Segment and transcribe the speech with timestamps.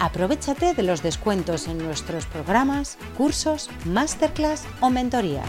[0.00, 5.48] Aprovechate de los descuentos en nuestros programas, cursos, masterclass o mentorías.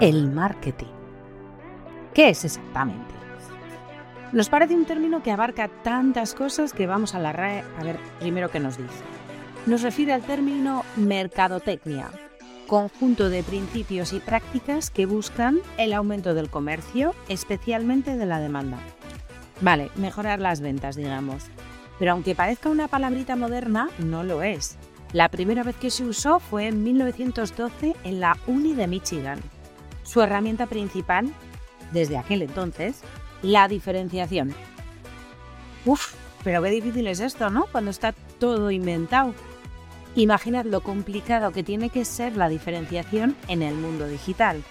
[0.00, 0.86] El marketing.
[2.14, 3.14] ¿Qué es exactamente?
[4.32, 7.98] Nos parece un término que abarca tantas cosas que vamos a la RAE a ver
[8.18, 9.04] primero qué nos dice.
[9.66, 12.10] Nos refiere al término mercadotecnia,
[12.70, 18.78] conjunto de principios y prácticas que buscan el aumento del comercio, especialmente de la demanda.
[19.60, 21.46] Vale, mejorar las ventas, digamos.
[21.98, 24.76] Pero aunque parezca una palabrita moderna, no lo es.
[25.12, 29.40] La primera vez que se usó fue en 1912 en la Uni de Michigan.
[30.04, 31.28] Su herramienta principal,
[31.90, 33.00] desde aquel entonces,
[33.42, 34.54] la diferenciación.
[35.84, 37.66] Uf, pero qué difícil es esto, ¿no?
[37.72, 39.34] Cuando está todo inventado.
[40.16, 44.62] Imaginad lo complicado que tiene que ser la diferenciación en el mundo digital.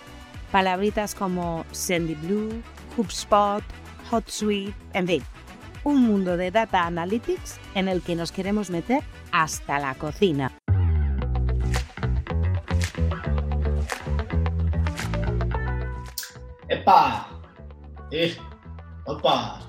[0.52, 2.62] Palabritas como SendyBlue,
[2.98, 3.64] HubSpot,
[4.12, 5.24] HotSuite, en fin,
[5.86, 9.02] un mundo de data analytics en el que nos queremos meter
[9.32, 10.52] hasta la cocina.
[16.68, 17.30] ¡Epa!
[19.06, 19.62] ¡Opa!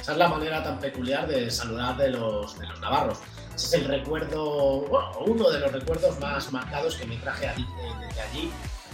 [0.00, 3.20] Esa es la manera tan peculiar de saludar de los navarros.
[3.58, 8.20] Ese es el recuerdo, bueno, uno de los recuerdos más marcados que me traje desde
[8.20, 8.52] allí,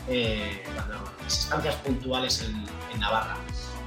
[0.09, 2.65] eh, cuando mis estancias puntuales en,
[2.99, 3.37] Navarra.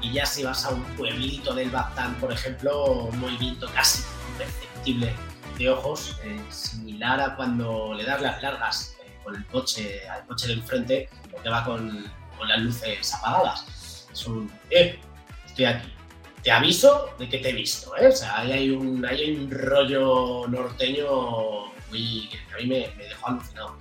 [0.02, 5.16] Y ya si vas a un pueblito del Baztán, por ejemplo, un movimiento casi imperceptible
[5.58, 10.28] de ojos, eh, similar a cuando le das las largas eh, con el coche, al
[10.28, 12.06] coche de enfrente, porque va con,
[12.38, 14.08] con las luces apagadas.
[14.14, 15.00] Es un, eh,
[15.48, 15.97] estoy aquí.
[16.44, 18.08] Te aviso de que te he visto, ¿eh?
[18.08, 23.28] O sea, ahí hay un, hay un rollo norteño muy, que a mí me, dejó
[23.28, 23.78] alucinado.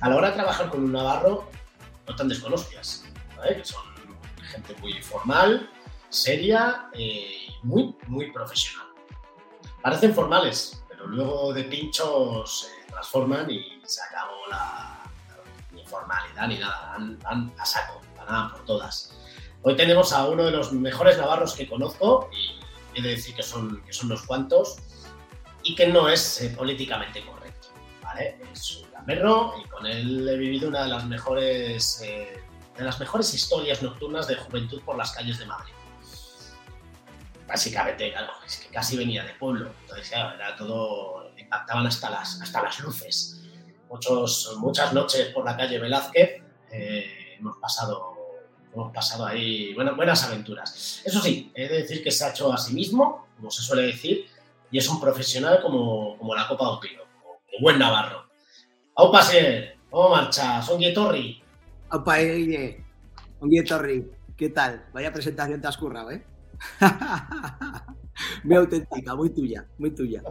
[0.00, 1.50] A la hora de trabajar con un navarro,
[2.06, 3.04] no tan desconocidas,
[3.36, 3.56] ¿vale?
[3.56, 3.82] Que son
[4.42, 5.70] gente muy formal,
[6.08, 8.86] seria y muy, muy profesional.
[9.82, 15.02] Parecen formales, pero luego de pinchos se transforman y se acabó la,
[15.72, 19.16] ni formalidad ni nada, van, a saco, van por todas.
[19.62, 23.42] Hoy tenemos a uno de los mejores navarros que conozco y he de decir que
[23.42, 24.78] son, que son unos cuantos
[25.62, 27.68] y que no es eh, políticamente correcto.
[28.02, 28.38] ¿vale?
[28.54, 32.42] Es un gamberro y con él he vivido una de las mejores, eh,
[32.74, 35.74] de las mejores historias nocturnas de juventud por las calles de Madrid.
[37.46, 42.62] Básicamente, claro, es que casi venía de pueblo, entonces era todo, impactaban hasta las, hasta
[42.62, 43.42] las luces.
[43.90, 48.09] Muchos, muchas noches por la calle Velázquez eh, hemos pasado
[48.72, 51.02] hemos pasado ahí buenas aventuras.
[51.04, 53.82] Eso sí, he de decir que se ha hecho a sí mismo, como se suele
[53.82, 54.26] decir,
[54.70, 58.26] y es un profesional como, como la Copa de Pino, como buen navarro.
[58.94, 59.76] ¡Au pase!
[59.90, 60.62] ¿Cómo marcha?
[60.62, 61.42] ¿Son Guietorri?
[61.88, 62.16] ¡Aupa,
[63.66, 64.06] Torri!
[64.36, 64.86] ¿Qué tal?
[64.92, 66.24] Vaya presentación te has currado, ¿eh?
[68.44, 70.22] muy auténtica, muy tuya, muy tuya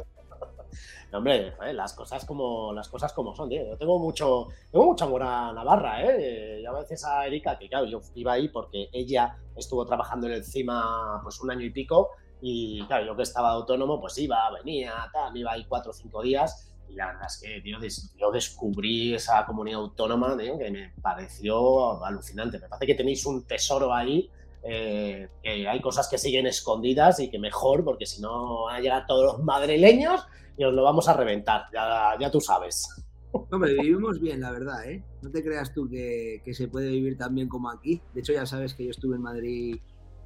[1.14, 3.66] hombre, las cosas como las cosas como son, tío.
[3.66, 6.62] Yo tengo mucho, tengo mucha amor a Navarra, ¿eh?
[6.64, 10.34] Ya a veces a Erika, que claro, yo iba ahí porque ella estuvo trabajando en
[10.34, 12.10] el CIMA pues un año y pico
[12.42, 16.22] y claro, yo que estaba autónomo, pues iba, venía, tal, iba ahí cuatro o cinco
[16.22, 17.78] días y la verdad es que, tío,
[18.18, 22.60] yo descubrí esa comunidad autónoma, tío, que me pareció alucinante.
[22.60, 24.30] Me parece que tenéis un tesoro ahí
[24.64, 28.80] eh, que hay cosas que siguen escondidas y que mejor, porque si no van a
[28.80, 30.26] llegar todos los madrileños
[30.60, 32.86] y lo vamos a reventar, ya, tú sabes.
[33.32, 35.06] Hombre, vivimos bien, la verdad, ¿eh?
[35.22, 38.02] No te creas tú que, que, se puede vivir tan bien como aquí.
[38.14, 39.80] De hecho, ya sabes que yo estuve en Madrid,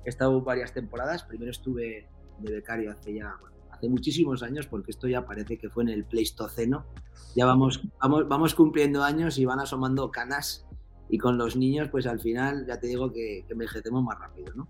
[0.04, 1.24] he estado varias temporadas.
[1.24, 2.08] Primero estuve
[2.40, 3.36] de becario hace ya,
[3.70, 6.86] hace muchísimos años, porque esto ya parece que fue en el Pleistoceno.
[7.36, 10.66] Ya vamos, vamos, vamos cumpliendo años y van asomando canas.
[11.10, 14.52] Y con los niños, pues al final, ya te digo que, que envejecemos más rápido,
[14.56, 14.68] ¿no?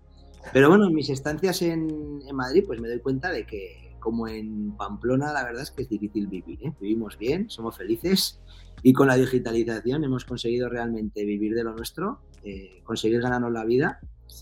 [0.52, 4.28] Pero bueno, en mis estancias en, en Madrid, pues me doy cuenta de que como
[4.28, 6.58] en Pamplona, la verdad es que es difícil vivir.
[6.62, 6.72] ¿eh?
[6.80, 8.40] Vivimos bien, somos felices
[8.82, 13.64] y con la digitalización hemos conseguido realmente vivir de lo nuestro, eh, conseguir ganarnos la
[13.64, 13.98] vida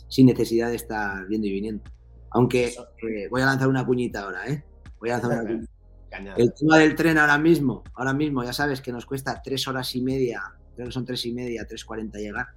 [0.08, 1.84] sin necesidad de estar viendo y viniendo.
[2.30, 4.64] Aunque eh, voy a lanzar una puñita ahora, ¿eh?
[4.98, 5.72] Voy a lanzar una puñita.
[6.36, 9.94] El tema del tren ahora mismo, ahora mismo, ya sabes que nos cuesta tres horas
[9.94, 10.42] y media
[10.74, 12.48] creo que son tres y media, 3.40 llegar.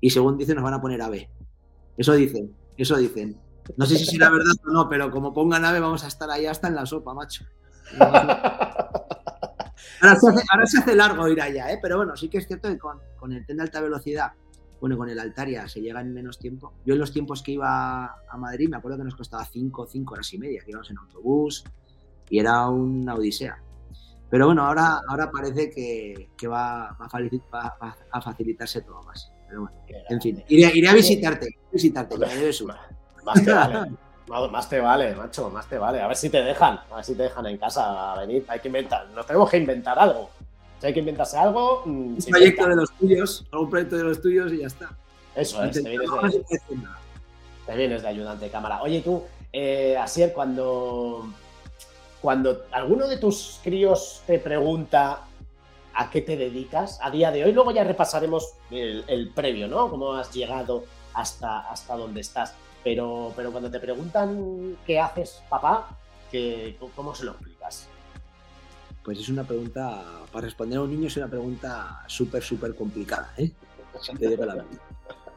[0.00, 1.30] Y según dicen, nos van a poner AVE.
[1.96, 3.36] Eso dicen, eso dicen.
[3.76, 6.46] No sé si será verdad o no, pero como pongan AVE, vamos a estar ahí
[6.46, 7.44] hasta en la sopa, macho.
[10.00, 11.78] Ahora se hace, largo ir allá, ¿eh?
[11.80, 14.32] pero bueno, sí que es cierto que con, con el tren de alta velocidad,
[14.82, 16.74] bueno, con el Altaria se llega en menos tiempo.
[16.84, 20.14] Yo en los tiempos que iba a Madrid me acuerdo que nos costaba 5, 5
[20.14, 21.64] horas y media, que íbamos en autobús
[22.28, 23.62] y era una odisea.
[24.28, 29.30] Pero bueno, ahora, ahora parece que, va, a facilitarse todo más.
[29.46, 29.76] Pero bueno,
[30.08, 32.60] en fin, iré, a visitarte, visitarte, ya debes
[33.24, 33.90] Más te vale,
[34.50, 36.00] más te vale, macho, más te vale.
[36.00, 38.44] A ver si te dejan, a ver si te dejan en casa a venir.
[38.48, 40.30] Hay que inventar, nos tenemos que inventar algo.
[40.80, 41.82] Si hay que inventarse algo.
[41.84, 44.90] Mm, un proyecto de los tuyos, un proyecto de los tuyos y ya está.
[45.34, 46.44] Eso es, te vienes, de,
[47.66, 48.82] te vienes de ayudante de cámara.
[48.82, 49.22] Oye, tú,
[49.52, 51.26] eh, Asier, cuando
[52.22, 55.22] cuando alguno de tus críos te pregunta
[55.92, 59.90] a qué te dedicas a día de hoy, luego ya repasaremos el, previo, ¿no?
[59.90, 62.54] Cómo has llegado hasta, hasta donde estás.
[62.84, 65.96] Pero, pero cuando te preguntan qué haces, papá,
[66.96, 67.88] ¿cómo se lo explicas?
[69.04, 70.02] Pues es una pregunta,
[70.32, 73.50] para responder a un niño es una pregunta súper, súper complicada, ¿eh?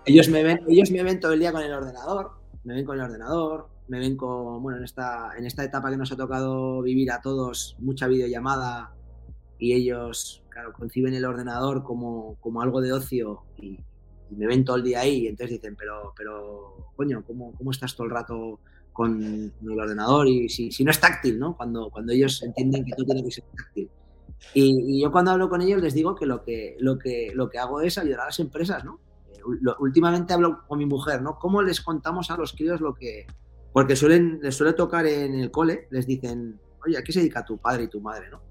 [0.05, 2.31] Ellos me, ven, ellos me ven todo el día con el ordenador,
[2.63, 5.97] me ven con el ordenador, me ven con, bueno, en esta, en esta etapa que
[5.97, 8.93] nos ha tocado vivir a todos, mucha videollamada
[9.57, 13.79] y ellos, claro, conciben el ordenador como, como algo de ocio y,
[14.31, 17.95] me ven todo el día ahí y entonces dicen, pero, pero, coño, ¿cómo, cómo estás
[17.95, 18.59] todo el rato
[18.93, 20.27] con el ordenador?
[20.27, 21.55] Y si, si no es táctil, ¿no?
[21.55, 23.89] Cuando, cuando ellos entienden que todo tiene que ser táctil.
[24.53, 27.49] Y, y, yo cuando hablo con ellos les digo que lo que, lo que, lo
[27.49, 28.99] que hago es ayudar a las empresas, ¿no?
[29.33, 29.41] Eh,
[29.79, 31.37] últimamente hablo con mi mujer, ¿no?
[31.39, 33.25] ¿Cómo les contamos a los críos lo que,
[33.75, 37.43] porque suelen, les suele tocar en el cole, les dicen, oye, ¿a qué se dedica
[37.43, 38.29] tu padre y tu madre?
[38.29, 38.41] ¿no?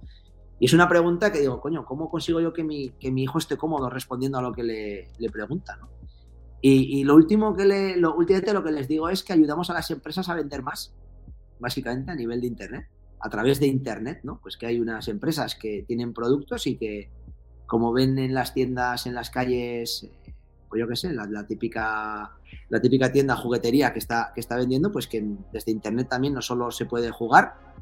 [0.59, 3.39] Y es una pregunta que digo, coño, ¿cómo consigo yo que mi, que mi hijo
[3.39, 5.77] esté cómodo respondiendo a lo que le, le pregunta?
[5.77, 5.89] ¿no?
[6.67, 9.75] Y, lo último que le, lo, últimamente lo que les digo es que ayudamos a
[9.75, 10.95] las empresas a vender más,
[11.59, 12.87] básicamente a nivel de Internet,
[13.21, 14.41] a través de Internet, ¿no?
[14.41, 17.11] Pues que hay unas empresas que tienen productos y que,
[17.67, 20.09] como ven en las tiendas, en las calles,
[20.71, 22.33] pues yo qué sé, la, típica,
[22.71, 25.23] la típica tienda juguetería que está, que está vendiendo, pues que
[25.53, 27.74] desde internet también no solo se puede jugar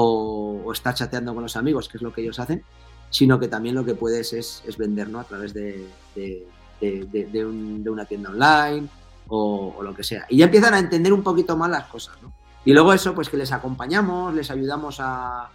[0.00, 2.62] o, o estar chateando con los amigos, que es lo que ellos hacen,
[3.10, 5.18] sino que también lo que puedes es, vender ¿no?
[5.18, 7.44] a través de, de,
[7.90, 8.88] una tienda online
[9.26, 10.24] o, lo que sea.
[10.28, 12.14] Y ya empiezan a entender un poquito más las cosas.
[12.22, 12.32] ¿no?
[12.64, 15.50] Y luego eso, pues que les acompañamos, les ayudamos a,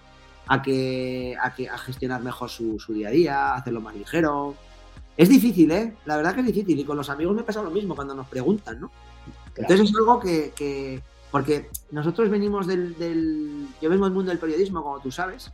[0.47, 3.95] a, que, a, que, a gestionar mejor su, su, día a día, a hacerlo más
[3.95, 4.55] ligero,
[5.15, 5.93] es difícil, ¿eh?
[6.03, 6.77] La verdad que es difícil.
[6.77, 8.91] Y con los amigos me pasa lo mismo cuando nos preguntan, ¿no?
[9.55, 11.01] Entonces es algo que,
[11.33, 12.95] Porque nosotros venimos del,
[13.81, 15.51] Yo vengo del mundo del periodismo, como tú sabes.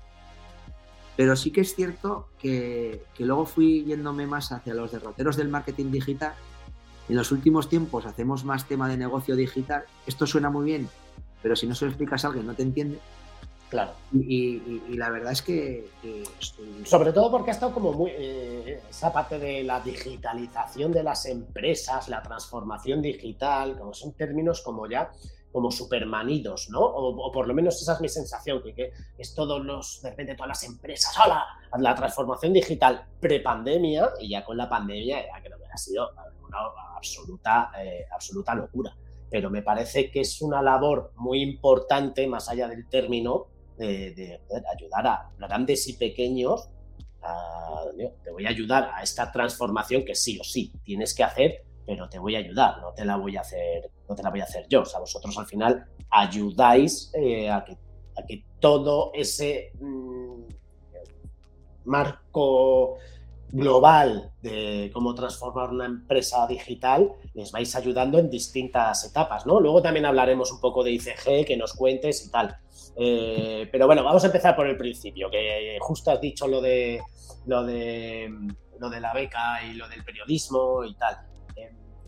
[1.16, 5.48] Pero sí que es cierto que, que luego fui yéndome más hacia los derroteros del
[5.48, 6.34] marketing digital.
[7.08, 9.86] En los últimos tiempos hacemos más tema de negocio digital.
[10.06, 10.90] Esto suena muy bien,
[11.42, 13.00] pero si no se lo explicas a alguien no te entiende.
[13.70, 13.94] Claro.
[14.12, 15.90] Y, la verdad es que.
[16.84, 18.12] Sobre todo porque ha estado como muy.
[18.14, 24.62] Eh, esa parte de la digitalización de las empresas, la transformación digital, como son términos
[24.62, 25.10] como ya
[25.51, 26.80] como supermanidos, ¿no?
[26.81, 30.50] O, por lo menos esa es mi sensación, que, es todos los, de repente todas
[30.50, 31.46] las empresas, ¡hola!
[31.78, 36.10] La transformación digital prepandemia y ya con la pandemia creo que ha sido
[36.48, 36.58] una
[36.96, 38.96] absoluta, eh, absoluta locura.
[39.29, 44.41] Pero me parece que es una labor muy importante, más allá del término, de,
[44.75, 46.70] ayudar a grandes y pequeños.
[48.24, 52.08] te voy a ayudar a esta transformación que sí o sí tienes que hacer, pero
[52.08, 54.43] te voy a ayudar, no te la voy a hacer, no te la voy a
[54.43, 54.84] hacer yo.
[54.84, 60.41] O sea, vosotros al final ayudáis eh, a, que, todo ese mm,
[61.86, 62.98] marco
[63.51, 69.60] global de cómo transformar una empresa digital, les vais ayudando en distintas etapas, ¿no?
[69.60, 72.55] Luego también hablaremos un poco de ICG, que nos cuentes y tal.
[72.98, 77.01] Eh, pero bueno, vamos a empezar por el principio, que justo has dicho lo de
[77.48, 78.29] lo de
[78.79, 81.17] lo de la beca y lo del periodismo y tal.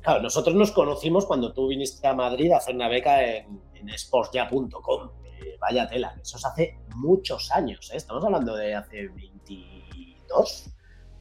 [0.01, 3.61] Eh, claro, nosotros nos conocimos cuando tú viniste a Madrid a hacer una beca en,
[3.73, 5.09] en sportsya.com.
[5.39, 10.69] Eh, vaya tela, eso es hace muchos años, estamos hablando de hace 22,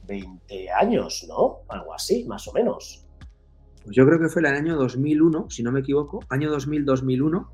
[0.03, 1.59] 20 años, ¿no?
[1.69, 3.05] Algo así, más o menos.
[3.83, 7.47] Pues yo creo que fue el año 2001, si no me equivoco, año 2000-2001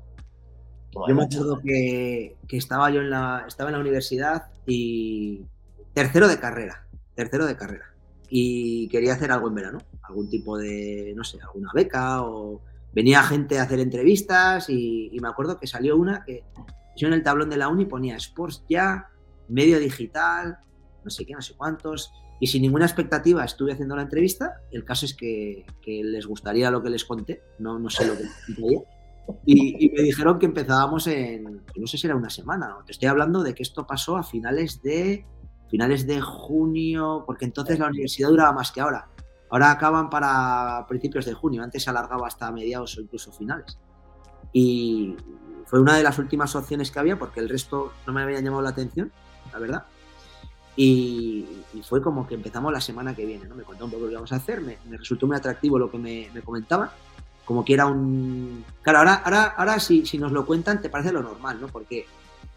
[1.06, 5.44] yo me acuerdo que, estaba yo en la, estaba en la universidad y
[5.92, 7.94] tercero de carrera, tercero de carrera.
[8.30, 12.62] Y quería hacer algo en verano, algún tipo de, no sé, alguna beca o
[12.92, 16.44] venía gente a hacer entrevistas y, me acuerdo que salió una que
[16.96, 19.08] yo en el tablón de la uni ponía Sports ya,
[19.48, 20.58] medio digital
[21.04, 24.60] no sé qué, no sé cuántos, y sin ninguna expectativa estuve haciendo la entrevista.
[24.70, 28.16] El caso es que, que les gustaría lo que les conté, no, no sé lo
[28.16, 28.32] que les.
[29.44, 33.08] Y, y, me dijeron que empezábamos en, no sé si era una semana, te estoy
[33.08, 35.26] hablando de que esto pasó a finales de,
[35.68, 39.08] finales de junio, porque entonces la universidad duraba más que ahora.
[39.50, 43.78] Ahora acaban para principios de junio, antes se alargaba hasta mediados o incluso finales.
[44.52, 45.16] Y
[45.66, 48.62] fue una de las últimas opciones que había porque el resto no me habían llamado
[48.62, 49.12] la atención,
[49.52, 49.84] la verdad.
[50.76, 51.46] Y,
[51.82, 53.54] fue como que empezamos la semana que viene, ¿no?
[53.54, 55.98] Me contó un poco lo que íbamos a hacer, me, resultó muy atractivo lo que
[55.98, 56.90] me, me, comentaban,
[57.44, 58.64] como que era un...
[58.82, 61.68] Claro, ahora, ahora, ahora si, nos lo cuentan te parece lo normal, ¿no?
[61.68, 62.06] Porque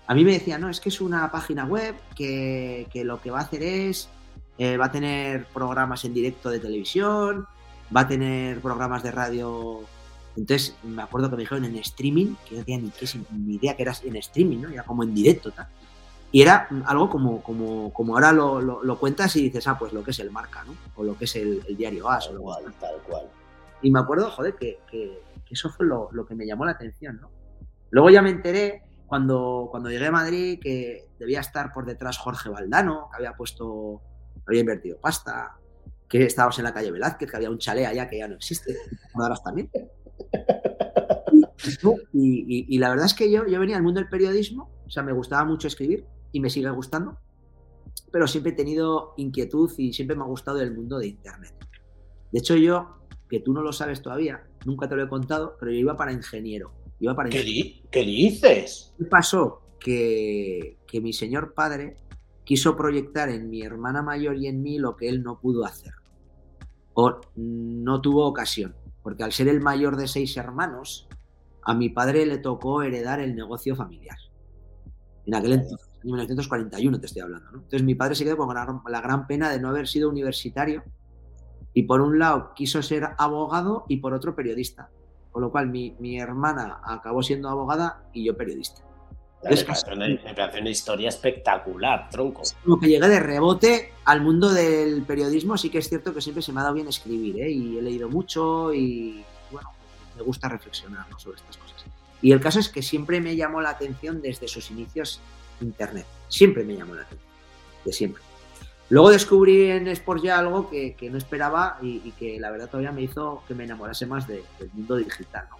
[0.07, 3.39] a mí me decían, no, es que es una página web que lo que va
[3.39, 4.09] a hacer es,
[4.61, 7.47] eh, va a tener programas en directo de televisión,
[7.95, 9.81] va a tener programas de radio
[10.35, 12.89] entonces, me acuerdo que me dijeron en streaming, que no tenía
[13.31, 14.69] ni, idea que era en streaming, ¿no?
[14.69, 15.67] Era como en directo, tal.
[16.31, 19.91] Y era algo como, como, como ahora lo, lo, lo, cuentas y dices, ah, pues
[19.91, 20.73] lo que es el marca, ¿no?
[20.95, 22.27] O lo que es el, el diario AS.
[22.27, 23.25] Tal o lo cual, que tal cual.
[23.81, 26.71] Y me acuerdo, joder, que, que, que eso fue lo, lo, que me llamó la
[26.71, 27.29] atención, ¿no?
[27.89, 32.47] Luego ya me enteré cuando, cuando llegué a Madrid que debía estar por detrás Jorge
[32.47, 34.01] Valdano, que había puesto,
[34.47, 35.57] había invertido pasta,
[36.07, 38.75] que estábamos en la calle Velázquez, que había un chalet allá que ya no existe,
[39.13, 39.69] ahora también.
[42.13, 44.89] Y, y, y, la verdad es que yo, yo venía al mundo del periodismo, o
[44.89, 47.17] sea, me gustaba mucho escribir y me sigue gustando,
[48.11, 51.53] pero siempre he tenido inquietud y siempre me ha gustado el mundo de Internet.
[52.31, 52.97] De hecho, yo,
[53.29, 56.11] que tú no lo sabes todavía, nunca te lo he contado, pero yo iba para
[56.11, 56.73] ingeniero.
[56.99, 57.67] Iba para ¿Qué, ingeniero.
[57.67, 58.93] di ¿Qué dices?
[58.97, 59.61] ¿Qué pasó?
[59.79, 61.95] Que, que mi señor padre
[62.43, 65.93] quiso proyectar en mi hermana mayor y en mí lo que él no pudo hacer.
[66.93, 71.07] O no tuvo ocasión porque al ser el mayor de seis hermanos,
[71.63, 74.17] a mi padre le tocó heredar el negocio familiar.
[75.25, 77.51] En aquel entonces, en 1941 te estoy hablando.
[77.51, 77.57] ¿no?
[77.57, 80.83] Entonces mi padre se quedó con la gran pena de no haber sido universitario
[81.73, 84.89] y por un lado quiso ser abogado y por otro periodista.
[85.31, 88.83] Con lo cual mi, mi hermana acabó siendo abogada y yo periodista.
[89.43, 92.43] Me parece, una, me parece una historia espectacular, tronco.
[92.63, 96.43] Como que llegué de rebote al mundo del periodismo, sí que es cierto que siempre
[96.43, 97.49] se me ha dado bien escribir, ¿eh?
[97.49, 99.69] y he leído mucho y, bueno,
[100.15, 101.17] me gusta reflexionar ¿no?
[101.17, 101.85] sobre estas cosas.
[102.21, 105.19] Y el caso es que siempre me llamó la atención desde sus inicios
[105.59, 107.29] Internet, siempre me llamó la atención,
[107.83, 108.23] de siempre.
[108.89, 112.67] Luego descubrí en Sport ya algo que, que no esperaba y, y, que la verdad
[112.67, 115.57] todavía me hizo que me enamorase más de, del mundo digital, ¿no?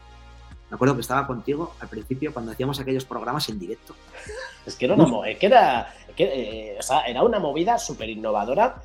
[0.71, 3.93] Me acuerdo que estaba contigo al principio cuando hacíamos aquellos programas en directo.
[4.65, 8.09] Es que era una, es que era, que, eh, o sea, era una movida súper
[8.09, 8.81] innovadora.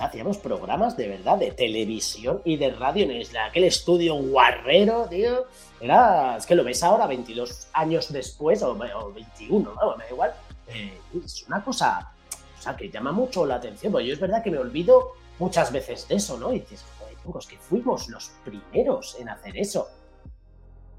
[0.00, 5.44] Hacíamos programas de verdad de televisión y de radio en aquel estudio guarrero, tío.
[5.78, 10.10] Era, es que lo ves ahora, 22 años después, o, o 21, no, me da
[10.10, 10.32] igual.
[10.68, 12.12] Eh, es una cosa,
[12.58, 13.92] o sea, que llama mucho la atención.
[13.92, 16.50] Porque yo es verdad que me olvido muchas veces de eso, ¿no?
[16.50, 19.86] Y dices, joder, es que fuimos los primeros en hacer eso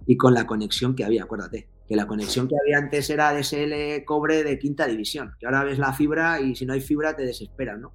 [0.06, 4.04] y con la conexión que había, acuérdate, que la conexión que había antes era DSL
[4.06, 7.24] cobre de quinta división, que ahora ves la fibra y si no hay fibra te
[7.24, 7.92] desesperas, ¿no?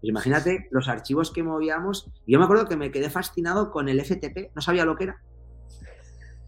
[0.00, 2.10] Pues imagínate los archivos que movíamos.
[2.26, 5.22] Yo me acuerdo que me quedé fascinado con el FTP, no sabía lo que era.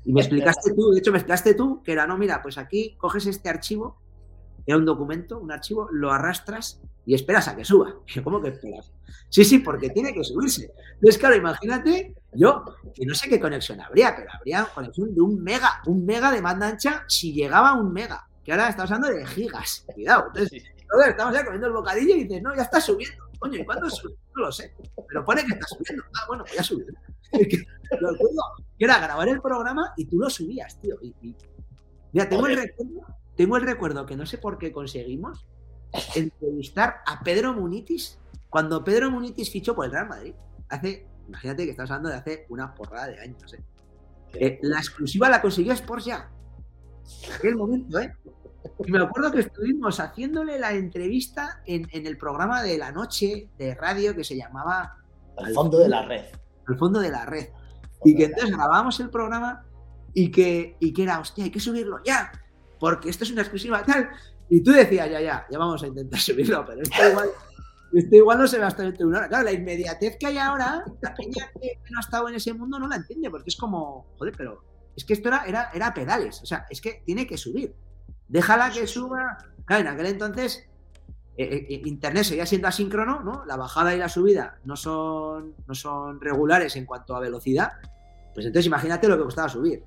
[0.04, 2.96] Y me explicaste tú, de hecho me explicaste tú, que era, no, mira, pues aquí
[2.98, 3.98] coges este archivo,
[4.66, 7.94] era un documento, un archivo, lo arrastras y esperas a que suba.
[8.24, 8.92] ¿cómo que esperas?
[9.28, 10.72] Sí, sí, porque tiene que subirse.
[10.94, 12.64] Entonces, claro, imagínate, yo,
[12.94, 16.40] que no sé qué conexión habría, pero habría conexión de un mega, un mega de
[16.40, 19.84] banda ancha si llegaba a un mega, que ahora estamos hablando de gigas.
[19.94, 20.26] Cuidado.
[20.28, 20.62] Entonces,
[21.08, 23.24] estamos ya comiendo el bocadillo y dices, no, ya está subiendo.
[23.38, 24.14] Coño, ¿y cuándo sube?
[24.34, 24.74] No lo sé.
[25.08, 26.04] Pero pone que está subiendo.
[26.14, 26.86] Ah, bueno, pues ya subió.
[28.00, 28.42] lo recuerdo
[28.78, 30.96] que era grabar el programa y tú lo subías, tío.
[31.00, 31.36] Y, y...
[32.12, 35.46] Mira, tengo el, recuerdo, tengo el recuerdo que no sé por qué conseguimos
[36.14, 38.18] entrevistar a Pedro Munitis
[38.48, 40.34] cuando Pedro Munitis fichó por el Real Madrid.
[40.68, 43.54] Hace, imagínate que estás hablando de hace una porrada de años.
[43.54, 43.62] ¿eh?
[44.34, 46.30] Eh, la exclusiva la consiguió Sports ya.
[47.26, 48.14] En aquel momento, ¿eh?
[48.84, 53.48] Y me acuerdo que estuvimos haciéndole la entrevista en, en, el programa de la noche
[53.58, 54.98] de radio que se llamaba
[55.38, 56.26] Al fondo de la red.
[56.66, 57.48] Al fondo de la red.
[58.04, 59.64] Y que entonces grabábamos el programa
[60.12, 62.32] y que, y que era, hostia, hay que subirlo ya,
[62.78, 64.10] porque esto es una exclusiva tal.
[64.50, 67.28] Y tú decías, ya, ya, ya vamos a intentar subirlo, pero esto igual,
[67.94, 69.28] esto igual no se va hasta dentro de una hora.
[69.28, 72.78] Claro, la inmediatez que hay ahora, la peña que no ha estado en ese mundo
[72.78, 74.64] no la entiende, porque es como, joder, pero
[74.96, 77.74] es que esto era, era, era pedales, o sea, es que tiene que subir.
[78.28, 79.38] Déjala que suba.
[79.64, 80.68] Claro, en aquel entonces
[81.36, 83.44] eh, eh, Internet seguía siendo asíncrono, ¿no?
[83.46, 87.72] La bajada y la subida no son, no son regulares en cuanto a velocidad.
[88.34, 89.82] Pues entonces imagínate lo que costaba subir.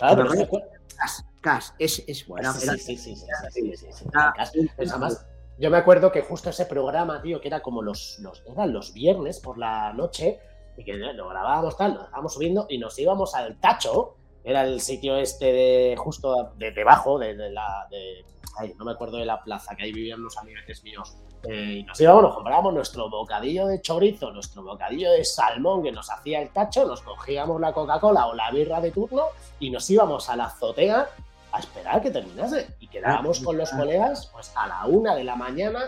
[0.00, 0.48] Claro, pero,
[0.96, 2.52] Cash, Cash, es, es bueno.
[2.54, 5.26] Sí, sí, sí, sí, sí, además,
[5.58, 8.94] yo me acuerdo que justo ese programa, tío, que era como los, los, eran los
[8.94, 10.40] viernes por la noche,
[10.76, 14.80] y que lo grabábamos tal, lo estábamos subiendo y nos íbamos al tacho, era el
[14.80, 18.24] sitio este de justo de debajo de, la de,
[18.56, 21.82] ay, no me acuerdo de la plaza que ahí vivían los amiguetes míos eh, y
[21.84, 26.40] nos íbamos nos comprábamos nuestro bocadillo de chorizo nuestro bocadillo de salmón que nos hacía
[26.42, 29.26] el tacho nos cogíamos la Coca-Cola o la birra de turno
[29.58, 31.08] y nos íbamos a la azotea
[31.52, 35.36] a esperar que terminase y quedábamos con los colegas pues a la una de la
[35.36, 35.80] mañana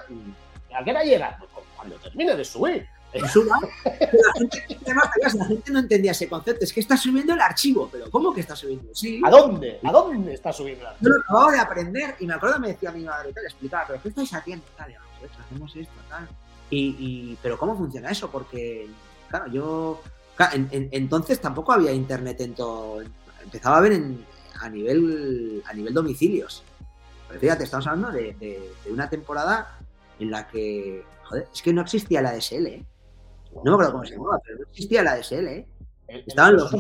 [0.75, 1.37] ¿a qué hora llega?
[1.39, 2.89] Pues cuando termine de subir
[3.21, 3.59] suba.
[3.85, 4.67] La gente,
[5.39, 6.65] la gente no entendía ese concepto.
[6.65, 7.89] Es que está subiendo el archivo.
[7.91, 8.95] Pero ¿cómo que está subiendo?
[8.95, 9.21] Sí.
[9.25, 9.81] ¿A dónde?
[9.83, 11.11] ¿A dónde está subiendo el archivo?
[11.11, 14.03] Yo lo acabo de aprender y me acuerdo me decía mi madre, le explicaba, pero
[14.03, 14.65] ¿qué estáis haciendo?
[14.77, 14.95] Tal,
[15.29, 16.29] pues hacemos esto, tal.
[16.71, 18.31] Y, pero ¿cómo funciona eso?
[18.31, 18.89] Porque,
[19.29, 20.01] claro, yo.
[20.71, 23.03] entonces tampoco había internet en todo.
[23.43, 24.25] Empezaba a ver en,
[24.61, 26.63] a nivel a nivel domicilios.
[27.29, 29.79] Pero fíjate, estamos hablando de una temporada
[30.19, 31.05] en la que.
[31.25, 32.87] Joder, es que no existía la DSL, ¿eh?
[33.55, 35.67] No me acuerdo cómo se llamaba, pero no existía la DSL, ¿eh?
[36.13, 36.71] Eh Estaban los...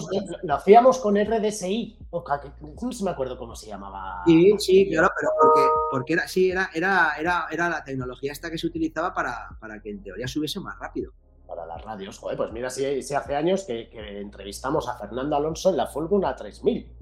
[0.42, 4.22] Lo hacíamos con RDSI, no me acuerdo cómo se llamaba.
[4.26, 5.60] Sí, sí, claro, pero porque,
[5.90, 9.80] porque era, sí, era, era, era, era la tecnología esta que se utilizaba para, para
[9.80, 11.12] que en teoría subiese más rápido.
[11.46, 15.36] Para las radios, joder, pues mira, si, si hace años que, que, entrevistamos a Fernando
[15.36, 17.01] Alonso en la Fórmula 3000.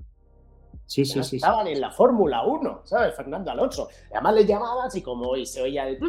[0.90, 1.37] Sí, sí, sí.
[1.37, 3.14] Estaban en la Fórmula 1, ¿sabes?
[3.14, 3.88] Fernando Alonso.
[4.11, 6.00] Además le llamabas y como hoy se oía el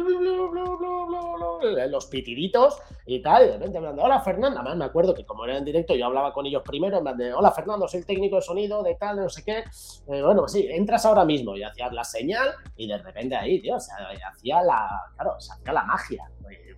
[1.88, 4.58] los pitiditos y tal, y de repente mandó, hola Fernando.
[4.58, 7.16] Además me acuerdo que como era en directo, yo hablaba con ellos primero, en plan
[7.16, 9.58] de, hola Fernando, soy el técnico de sonido, de tal, de no sé qué.
[9.58, 13.62] Eh, bueno, pues sí, entras ahora mismo y hacías la señal y de repente ahí,
[13.62, 13.94] tío, o sea,
[14.32, 16.28] hacía la, claro, se hacía la magia.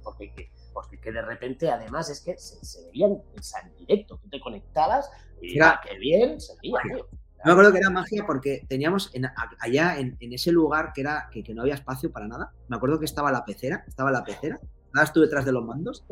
[0.03, 4.39] Porque, porque que de repente además es que se, se veían en directo, tú te
[4.41, 7.24] conectabas y Mira, qué bien se veía, tío.
[7.45, 9.13] Me acuerdo que era magia porque teníamos
[9.61, 12.53] allá en, ese lugar que era que, no había espacio para nada.
[12.69, 14.59] Me acuerdo que estaba la pecera, estaba la pecera,
[14.93, 16.05] nada estuve detrás de los mandos.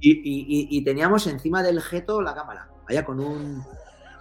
[0.00, 3.64] Y, teníamos encima del jeto la cámara, allá con un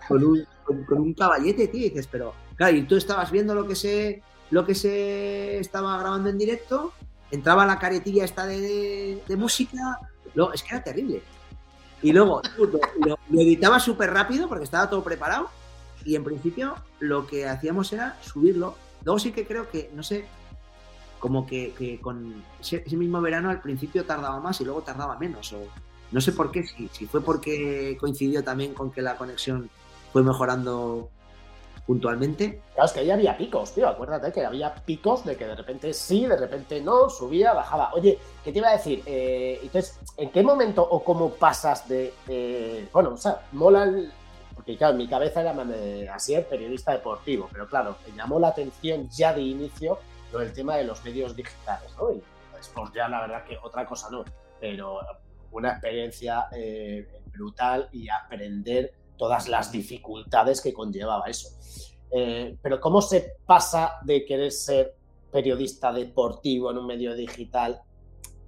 [0.08, 4.22] con un, caballete, tío, y dices, pero claro, y tú estabas viendo lo que se
[4.50, 6.94] lo que se estaba grabando en directo,
[7.32, 10.00] entraba la caretilla esta de, música,
[10.54, 11.22] es que era terrible.
[12.02, 15.50] Y luego lo, lo editaba súper rápido porque estaba todo preparado
[16.06, 18.76] y en principio lo que hacíamos era subirlo.
[19.04, 20.26] Luego sí que creo que, no sé,
[21.20, 25.54] como que, con ese, mismo verano al principio tardaba más y luego tardaba menos.
[25.54, 25.60] O
[26.12, 29.70] no sé por qué, si, fue porque coincidió también con que la conexión
[30.12, 31.10] fue mejorando
[31.86, 32.62] puntualmente.
[32.74, 33.88] Claro, es que ahí había picos, tío.
[33.88, 37.94] Acuérdate que había picos de que de repente sí, de repente no, subía, bajaba.
[37.94, 39.02] Oye, ¿qué te iba a decir?
[39.06, 42.14] Eh, entonces, ¿en qué momento o cómo pasas de.
[42.92, 44.12] bueno, o sea, mola el,
[44.64, 49.10] porque claro, mi cabeza era así el periodista deportivo, pero claro, me llamó la atención
[49.10, 50.00] ya de inicio
[50.32, 52.14] lo del tema de los medios digitales, ¿no?
[52.14, 52.24] Y
[52.56, 54.24] después ya la verdad que otra cosa no,
[54.62, 55.02] pero
[55.52, 61.50] una experiencia eh, brutal y aprender todas las dificultades que conllevaba eso.
[62.10, 64.96] Eh, pero ¿cómo se pasa de querer ser
[65.30, 67.82] periodista deportivo en un medio digital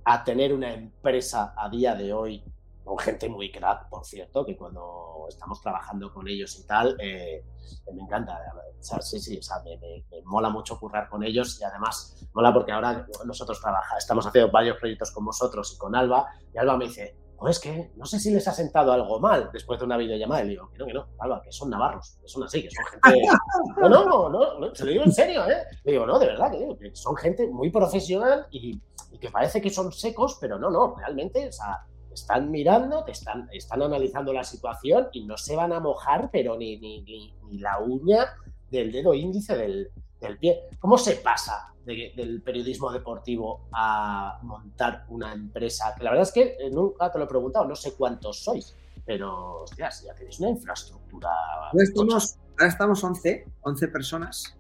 [0.06, 2.42] a tener una empresa a día de hoy
[2.86, 7.44] con gente muy crack, por cierto, que cuando estamos trabajando con ellos y tal, eh,
[7.92, 8.40] me encanta.
[8.80, 13.08] sí, sí, o sea, me, mola mucho currar con ellos y además mola porque ahora
[13.26, 17.18] nosotros trabajamos, estamos haciendo varios proyectos con vosotros y con Alba, y Alba me dice,
[17.40, 20.42] pues es que no sé si les ha sentado algo mal después de una videollamada.
[20.42, 22.70] Y le digo, que no, que no, Alba, que son navarros, que son así, que
[22.70, 23.28] son gente.
[23.82, 25.64] No, no, no, no, se lo digo en serio, ¿eh?
[25.84, 28.80] Le digo, no, de verdad, que, que son gente muy profesional y,
[29.12, 33.12] y, que parece que son secos, pero no, no, realmente, o sea, están mirando, te
[33.12, 37.58] están, están analizando la situación y no se van a mojar, pero ni, ni, ni,
[37.60, 38.26] la uña
[38.70, 40.70] del dedo índice del, del pie.
[40.80, 45.94] ¿Cómo se pasa del periodismo deportivo a montar una empresa?
[45.96, 48.76] Que la verdad es que eh, nunca te lo he preguntado, no sé cuántos sois,
[49.06, 51.30] pero hostias, ya tenéis una infraestructura.
[51.72, 54.58] Ahora estamos, ahora estamos 11, 11 personas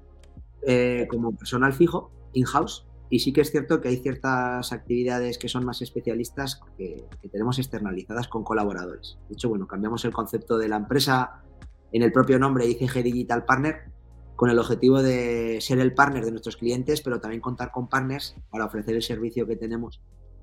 [0.61, 5.47] eh, como personal fijo, in-house, y sí que es cierto que hay ciertas actividades que
[5.47, 9.17] son más especialistas que, tenemos externalizadas con colaboradores.
[9.29, 11.43] De hecho, bueno, cambiamos el concepto de la empresa
[11.91, 13.91] en el propio nombre ICG Digital Partner
[14.35, 18.35] con el objetivo de ser el partner de nuestros clientes, pero también contar con partners
[18.49, 20.01] para ofrecer el servicio que tenemos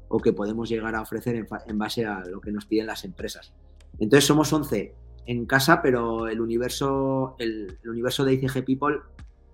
[0.09, 3.53] o que podemos llegar a ofrecer en, base a lo que nos piden las empresas.
[3.99, 4.95] Entonces somos 11
[5.27, 9.01] en casa, pero el universo, el, el universo de ICG People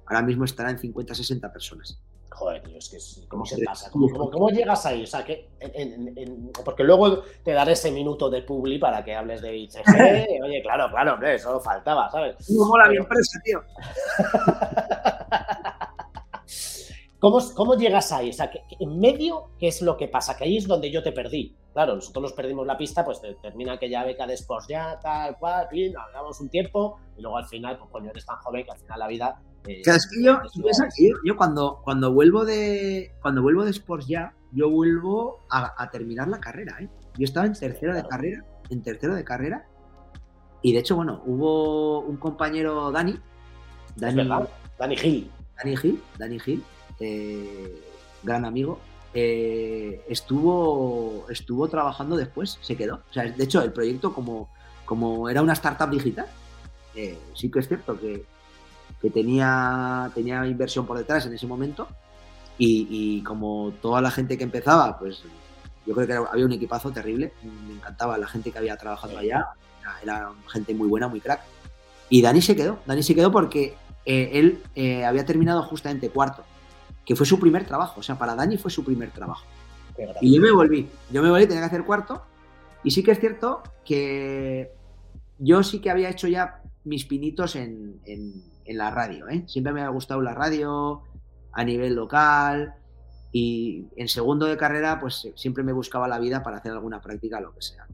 [0.07, 2.01] ahora mismo estará en 50-60 personas.
[2.39, 3.91] Joder, tío, es que ¿cómo se pasa?
[3.91, 5.03] ¿Cómo, llegas ahí?
[5.03, 5.49] O sea, que
[6.65, 9.83] porque luego te daré ese minuto de publi para que hables de ICG.
[10.45, 12.37] Oye, claro, claro, hombre, eso faltaba, ¿sabes?
[12.51, 13.61] No mola mi empresa, tío.
[17.19, 18.31] ¿Cómo, ¿Cómo llegas ahí?
[18.31, 20.37] O sea, que, en medio, ¿qué es lo que pasa?
[20.37, 21.57] Que ahí es donde yo te perdí.
[21.73, 25.67] Claro, nosotros nos perdimos la pista, pues termina aquella beca de Sports ya, tal cual,
[25.69, 28.79] fin, hablamos un tiempo y luego al final, pues coño, eres tan joven que al
[28.79, 29.43] final la vida.
[29.67, 30.41] Eh, es que yo,
[31.25, 36.41] yo, cuando, cuando vuelvo de cuando vuelvo de Sports ya, yo vuelvo a, terminar la
[36.41, 36.89] carrera, ¿eh?
[37.19, 39.67] Yo estaba en tercero de carrera, en tercero de carrera,
[40.63, 43.19] y de hecho, bueno, hubo un compañero Dani,
[43.97, 44.29] Dani,
[44.79, 45.31] Dani Gil.
[45.57, 46.65] Dani Gil, Dani Gil,
[47.01, 47.83] eh,
[48.23, 48.79] gran amigo,
[49.15, 53.03] eh, estuvo, estuvo trabajando después, se quedó.
[53.11, 54.51] O sea, de hecho, el proyecto, como,
[54.85, 56.27] como era una startup digital,
[56.95, 58.25] eh, sí que es cierto que,
[59.13, 61.89] tenía, tenía inversión por detrás en ese momento.
[62.61, 65.23] Y, como toda la gente que empezaba, pues
[65.87, 67.33] yo creo que había un equipazo terrible.
[67.43, 69.47] Me encantaba la gente que había trabajado allá.
[70.03, 71.41] Era, gente muy buena, muy crack.
[72.11, 72.81] Y Dani se quedó.
[72.85, 74.61] Dani se quedó porque él
[75.05, 76.45] había terminado justamente cuarto
[77.09, 78.01] que fue su primer trabajo.
[78.01, 79.47] O sea, para Dani fue su primer trabajo.
[80.21, 80.87] Y yo me volví.
[81.11, 82.23] Yo me volví, tenía que hacer cuarto.
[82.85, 84.75] Y sí que es cierto que
[85.39, 87.99] yo sí que había hecho ya mis pinitos en,
[88.77, 89.29] la radio.
[89.29, 89.45] ¿eh?
[89.47, 91.03] Siempre me ha gustado la radio
[91.53, 92.75] a nivel local.
[93.33, 97.41] Y en segundo de carrera, pues siempre me buscaba la vida para hacer alguna práctica,
[97.41, 97.87] lo que sea.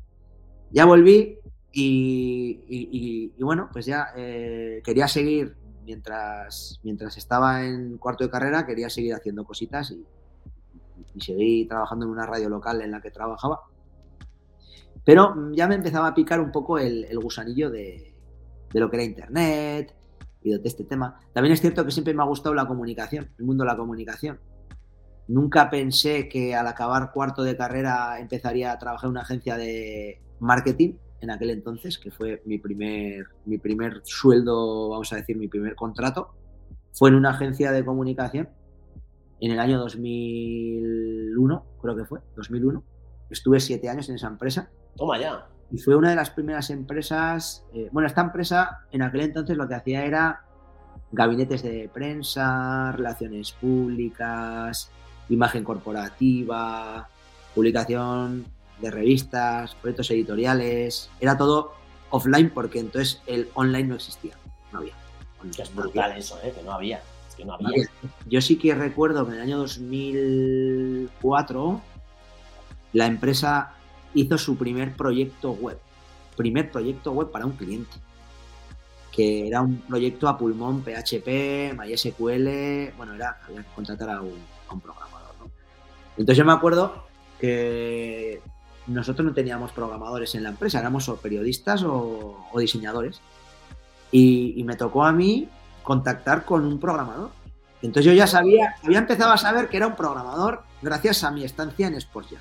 [0.71, 1.39] Ya volví
[1.77, 8.89] y, bueno, pues ya eh, quería seguir mientras, mientras estaba en cuarto de carrera quería
[8.89, 10.05] seguir haciendo cositas y,
[11.21, 13.61] seguí trabajando en una radio local en la que trabajaba.
[15.05, 18.15] Pero ya me empezaba a picar un poco el, gusanillo de,
[18.73, 19.95] lo que era Internet
[20.45, 21.19] y de este tema.
[21.33, 24.39] También es cierto que siempre me ha gustado la comunicación, el mundo de la comunicación.
[25.27, 30.23] Nunca pensé que al acabar cuarto de carrera empezaría a trabajar en una agencia de
[30.39, 35.49] marketing en aquel entonces, que fue mi primer, mi primer sueldo, vamos a decir, mi
[35.49, 36.35] primer contrato,
[36.93, 38.51] fue en una agencia de comunicación
[39.41, 42.85] en el año 2001, creo que fue, 2001.
[43.31, 44.71] Estuve siete años en esa empresa.
[44.97, 45.49] Toma ya.
[45.71, 49.67] Y fue una de las primeras empresas, eh, bueno, esta empresa en aquel entonces lo
[49.67, 50.45] que hacía era
[51.11, 54.91] gabinetes de prensa, relaciones públicas,
[55.29, 57.09] imagen corporativa,
[57.55, 58.47] publicación
[58.81, 61.75] de revistas, proyectos editoriales, era todo
[62.11, 64.35] offline porque entonces el online no existía,
[64.73, 64.93] no había.
[65.59, 66.53] Es brutal eso, ¿eh?
[66.57, 67.03] que no había.
[67.37, 67.87] que no había.
[68.27, 71.83] Yo sí que recuerdo que en el año 2004
[72.93, 73.75] la empresa
[74.15, 75.79] hizo su primer proyecto web,
[76.37, 77.97] primer proyecto web para un cliente,
[79.13, 84.55] que era un proyecto a pulmón PHP, MySQL, bueno, era había que contratar a un,
[84.81, 85.35] programador.
[85.39, 85.51] ¿no?
[86.17, 87.05] Entonces yo me acuerdo
[87.39, 88.43] que
[88.87, 93.21] nosotros no teníamos programadores en la empresa, éramos o periodistas o, diseñadores.
[94.11, 95.49] Y, me tocó a mí
[95.83, 97.31] contactar con un programador.
[97.83, 101.45] Entonces yo ya sabía, había empezado a saber que era un programador gracias a mi
[101.45, 102.37] estancia en Sportja.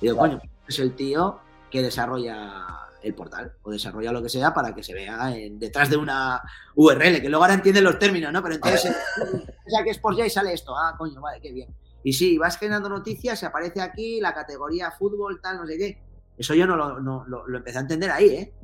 [0.00, 4.54] Y digo, coño, es el tío que desarrolla el portal o desarrolla lo que sea
[4.54, 6.40] para que se vea detrás de una
[6.74, 8.42] URL, que luego ahora entienden los términos, ¿no?
[8.42, 10.76] Pero entonces, o sea, que es y sale esto.
[10.76, 11.74] Ah, coño, vale, qué bien.
[12.04, 16.02] Y sí, vas generando noticias, se aparece aquí la categoría fútbol, tal, no sé qué.
[16.36, 18.54] Eso yo no lo, no, lo, empecé a entender ahí, ¿eh?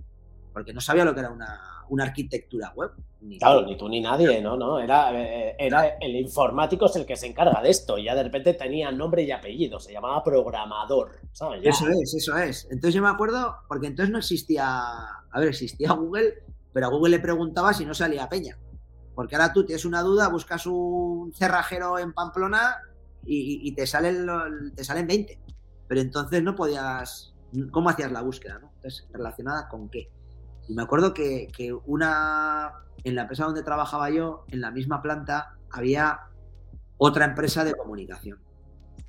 [0.52, 2.92] Porque no sabía lo que era una, una arquitectura web.
[3.38, 4.56] Claro, ni tú ni nadie, ¿no?
[4.56, 7.98] no era, eh, era el informático es el que se encarga de esto.
[7.98, 11.20] Y ya de repente tenía nombre y apellido, se llamaba programador.
[11.32, 11.60] ¿sabes?
[11.64, 12.64] Eso es, eso es.
[12.70, 16.34] Entonces yo me acuerdo, porque entonces no existía, a ver, existía Google,
[16.72, 18.58] pero a Google le preguntaba si no salía Peña.
[19.14, 22.76] Porque ahora tú tienes una duda, buscas un cerrajero en Pamplona
[23.26, 24.26] y, te, salen,
[24.76, 25.38] te salen 20.
[25.88, 27.34] Pero entonces no podías.
[27.72, 28.60] ¿Cómo hacías la búsqueda?
[28.60, 28.70] ¿no?
[28.76, 30.08] Entonces, relacionada con qué.
[30.68, 31.48] Y me acuerdo que,
[31.86, 32.72] una.
[33.08, 36.20] En la empresa donde trabajaba yo, en la misma planta, había
[36.98, 38.38] otra empresa de comunicación.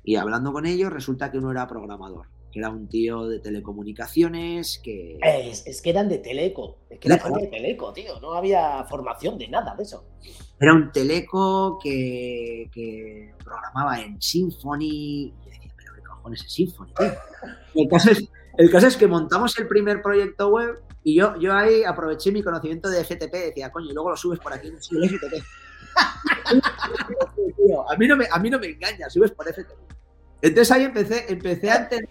[0.02, 4.80] Y hablando con ellos, resulta que uno era programador que era un tío de telecomunicaciones
[4.82, 5.18] que...
[5.22, 9.48] Es, que eran de teleco, es que era de teleco, tío, no había formación de
[9.48, 10.04] nada de eso.
[10.58, 17.12] Era un teleco que, programaba en Symfony y decía, pero qué cojones es Symfony, tío.
[17.74, 21.54] El caso es, el caso es que montamos el primer proyecto web y yo, yo
[21.54, 24.78] ahí aproveché mi conocimiento de FTP, decía, coño, y luego lo subes por aquí, no
[24.78, 25.44] FTP.
[27.88, 29.90] a, mí no me, a mí no me engaña, subes por FTP.
[30.42, 32.08] Entonces ahí empecé, empecé a entender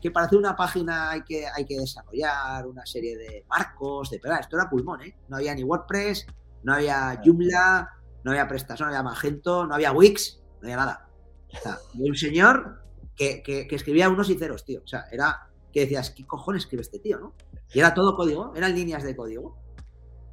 [0.00, 4.18] que, para hacer una página hay que, hay que desarrollar una serie de marcos, de
[4.18, 5.16] pero esto era pulmón, ¿eh?
[5.28, 6.26] No había ni WordPress,
[6.64, 7.88] no había Joomla,
[8.24, 11.08] no había PrestaShop, no había Magento, no había Wix, no había nada.
[11.52, 12.82] O sea, un señor
[13.14, 14.82] que, escribía unos y ceros, tío.
[14.84, 17.34] O sea, era que decías, ¿qué cojones escribe este tío, no?
[17.72, 19.56] Y era todo código, eran líneas de código.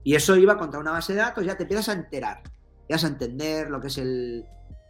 [0.04, 2.44] Y eso iba contra una base de datos, ya te empiezas a enterar,
[2.82, 4.46] empiezas a entender lo que es el,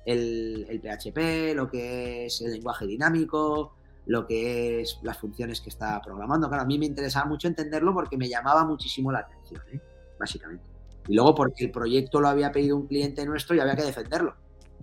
[0.05, 6.01] el, PHP, lo que es el lenguaje dinámico, lo que es las funciones que está
[6.01, 6.47] programando.
[6.47, 9.81] Claro, a mí me interesaba mucho entenderlo porque me llamaba muchísimo la atención, ¿eh?
[10.19, 10.69] básicamente.
[11.07, 14.35] Y luego porque el proyecto lo había pedido un cliente nuestro y había que defenderlo.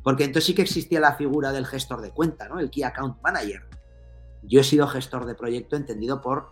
[0.03, 2.59] Porque entonces sí que existía la figura del gestor de cuenta, ¿no?
[2.59, 3.63] El Key Account Manager.
[4.43, 6.51] Yo he sido gestor de proyecto entendido por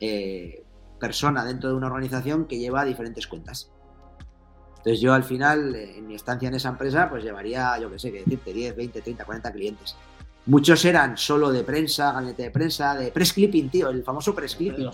[0.00, 0.64] eh,
[0.98, 3.70] persona dentro de una organización que lleva diferentes cuentas.
[4.78, 8.10] Entonces yo al final, en mi estancia en esa empresa, pues llevaría, yo qué sé,
[8.10, 9.96] qué decirte, 10, 20, 30, 40 clientes.
[10.46, 14.56] Muchos eran solo de prensa, gabinete de prensa, de press clipping, tío, el famoso press
[14.56, 14.90] clipping.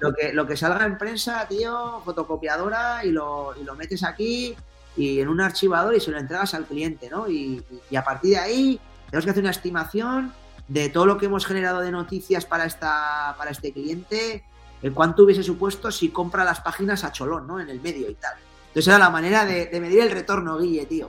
[0.00, 4.54] Lo que, lo que salga en prensa, tío, fotocopiadora y lo, y lo metes aquí
[4.96, 7.28] y en un archivador y se lo entregas al cliente, ¿no?
[7.28, 10.34] Y, y, a partir de ahí tenemos que hacer una estimación
[10.68, 14.44] de todo lo que hemos generado de noticias para, esta, para este cliente,
[14.82, 17.58] el cuánto hubiese supuesto si compra las páginas a cholón, ¿no?
[17.58, 18.34] En el medio y tal.
[18.68, 21.08] Entonces era la manera de, de medir el retorno, Guille, tío.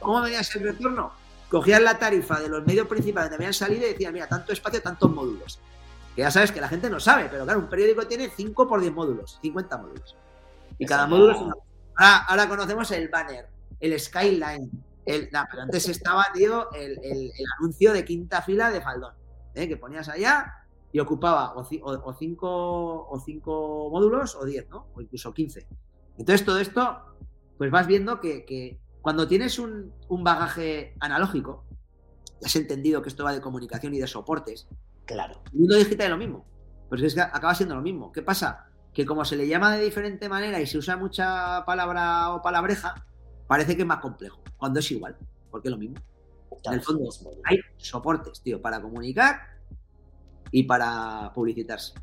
[0.00, 1.12] ¿Cómo medías el retorno?
[1.48, 4.82] cogían la tarifa de los medios principales donde habían salido y decían, mira, tanto espacio,
[4.82, 5.60] tantos módulos.
[6.14, 8.80] Que ya sabes que la gente no sabe, pero claro, un periódico tiene 5 por
[8.80, 10.16] 10 módulos, 50 módulos.
[10.78, 11.54] Y cada módulo es una...
[11.96, 13.48] ahora, ahora, conocemos el banner,
[13.80, 14.70] el skyline,
[15.06, 15.28] el...
[15.30, 19.14] Pero antes estaba, tío, el, el, el, anuncio de quinta fila de faldón,
[19.54, 19.68] ¿eh?
[19.68, 24.88] que ponías allá y ocupaba o 5 o cinco, o cinco módulos o 10, ¿no?
[24.94, 25.66] O incluso 15.
[26.18, 27.02] Entonces todo esto,
[27.58, 31.64] pues vas viendo que, que cuando tienes un, un, bagaje analógico,
[32.40, 34.68] ya has entendido que esto va de comunicación y de soportes.
[35.04, 35.42] Claro.
[35.52, 36.46] El mundo digital es lo mismo.
[36.88, 38.10] Pues es que acaba siendo lo mismo.
[38.12, 38.66] ¿Qué pasa?
[38.92, 43.06] Que como se le llama de diferente manera y se usa mucha palabra o palabreja,
[43.46, 44.42] parece que es más complejo.
[44.58, 45.16] Cuando es igual.
[45.50, 45.96] Porque es lo mismo.
[46.64, 47.08] En el fondo,
[47.44, 49.36] hay soportes, tío, para comunicar
[50.50, 51.94] y para publicitarse.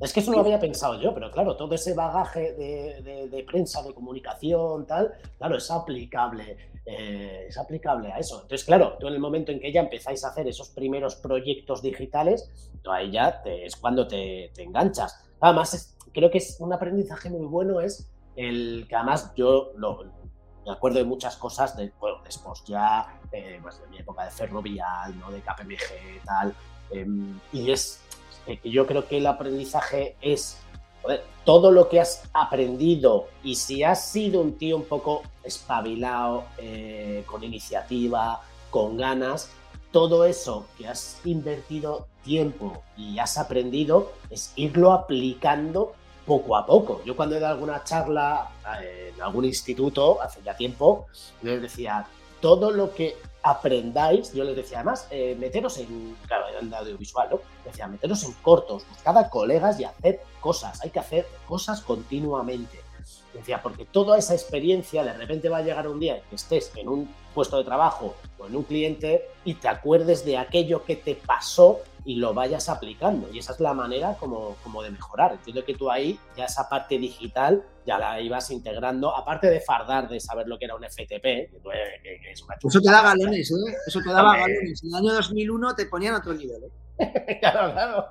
[0.00, 3.28] Es que eso no lo había pensado yo, pero claro, todo ese bagaje de, de,
[3.28, 8.42] de prensa, de comunicación, tal, claro, es aplicable, eh, es aplicable a eso.
[8.42, 11.80] Entonces, claro, tú en el momento en que ya empezáis a hacer esos primeros proyectos
[11.80, 12.50] digitales,
[12.90, 15.24] ahí ya te, es cuando te, te enganchas.
[15.40, 20.04] Además, es, creo que es un aprendizaje muy bueno, es el que además yo lo,
[20.64, 24.30] me acuerdo de muchas cosas de, bueno, después ya, eh, pues de mi época de
[24.30, 25.30] ferrovial, ¿no?
[25.30, 26.54] de KPMG, tal,
[26.90, 27.06] eh,
[27.52, 28.00] y es
[28.62, 30.58] yo creo que el aprendizaje es
[31.02, 36.44] joder, todo lo que has aprendido y si has sido un tío un poco espabilado,
[36.58, 39.50] eh, con iniciativa, con ganas,
[39.92, 45.94] todo eso que has invertido tiempo y has aprendido es irlo aplicando
[46.26, 47.02] poco a poco.
[47.04, 51.06] Yo cuando he dado alguna charla eh, en algún instituto hace ya tiempo,
[51.42, 52.06] les decía,
[52.40, 57.40] todo lo que aprendáis, yo les decía además, eh, meteros en, claro, en audiovisual, ¿no?
[57.64, 62.80] Decía, meteros en cortos, buscad a colegas y hacer cosas, hay que hacer cosas continuamente.
[63.34, 66.72] Decía, porque toda esa experiencia de repente va a llegar un día en que estés
[66.76, 70.96] en un puesto de trabajo o en un cliente y te acuerdes de aquello que
[70.96, 73.28] te pasó y lo vayas aplicando.
[73.32, 75.32] Y esa es la manera como, como de mejorar.
[75.32, 80.08] Entiendo que tú ahí ya esa parte digital ya la ibas integrando, aparte de fardar
[80.08, 81.50] de saber lo que era un FTP, que,
[82.02, 83.76] que es una Eso te da galones, ¿eh?
[83.86, 84.82] Eso te daba galones.
[84.82, 87.38] En el año 2001 te ponían otro nivel, ¿eh?
[87.40, 88.06] claro, claro.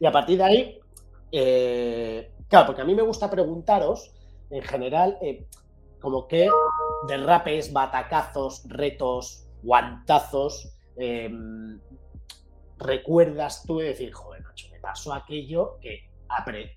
[0.00, 0.80] y a partir de ahí,
[1.30, 4.12] eh, claro, porque a mí me gusta preguntaros,
[4.50, 5.46] en general, eh,
[6.00, 6.48] como que
[7.08, 11.30] derrapes, batacazos, retos, guantazos, eh,
[12.78, 16.08] recuerdas tú de decir, joder, macho, me pasó aquello que,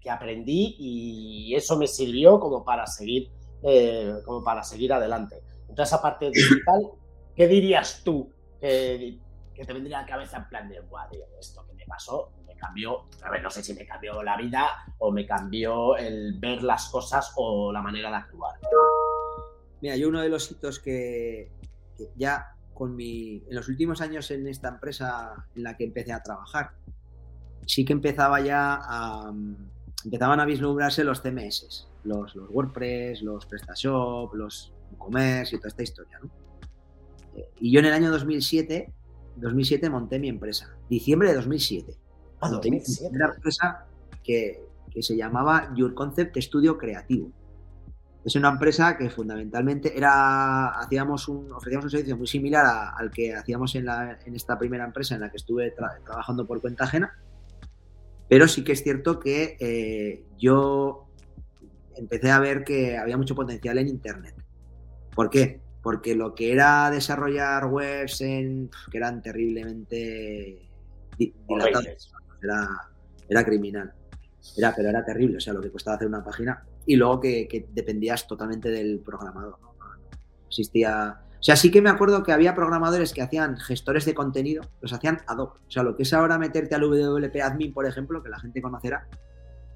[0.02, 3.32] que, aprendí y eso me sirvió como para seguir,
[3.64, 5.42] eh, como para seguir adelante.
[5.68, 6.92] Entonces, aparte digital,
[7.36, 9.20] ¿qué dirías tú que,
[9.56, 13.08] te vendría a la cabeza en plan de, guau, esto que me pasó me cambió,
[13.24, 16.88] a ver, no sé si me cambió la vida o me cambió el ver las
[16.90, 18.58] cosas o la manera de actuar?
[19.82, 21.52] Mira, yo uno de los hitos que
[22.16, 26.24] ya con mi, en los últimos años en esta empresa en la que empecé a
[26.24, 26.72] trabajar,
[27.66, 29.34] sí que empezaba ya a,
[30.06, 35.84] empezaban a vislumbrarse los CMS, los, los WordPress, los PrestaShop, los e-commerce y toda esta
[35.84, 36.20] historia.
[36.24, 36.30] ¿no?
[37.60, 38.94] Y yo en el año 2007,
[39.36, 41.98] 2007 monté mi empresa, diciembre de 2007.
[42.40, 43.14] Ah, 2007.
[43.14, 43.88] Una empresa
[44.24, 47.30] que, que se llamaba Your Concept Studio Creativo.
[48.26, 53.12] Es una empresa que fundamentalmente era, hacíamos un, ofrecíamos un servicio muy similar a, al
[53.12, 56.60] que hacíamos en, la, en, esta primera empresa en la que estuve tra trabajando por
[56.60, 57.18] cuenta ajena,
[58.28, 61.08] pero sí que es cierto que eh, yo
[61.96, 64.36] empecé a ver que había mucho potencial en Internet.
[65.16, 65.62] ¿Por qué?
[65.82, 70.70] Porque lo que era desarrollar webs en, que eran terriblemente
[71.18, 72.68] dilatados, era,
[73.30, 73.94] era criminal.
[74.58, 77.48] Era, pero era terrible, o sea, lo que costaba hacer una página y luego que,
[77.48, 79.60] que dependías totalmente del programador.
[79.62, 79.70] ¿no?
[80.48, 81.22] existía.
[81.40, 84.92] O sea, sí que me acuerdo que había programadores que hacían gestores de contenido, los
[84.92, 85.58] hacían ad hoc.
[85.68, 88.60] O sea, lo que es ahora meterte al WP Admin, por ejemplo, que la gente
[88.60, 89.08] conocerá,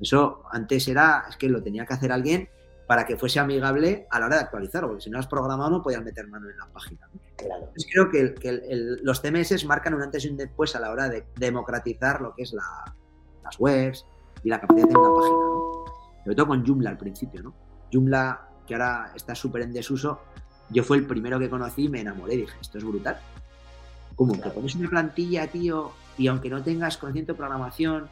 [0.02, 2.50] eso antes era, es que lo tenía que hacer alguien
[2.88, 5.84] para que fuese amigable a la hora de actualizarlo, porque si no has programado no
[5.84, 7.08] podías meter mano en la página.
[7.38, 7.70] Claro.
[7.92, 12.22] creo que, los CMS marcan un antes y un después a la hora de democratizar
[12.22, 14.04] lo que es las webs
[14.44, 15.63] y la capacidad de una página.
[16.24, 17.54] Sobre todo con Joomla al principio, ¿no?
[17.92, 20.22] Joomla, que ahora está súper en desuso,
[20.70, 22.38] yo fue el primero que conocí y me enamoré.
[22.38, 23.18] Dije, esto es brutal.
[24.16, 28.08] Como que pones una plantilla, tío, y aunque no tengas conocimiento de programación,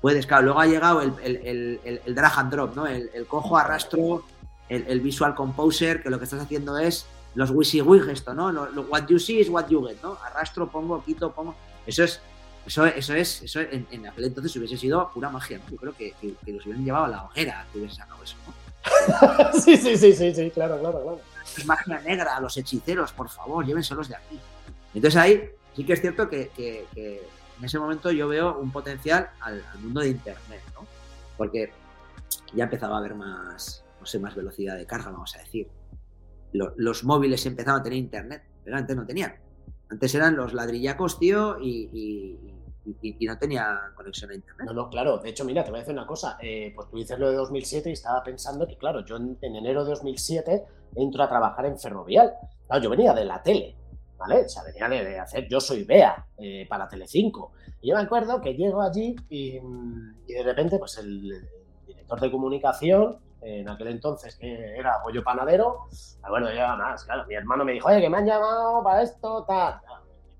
[0.00, 1.80] puedes, claro, luego ha llegado el,
[2.14, 2.86] drag and drop, ¿no?
[2.86, 4.24] El, cojo, arrastro,
[4.68, 8.52] el, visual composer, que lo que estás haciendo es los WYSIWYG esto, ¿no?
[8.52, 10.16] Lo, what you see is what you get, ¿no?
[10.24, 11.54] Arrastro, pongo, quito, pongo.
[11.86, 12.20] Eso es,
[12.66, 15.70] eso, eso es, eso en, en aquel entonces hubiese sido pura magia, ¿no?
[15.70, 18.54] Yo creo que, que, los hubieran llevado a la hoguera que hubiese sacado eso, ¿no?
[19.60, 21.20] sí, sí, sí, sí, sí, claro, claro, claro.
[21.56, 24.38] Es magia negra, los hechiceros, por favor, llévenselos de aquí.
[24.94, 26.86] Entonces ahí sí que es cierto que, que
[27.58, 30.86] en ese momento yo veo un potencial al, mundo de Internet, ¿no?
[31.36, 31.72] Porque
[32.52, 35.68] ya empezaba a haber más, no sé, más velocidad de carga, vamos a decir.
[36.52, 39.34] los móviles empezaban a tener Internet, pero antes no tenían.
[39.90, 42.38] Antes eran los ladrillacos, tío, y,
[43.20, 44.66] no tenía conexión a Internet.
[44.66, 45.18] No, no, claro.
[45.18, 46.36] De hecho, mira, te voy a decir una cosa.
[46.42, 49.56] Eh, pues tú dices lo de 2007 y estaba pensando que, claro, yo en, en
[49.56, 50.64] enero de 2007
[50.96, 52.34] entro a trabajar en Ferrovial.
[52.66, 53.76] Claro, yo venía de la tele.
[54.18, 54.44] ¿vale?
[54.44, 57.52] O sea, venía de, hacer Yo soy Bea eh, para Telecinco.
[57.80, 61.48] Y yo me acuerdo que llego allí y, de repente, pues el,
[61.86, 65.88] director de comunicación, en aquel entonces, que era Goyo Panadero,
[66.28, 69.44] bueno, ya más, claro, mi hermano me dijo, oye, que me han llamado para esto,
[69.46, 69.80] tal.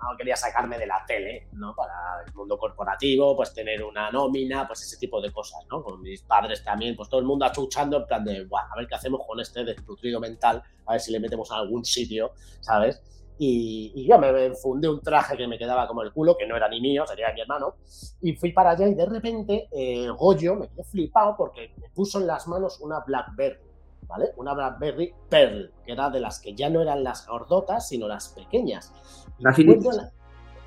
[0.01, 1.75] No quería sacarme de la tele, ¿no?
[1.75, 1.95] Para
[2.27, 5.83] el mundo corporativo, pues tener una nómina, pues ese tipo de cosas, ¿no?
[5.83, 8.87] Con mis padres también, pues todo el mundo achuchando en plan de, Buah, a ver
[8.87, 13.03] qué hacemos con este desnutrido mental, a ver si le metemos a algún sitio, ¿sabes?
[13.39, 16.69] Y, yo me fundé un traje que me quedaba como el culo, que no era
[16.69, 17.75] ni mío, sería mi hermano,
[18.21, 22.21] y fui para allá y de repente eh, Goyo me quedé flipado porque me puso
[22.21, 23.59] en las manos una Blackberry,
[24.07, 24.31] ¿vale?
[24.37, 28.29] Una Blackberry Pearl, que era de las que ya no eran las gordotas, sino las
[28.29, 28.93] pequeñas.
[29.39, 30.13] Las finitas.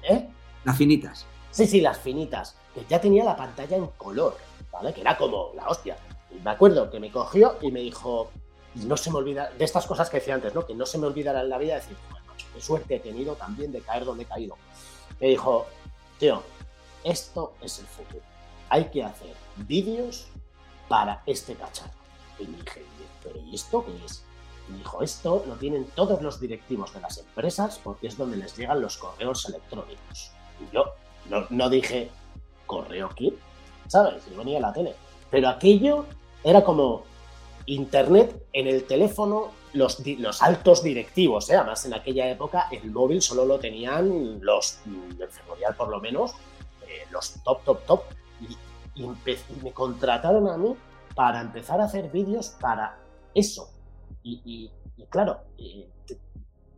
[0.10, 0.27] ¿Eh?
[0.65, 1.25] Las finitas.
[1.51, 4.36] Sí, sí, las finitas, que ya tenía la pantalla en color,
[4.71, 4.93] ¿vale?
[4.93, 5.95] Que era como la hostia.
[6.30, 8.30] Y me acuerdo que me cogió y me dijo,
[8.75, 10.65] no se me olvida, de estas cosas que decía antes, ¿no?
[10.65, 11.95] Que no se me olvidará en la vida decir,
[12.54, 14.58] qué suerte he tenido también de caer donde he caído.
[15.19, 15.65] Me dijo,
[16.19, 16.43] tío,
[17.04, 18.21] esto es el futuro.
[18.69, 20.28] Hay que hacer vídeos
[20.88, 21.91] para este cacharro.
[22.39, 22.84] Y me dije,
[23.23, 24.23] ¿pero y esto qué es?
[24.67, 28.56] Me dijo, esto lo tienen todos los directivos de las empresas porque es donde les
[28.58, 30.32] llegan los correos electrónicos.
[30.60, 30.93] Y yo
[31.50, 32.10] no, dije,
[32.65, 33.34] ¿correo qué?
[33.88, 34.23] ¿Sabes?
[34.32, 34.95] Y venía a la tele.
[35.30, 36.06] Pero aquello
[36.43, 37.04] era como
[37.67, 41.56] internet en el teléfono los, los altos directivos, ¿eh?
[41.56, 44.80] además en aquella época el móvil solo lo tenían los,
[45.17, 46.32] del ferrovial por lo menos,
[46.88, 48.01] eh, los top, top, top,
[48.41, 48.58] y,
[49.62, 50.75] me contrataron a mí
[51.13, 52.97] para empezar a hacer vídeos para
[53.36, 53.69] eso.
[54.23, 54.71] Y,
[55.10, 55.41] claro,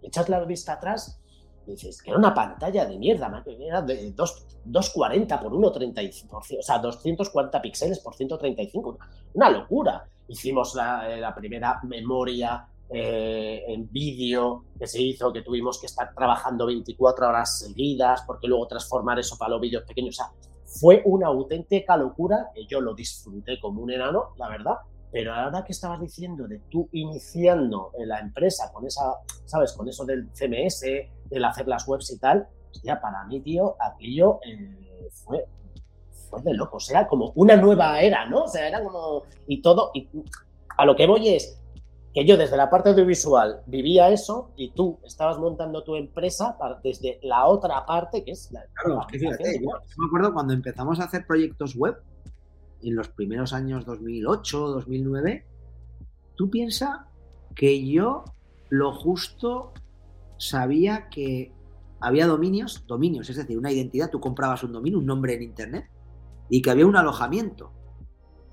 [0.02, 1.20] echas la vista atrás
[1.66, 6.80] y dices que era una pantalla de mierda, era de 240 por 135, o sea,
[6.80, 9.00] 240 píxeles por 135,
[9.34, 10.06] una locura.
[10.30, 16.12] Hicimos la, la primera memoria eh, en vídeo que se hizo, que tuvimos que estar
[16.16, 20.20] trabajando 24 horas seguidas, porque luego transformar eso para los vídeos pequeños.
[20.20, 20.32] O sea,
[20.66, 24.76] fue una auténtica locura que yo lo disfruté como un enano, la verdad.
[25.12, 29.74] Pero ahora que estabas diciendo de tú iniciando la empresa con esa, ¿sabes?
[29.74, 30.82] Con eso del CMS,
[31.26, 32.48] del hacer las webs y tal,
[32.84, 35.46] ya para mí, tío, aquello eh, fue,
[36.30, 36.78] fue de loco.
[36.78, 38.44] O sea, como una nueva era, ¿no?
[38.44, 39.24] O sea, era como.
[39.48, 39.92] Y todo.
[39.94, 40.08] Y
[40.78, 41.60] a lo que voy es
[42.14, 47.20] que yo desde la parte audiovisual vivía eso y tú estabas montando tu empresa desde
[47.22, 48.64] la otra parte que es la...
[48.74, 52.02] Claro, que fíjate, yo me acuerdo cuando empezamos a hacer proyectos web,
[52.82, 55.46] en los primeros años 2008, 2009,
[56.36, 57.02] tú piensas
[57.56, 58.24] que yo
[58.70, 59.74] lo justo
[60.38, 61.52] sabía que
[62.00, 65.90] había dominios, dominios, es decir, una identidad, tú comprabas un dominio, un nombre en Internet,
[66.50, 67.74] y que había un alojamiento.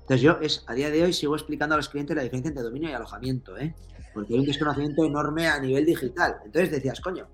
[0.01, 2.63] Entonces yo es, a día de hoy sigo explicando a los clientes la diferencia entre
[2.63, 3.75] dominio y alojamiento, ¿eh?
[4.13, 6.37] porque hay un desconocimiento enorme a nivel digital.
[6.45, 7.27] Entonces decías, coño,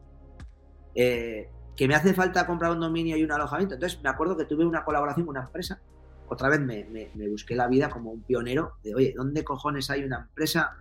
[0.95, 3.75] eh, que me hace falta comprar un dominio y un alojamiento.
[3.75, 5.81] Entonces me acuerdo que tuve una colaboración con una empresa.
[6.27, 10.17] Otra vez me, busqué la vida como un pionero de, oye, ¿dónde cojones hay una
[10.17, 10.77] empresa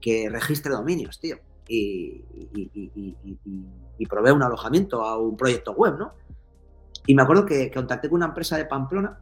[0.00, 1.38] que registre dominios, tío?
[1.68, 2.24] Y,
[3.98, 6.14] y, provee un alojamiento a un proyecto web, ¿no?
[7.08, 9.18] Y me acuerdo que contacté con una empresa de Pamplona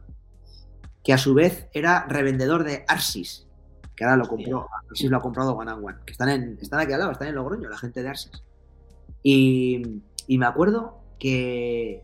[1.01, 3.47] que a su vez era revendedor de Arsis.
[3.95, 6.81] que ahora lo compró, si lo ha comprado One and One, que están, en, están
[6.81, 8.43] aquí al lado, están en Logroño, la gente de Arses.
[9.23, 12.03] Y, y me acuerdo que,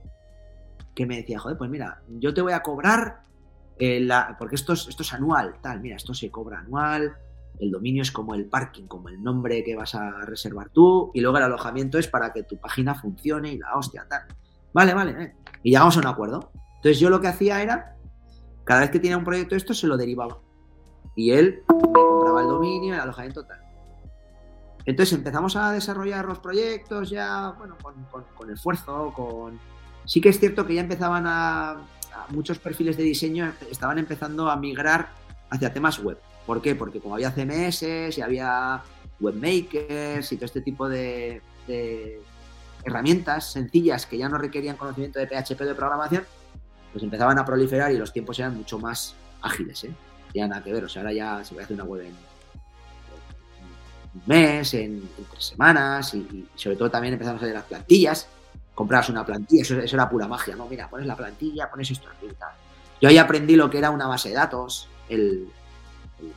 [0.95, 3.23] que me decía, joder, pues mira, yo te voy a cobrar,
[3.77, 7.13] eh, la, porque esto es, esto es anual, tal, mira, esto se cobra anual,
[7.59, 11.19] el dominio es como el parking, como el nombre que vas a reservar tú, y
[11.19, 14.21] luego el alojamiento es para que tu página funcione y la hostia, tal.
[14.73, 15.36] Vale, vale, eh.
[15.64, 16.51] Y llegamos a un acuerdo.
[16.76, 17.95] Entonces yo lo que hacía era,
[18.66, 20.39] cada vez que tenía un proyecto esto, se lo derivaba.
[21.16, 23.59] Y él me compraba el dominio, el alojamiento, tal.
[24.86, 29.59] Entonces empezamos a desarrollar los proyectos ya, bueno, con, esfuerzo, con...
[30.05, 31.78] Sí que es cierto que ya empezaban a,
[32.30, 35.09] Muchos perfiles de diseño estaban empezando a migrar
[35.49, 36.18] hacia temas web.
[36.45, 36.76] ¿Por qué?
[36.76, 38.82] Porque como había CMS y había
[39.20, 41.41] webmakers y todo este tipo de
[42.84, 46.25] herramientas sencillas que ya no requerían conocimiento de PHP de programación,
[46.91, 49.93] pues empezaban a proliferar y los tiempos eran mucho más ágiles, ¿eh?
[50.34, 52.15] Ya nada que ver, o sea, ahora ya se puede hacer una web en
[54.15, 58.27] un mes, en, tres semanas y, sobre todo también empezamos a hacer las plantillas,
[58.73, 60.67] comprabas una plantilla, eso, era pura magia, ¿no?
[60.67, 62.07] Mira, pones la plantilla, pones esto.
[63.01, 65.47] Yo ahí aprendí lo que era una base de datos, el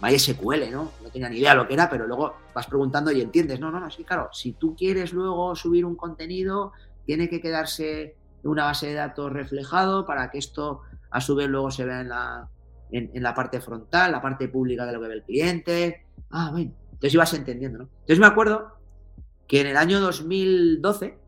[0.00, 0.92] MySQL, ¿no?
[1.02, 3.60] No tenía ni idea lo que era, pero luego vas preguntando y entiendes.
[3.60, 6.72] No, no, no, sí, claro, si tú quieres luego subir un contenido,
[7.04, 11.70] tiene que quedarse una base de datos reflejado para que esto a su vez luego
[11.70, 12.48] se vea en la,
[12.90, 16.06] en, la parte frontal, la parte pública de lo que ve el cliente.
[16.30, 17.88] Ah, bueno, entonces ibas entendiendo, ¿no?
[18.00, 18.72] Entonces me acuerdo
[19.46, 21.18] que en el año 2012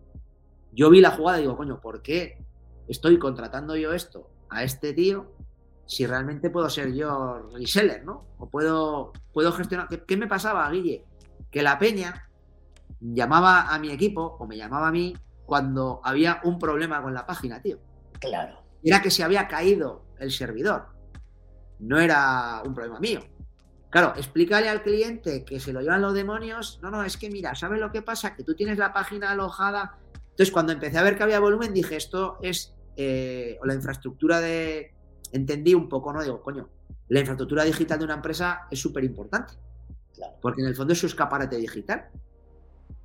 [0.73, 2.45] yo vi la jugada y digo, coño, ¿por qué
[2.89, 5.33] estoy contratando yo esto a este tío
[5.89, 8.27] si realmente puedo ser yo reseller, ¿no?
[8.39, 9.89] O puedo, puedo gestionar.
[9.89, 11.05] ¿Qué, ¿Qué, me pasaba, Guille?
[11.51, 12.29] Que la peña
[13.01, 15.17] llamaba a mi equipo o me llamaba a mí
[15.47, 17.79] cuando había un problema con la página, tío.
[18.21, 18.63] Claro.
[18.85, 20.89] Era que se había caído el servidor.
[21.79, 23.21] No era un problema mío.
[23.91, 26.79] Claro, explícale al cliente que se lo llevan los demonios.
[26.83, 28.37] No, no, es que mira, ¿sabes lo que pasa?
[28.37, 29.97] Que tú tienes la página alojada.
[30.13, 34.41] Entonces, cuando empecé a ver que había volumen, dije, esto es eh, o la infraestructura
[34.41, 34.93] de.
[35.33, 36.23] Entendí un poco, ¿no?
[36.23, 36.69] Digo, coño,
[37.09, 39.55] la infraestructura digital de una empresa es súper importante.
[40.15, 40.35] Claro.
[40.41, 42.09] Porque en el fondo es su escaparate digital.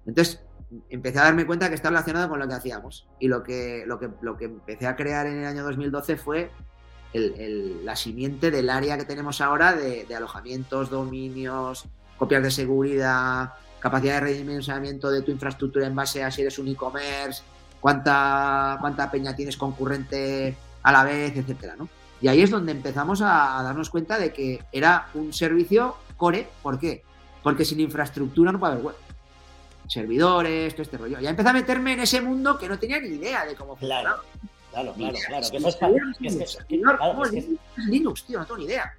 [0.06, 0.42] Entonces,
[0.90, 3.08] empecé a darme cuenta que está relacionado con lo que hacíamos.
[3.20, 6.52] Y lo que, lo que, lo que empecé a crear en el año 2012 fue
[7.14, 11.86] la simiente del área que tenemos ahora de, alojamientos, dominios,
[12.18, 16.70] copias de seguridad, capacidad de redimensionamiento de tu infraestructura en base a si eres un
[16.70, 17.44] e-commerce,
[17.80, 21.88] cuánta, cuánta peña tienes concurrente a la vez, etcétera, ¿no?
[22.24, 26.48] Y ahí es donde empezamos a, a darnos cuenta de que era un servicio core.
[26.64, 27.04] ¿Por qué?
[27.44, 28.96] Porque sin infraestructura no puede haber web
[29.88, 31.20] servidores, todo este rollo.
[31.20, 34.22] Ya empecé a meterme en ese mundo que no tenía ni idea de cómo funcionaba.
[34.72, 35.48] Claro, claro, claro.
[37.30, 37.48] Que es
[37.88, 38.94] Linux, tío, no tengo ni idea.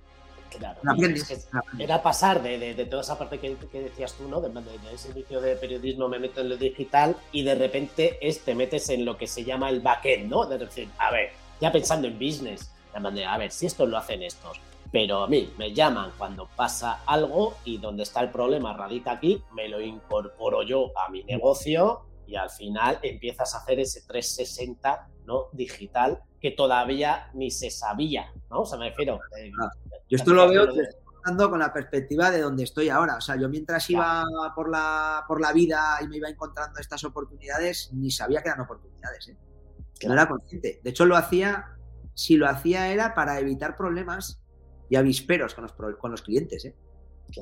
[0.57, 0.81] Claro,
[1.81, 4.41] era pasar de, toda esa parte que, decías tú, ¿no?
[4.41, 4.53] De,
[4.93, 8.89] ese inicio de periodismo me meto en lo digital y de repente es, te metes
[8.91, 10.47] en lo que se llama el backend, ¿no?
[10.47, 14.23] De decir, a ver, ya pensando en business, de a ver, si esto lo hacen
[14.23, 19.13] estos, pero a mí me llaman cuando pasa algo y donde está el problema radica
[19.13, 24.03] aquí, me lo incorporo yo a mi negocio y al final empiezas a hacer ese
[24.07, 25.49] 360 ¿no?
[25.53, 28.61] digital que todavía ni se sabía, ¿no?
[28.61, 29.19] O sea, me refiero...
[29.39, 29.51] Eh,
[30.09, 30.69] yo esto lo veo
[31.51, 33.17] con la perspectiva de donde estoy ahora.
[33.17, 34.25] O sea, yo mientras iba
[34.55, 38.61] por la, por la vida y me iba encontrando estas oportunidades, ni sabía que eran
[38.61, 39.29] oportunidades.
[39.29, 39.37] ¿eh?
[40.07, 40.81] No era consciente.
[40.83, 41.77] De hecho, lo hacía,
[42.15, 44.41] si lo hacía era para evitar problemas
[44.89, 46.75] y avisperos con los, con los clientes, ¿eh?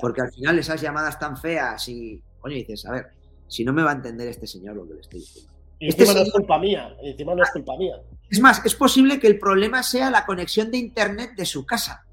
[0.01, 3.07] Porque al final esas llamadas tan feas y, coño, dices, a ver,
[3.49, 5.53] si no me va a entender este señor lo que le estoy diciendo.
[5.79, 7.97] Y encima este no es culpa mía, encima no es culpa mía.
[8.31, 12.07] Es más, es posible que el problema sea la conexión de internet de su casa.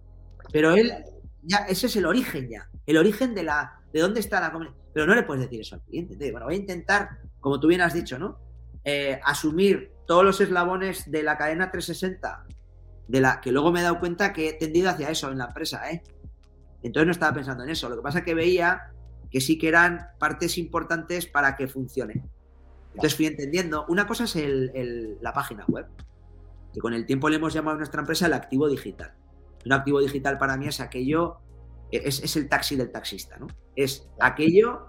[0.51, 0.91] Pero él,
[1.43, 2.69] ya, ese es el origen ya.
[2.85, 4.51] El origen de la, de dónde está la
[4.93, 6.15] Pero no le puedes decir eso al cliente.
[6.31, 8.39] bueno, voy a intentar, como tú bien has dicho, ¿no?
[8.83, 12.47] Eh, asumir todos los eslabones de la cadena 360
[13.07, 15.45] de la que luego me he dado cuenta que he tendido hacia eso en la
[15.45, 16.01] empresa, ¿eh?
[16.81, 17.89] Entonces no estaba pensando en eso.
[17.89, 18.91] Lo que pasa es que veía
[19.29, 22.23] que sí que eran partes importantes para que funcione.
[22.95, 23.85] Entonces fui entendiendo.
[23.87, 24.33] Una cosa es
[25.21, 25.85] la página web,
[26.73, 29.13] que con el tiempo le hemos llamado a nuestra empresa el activo digital.
[29.63, 31.37] Un activo digital para mí es aquello,
[31.91, 33.45] es, el taxi del taxista, ¿no?
[33.75, 34.87] Es aquello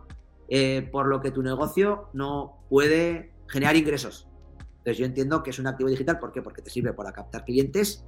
[0.48, 4.29] eh, por lo que tu negocio no puede generar ingresos.
[4.80, 6.40] Entonces yo entiendo que es un activo digital, ¿por qué?
[6.40, 8.02] Porque te sirve para captar clientes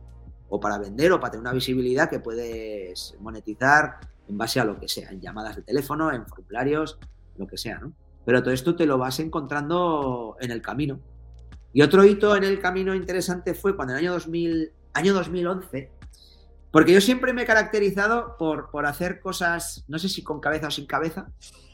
[0.48, 4.78] o para vender o para tener una visibilidad que puedes monetizar en base a lo
[4.80, 6.98] que sea, en llamadas de teléfono, en formularios,
[7.36, 7.92] lo que sea, ¿no?
[8.24, 10.98] Pero todo esto te lo vas encontrando en el camino.
[11.74, 15.90] Y otro hito en el camino interesante fue cuando en el año, 2000, año 2011
[16.70, 20.68] Porque yo siempre me he caracterizado por, por hacer cosas, no sé si con cabeza
[20.68, 21.32] o sin cabeza.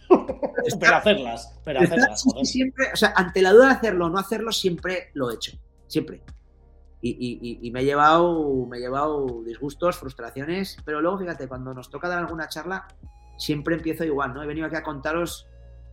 [0.81, 2.25] pero hacerlas, pero hacerlas.
[2.43, 5.53] Siempre, o sea, ante la duda de hacerlo o no hacerlo, siempre lo he hecho.
[5.87, 6.23] Siempre.
[7.01, 12.09] Y, me, he llevado, me he llevado disgustos, frustraciones, pero luego fíjate, cuando nos toca
[12.09, 12.89] dar alguna charla,
[13.37, 14.43] siempre empiezo igual, ¿no?
[14.43, 15.47] He venido aquí a contaros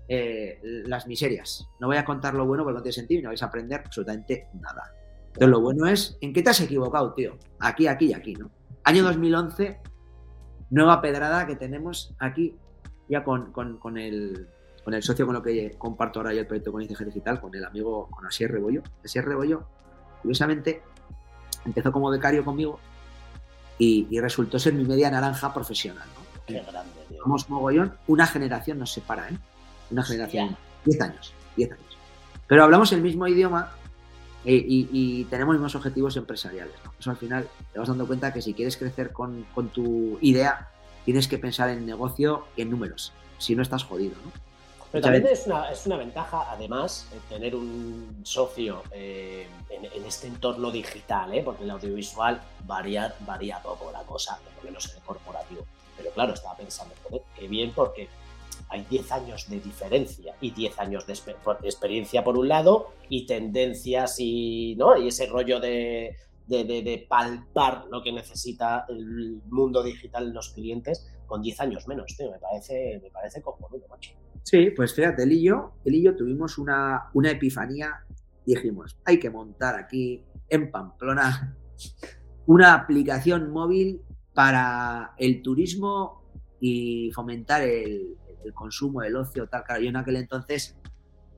[0.07, 1.67] eh, las miserias.
[1.79, 3.81] No voy a contar lo bueno porque no tiene sentido y no vais a aprender
[3.85, 4.93] absolutamente nada.
[5.27, 7.37] Entonces, lo bueno es, ¿en qué te has equivocado, tío?
[7.59, 8.49] Aquí, aquí y aquí, ¿no?
[8.83, 9.79] Año 2011,
[10.71, 12.55] nueva pedrada que tenemos aquí
[13.07, 14.47] ya con, con, el,
[14.83, 17.53] con el socio con lo que comparto ahora yo el proyecto con ICG Digital, con
[17.55, 18.83] el amigo, con Asier Rebollo.
[19.03, 19.67] Asier Rebollo,
[20.21, 20.81] curiosamente,
[21.65, 22.79] empezó como becario conmigo
[23.77, 26.07] y, resultó ser mi media naranja profesional.
[26.15, 26.41] ¿no?
[26.45, 26.91] Qué grande,
[27.21, 29.37] Somos mogollón, una generación nos separa, ¿eh?
[29.91, 31.97] Una generación, 10 años, 10 años.
[32.47, 33.71] Pero hablamos el mismo idioma
[34.45, 36.75] eh, y, tenemos los mismos objetivos empresariales.
[36.99, 40.69] Eso al final te vas dando cuenta que si quieres crecer con, con tu idea,
[41.05, 43.13] tienes que pensar en negocio y en números.
[43.37, 44.31] Si no, estás jodido, ¿no?
[44.91, 50.71] Pero también es una, es una ventaja, además, tener un socio eh, en, este entorno
[50.71, 51.41] digital, ¿eh?
[51.43, 55.65] porque en el audiovisual varía, varía poco la cosa, por lo menos en el corporativo.
[55.97, 58.07] Pero claro, estaba pensando, joder, qué bien, porque
[58.69, 61.13] hay 10 años de diferencia y 10 años de,
[61.63, 64.95] experiencia por un lado y tendencias y, ¿no?
[64.97, 66.15] y ese rollo de,
[66.47, 72.31] de, palpar lo que necesita el mundo digital los clientes con 10 años menos, tío.
[72.31, 74.11] Me parece, me parece cojonudo, macho.
[74.43, 78.05] Sí, pues fíjate, él y yo, él y yo tuvimos una, una epifanía.
[78.45, 81.57] Dijimos, hay que montar aquí en Pamplona
[82.45, 84.01] una aplicación móvil
[84.33, 86.21] para el turismo
[86.59, 89.63] y fomentar el, el consumo, el ocio, tal.
[89.63, 90.77] Claro, yo en aquel entonces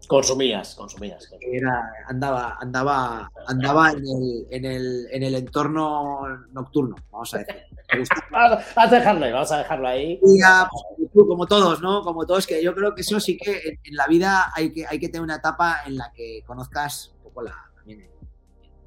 [0.08, 1.30] Consumías, consumías.
[1.42, 7.56] Era, andaba, andaba, andaba en el, en, el, en el entorno nocturno, vamos a decir.
[8.32, 10.18] vamos a dejarlo, vamos a dejarlo ahí.
[10.22, 12.02] Pues, como todos, ¿no?
[12.04, 14.98] Como todos, que yo creo que eso sí que en, la vida hay que, hay
[14.98, 18.10] que tener una etapa en la que conozcas un poco la, también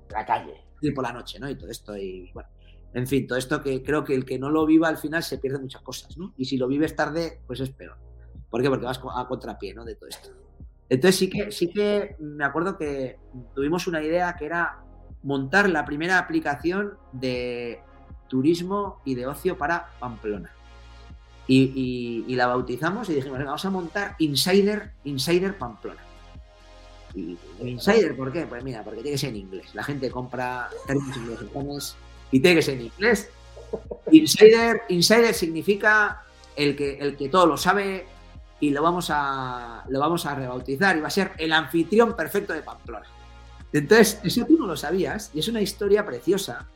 [0.08, 0.64] la calle.
[0.80, 1.50] Y por la noche, ¿no?
[1.50, 2.48] Y todo esto, y bueno.
[2.92, 5.38] En fin, todo esto que creo que el que no lo viva al final se
[5.38, 6.32] pierde muchas cosas, ¿no?
[6.36, 7.96] Y si lo vives tarde, pues es peor.
[8.48, 8.68] ¿Por qué?
[8.68, 9.84] Porque vas a contrapié, ¿no?
[9.84, 10.30] De todo esto.
[10.90, 13.16] Entonces sí que, sí que me acuerdo que
[13.54, 14.80] tuvimos una idea que era
[15.22, 17.80] montar la primera aplicación de
[18.28, 20.52] turismo y de ocio para Pamplona.
[21.46, 26.00] Y, la bautizamos y dijimos, vamos a montar Insider, Insider Pamplona.
[27.14, 28.46] Y, Insider, ¿por qué?
[28.46, 29.74] Pues mira, porque tiene que ser en inglés.
[29.74, 31.96] La gente compra términos
[32.30, 33.30] y tiene que ser en inglés.
[34.12, 36.22] Insider, Insider significa
[36.54, 38.06] el que, el que todo lo sabe,
[38.60, 42.52] y lo vamos a, lo vamos a rebautizar y va a ser el anfitrión perfecto
[42.52, 43.06] de Pamplona.
[43.72, 46.66] Entonces, eso tú no lo sabías y es una historia preciosa.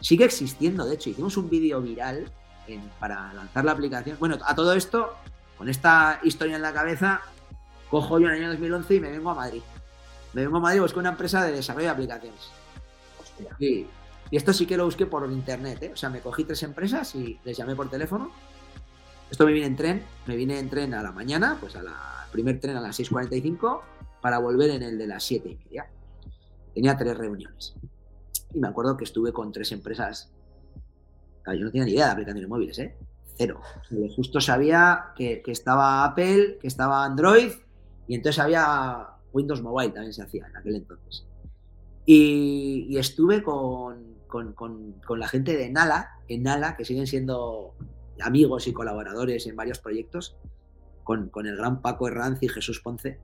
[0.00, 2.30] Sigue existiendo, de hecho, hicimos un vídeo viral
[3.00, 4.16] para lanzar la aplicación.
[4.20, 5.14] Bueno, a todo esto,
[5.58, 7.22] con esta historia en la cabeza,
[7.90, 9.62] cojo yo en el año 2011 y me vengo a Madrid.
[10.32, 12.50] Me vengo a Madrid, busco una empresa de desarrollo de aplicaciones.
[13.20, 13.56] Hostia.
[13.58, 13.86] Y,
[14.30, 15.90] y esto sí que lo busqué por internet, ¿eh?
[15.94, 18.30] O sea, me cogí tres empresas y les llamé por teléfono
[19.30, 21.86] esto me viene en tren, me viene en tren a la mañana, pues al
[22.30, 23.80] primer tren a las 6.45
[24.20, 25.86] para volver en el de las 7 y media.
[26.74, 27.74] Tenía tres reuniones.
[28.52, 30.30] Y me acuerdo que estuve con tres empresas.
[31.46, 32.96] yo no tenía ni idea de aplicaciones móviles, ¿eh?
[33.38, 33.60] Cero.
[34.14, 37.52] justo sabía que, estaba Apple, que estaba Android,
[38.08, 41.26] y entonces había Windows Mobile también se hacía en aquel entonces.
[42.06, 47.74] Y, estuve con, con, la gente de Nala, en Nala, que siguen siendo
[48.20, 50.36] amigos y colaboradores en varios proyectos,
[51.04, 53.18] con, el gran Paco Herranz y Jesús Ponce,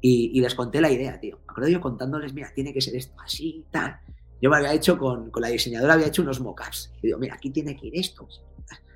[0.00, 1.36] y, les conté la idea, tío.
[1.46, 4.00] Me acuerdo yo contándoles, mira, tiene que ser esto así, tal.
[4.40, 6.94] Yo me había hecho con, la diseñadora, había hecho unos mockups.
[7.02, 8.26] Y digo, mira, aquí tiene que ir esto.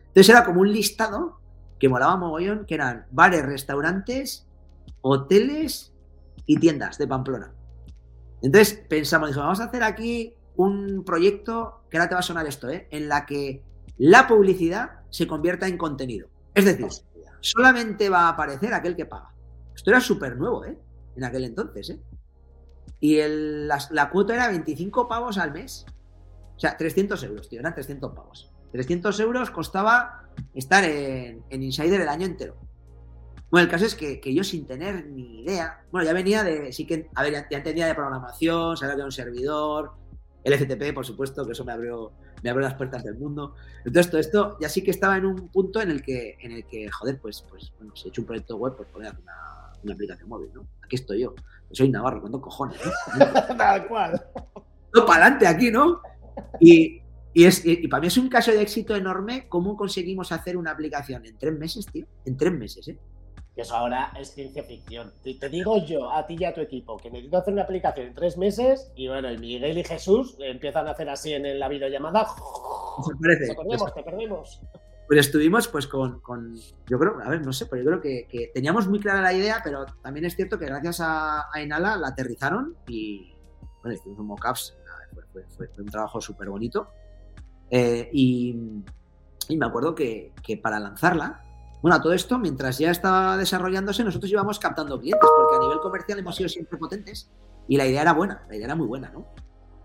[0.06, 1.40] Entonces era como un listado
[1.78, 4.46] que molaba mogollón, que eran bares, restaurantes,
[5.02, 5.92] hoteles
[6.46, 7.52] y tiendas de Pamplona.
[8.40, 12.46] Entonces pensamos, dijo, vamos a hacer aquí un proyecto, que ahora te va a sonar
[12.46, 12.88] esto, ¿eh?
[12.90, 13.62] en la que
[13.98, 16.28] la publicidad se convierta en contenido.
[16.52, 16.88] Es decir,
[17.38, 19.32] solamente va a aparecer aquel que paga.
[19.72, 20.76] Esto era súper nuevo, ¿eh?
[21.14, 22.00] En aquel entonces, ¿eh?
[22.98, 25.86] Y la, cuota era 25 pavos al mes.
[26.56, 28.50] O sea, 300 euros, tío, eran 300 pavos.
[28.72, 32.56] 300 euros costaba estar en, Insider el año entero.
[33.52, 36.88] Bueno, el caso es que, yo sin tener ni idea, bueno, ya venía de, sí
[36.88, 39.92] que, a ver, ya, ya entendía de programación, sabía que era un servidor,
[40.42, 42.12] el FTP, por supuesto, que eso me abrió,
[42.44, 43.54] me abrió las puertas del mundo.
[43.84, 46.66] Entonces, todo esto ya sí que estaba en un punto en el que, en el
[46.66, 49.94] que joder, pues, pues bueno, si he hecho un proyecto web, pues poner una, una
[49.94, 50.66] aplicación móvil, ¿no?
[50.82, 51.34] Aquí estoy yo.
[51.72, 52.78] soy Navarro, ¿cuántos cojones?
[53.58, 54.22] Tal cual.
[54.94, 56.02] No, para adelante aquí, ¿no?
[56.60, 57.00] Y,
[57.32, 60.70] Y, es, y, para mí es un caso de éxito enorme cómo conseguimos hacer una
[60.70, 62.06] aplicación en tres meses, tío.
[62.24, 62.98] En tres meses, ¿eh?
[63.54, 65.12] Que eso ahora es ciencia ficción.
[65.22, 68.08] Te, te, digo yo, a ti y a tu equipo, que necesito hacer una aplicación
[68.08, 71.68] en tres meses y bueno, y Miguel y Jesús empiezan a hacer así en la
[71.68, 72.26] videollamada.
[72.26, 73.46] Se parece.
[73.48, 74.60] Te perdemos, te perdemos.
[75.06, 76.56] Pues estuvimos pues con, con,
[76.88, 79.34] yo creo, a ver, no sé, pero yo creo que, que, teníamos muy clara la
[79.34, 83.34] idea, pero también es cierto que gracias a, a Inala la aterrizaron y,
[83.82, 84.74] bueno, hicimos un mockups,
[85.12, 86.88] fue, fue, fue, fue un trabajo súper bonito.
[87.70, 88.56] Eh, y,
[89.48, 91.44] y, me acuerdo que, que, para lanzarla,
[91.84, 95.80] bueno, a todo esto, mientras ya estaba desarrollándose, nosotros íbamos captando clientes, porque a nivel
[95.80, 97.30] comercial hemos sido siempre potentes
[97.68, 99.26] y la idea era buena, la idea era muy buena, ¿no?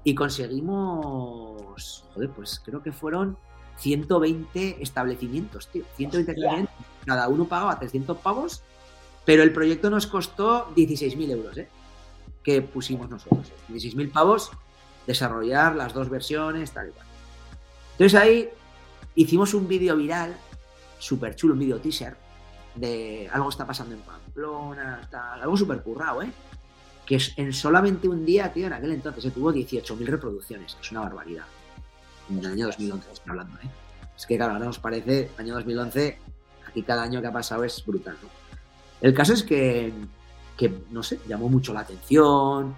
[0.05, 3.37] Y conseguimos, joder, pues creo que fueron
[3.79, 5.83] 120 establecimientos, tío.
[5.97, 6.73] 120 clientes,
[7.05, 8.63] cada uno pagaba 300 pavos,
[9.25, 11.67] pero el proyecto nos costó 16.000 euros, ¿eh?
[12.45, 13.51] Que pusimos nosotros.
[13.67, 14.51] 16.000 pavos,
[15.05, 17.07] desarrollar las dos versiones, tal y cual.
[17.91, 18.49] Entonces ahí
[19.15, 20.37] hicimos un vídeo viral,
[20.99, 22.15] súper chulo, un vídeo teaser,
[22.75, 26.31] de algo está pasando en Pamplona, tal, algo súper currado, ¿eh?
[27.05, 31.01] Que en solamente un día, tío, en aquel entonces se tuvo 18.000 reproducciones, es una
[31.01, 31.45] barbaridad
[32.29, 33.69] en el año 2011 estoy hablando, ¿eh?
[34.15, 36.17] Es que claro, ahora nos parece, año 2011,
[36.67, 38.29] aquí cada año que ha pasado es brutal, ¿no?
[39.01, 39.93] El caso es que,
[40.57, 42.75] que, no sé, llamó mucho la atención,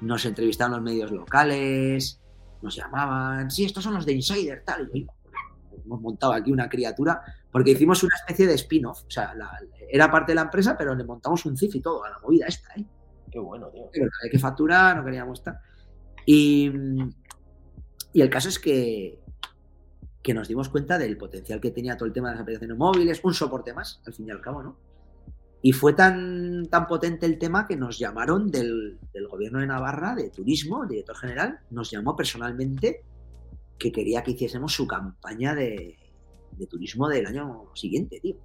[0.00, 2.20] nos entrevistaron los medios locales,
[2.62, 5.06] nos llamaban, sí, estos son los de Insider, tal, y
[5.84, 7.22] hemos montado aquí una criatura,
[7.54, 9.48] porque hicimos una especie de spin-off, o sea, la,
[9.88, 12.46] era parte de la empresa, pero le montamos un CIF y todo a la movida
[12.48, 12.84] esta, ¿eh?
[13.30, 13.88] Qué bueno, tío.
[13.92, 15.60] Pero hay que facturar, no queríamos estar.
[16.26, 16.68] Y,
[18.12, 19.20] y el caso es que,
[20.20, 23.20] que nos dimos cuenta del potencial que tenía todo el tema de las aplicaciones móviles,
[23.22, 24.76] un soporte más, al fin y al cabo, ¿no?
[25.62, 30.16] Y fue tan, tan potente el tema que nos llamaron del, del gobierno de Navarra,
[30.16, 33.04] de turismo, el director general, nos llamó personalmente
[33.78, 35.98] que quería que hiciésemos su campaña de,
[36.56, 38.36] de turismo del año siguiente, tío.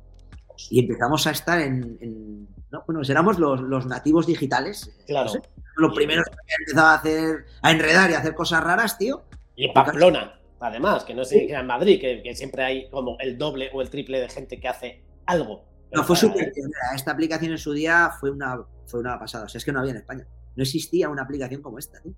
[0.70, 1.98] Y empezamos a estar en.
[2.02, 2.84] en ¿no?
[2.86, 4.92] Bueno, éramos los, los, nativos digitales.
[5.08, 5.28] Claro.
[5.28, 5.42] No sé,
[5.76, 9.24] los primeros que empezado a hacer, a enredar y a hacer cosas raras, tío.
[9.56, 11.54] Y en Pamplona, además, que no sé sí.
[11.54, 14.68] en Madrid, que, que, siempre hay como el doble o el triple de gente que
[14.68, 15.66] hace algo.
[15.92, 16.52] No, fue súper
[16.94, 19.46] Esta aplicación en su día fue una, fue una pasada.
[19.46, 20.28] O sea, es que no había en España.
[20.56, 22.14] No existía una aplicación como esta, tío.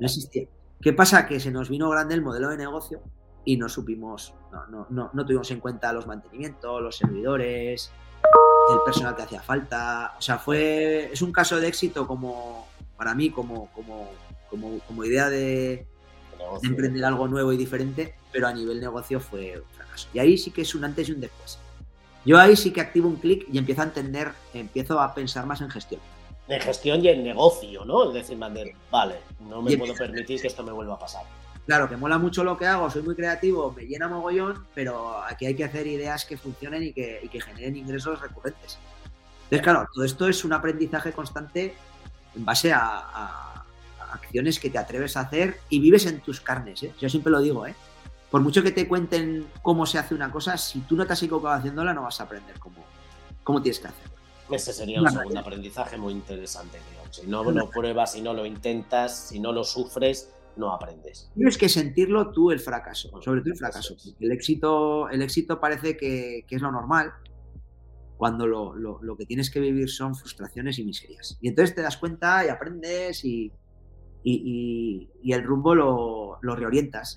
[0.00, 0.46] No existía.
[0.80, 1.26] ¿Qué pasa?
[1.26, 3.02] Que se nos vino grande el modelo de negocio
[3.44, 7.92] y no supimos, no, no, no, no tuvimos en cuenta los mantenimientos, los servidores,
[8.70, 10.14] el personal que hacía falta.
[10.18, 11.10] O sea, fue.
[11.12, 12.66] Es un caso de éxito como.
[12.96, 14.10] Para mí, como, como,
[14.48, 15.86] como, como idea de,
[16.60, 20.08] de emprender algo nuevo y diferente, pero a nivel negocio fue un fracaso.
[20.14, 21.58] Y ahí sí que es un antes y un después.
[22.24, 25.60] Yo ahí sí que activo un clic y empiezo a entender, empiezo a pensar más
[25.60, 26.00] en gestión.
[26.46, 28.08] En gestión y en negocio, ¿no?
[28.08, 31.24] Es decir, Mander, vale, no me puedo permitir que esto me vuelva a pasar.
[31.66, 35.46] Claro, que mola mucho lo que hago, soy muy creativo, me llena mogollón, pero aquí
[35.46, 38.78] hay que hacer ideas que funcionen y que, y que generen ingresos recurrentes.
[39.44, 41.74] Entonces, claro, todo esto es un aprendizaje constante
[42.34, 43.64] en base a, a,
[44.00, 46.82] a acciones que te atreves a hacer y vives en tus carnes.
[46.82, 46.92] ¿eh?
[46.98, 47.74] Yo siempre lo digo, ¿eh?
[48.30, 51.22] por mucho que te cuenten cómo se hace una cosa, si tú no te has
[51.22, 52.82] equivocado haciéndola, no vas a aprender cómo,
[53.44, 54.16] cómo tienes que hacerlo.
[54.50, 56.78] Ese sería un segundo aprendizaje muy interesante.
[56.78, 57.12] Tío.
[57.12, 61.30] Si no lo pruebas, si no lo intentas, si no lo sufres, no aprendes.
[61.34, 63.96] Tienes que sentirlo tú el fracaso, sobre todo el fracaso.
[64.20, 67.12] El éxito, el éxito parece que, que es lo normal,
[68.16, 71.38] cuando lo, lo, lo, que tienes que vivir son frustraciones y miserias.
[71.40, 73.50] Y entonces te das cuenta y aprendes y,
[74.22, 77.16] y, y, y el rumbo lo, lo reorientas.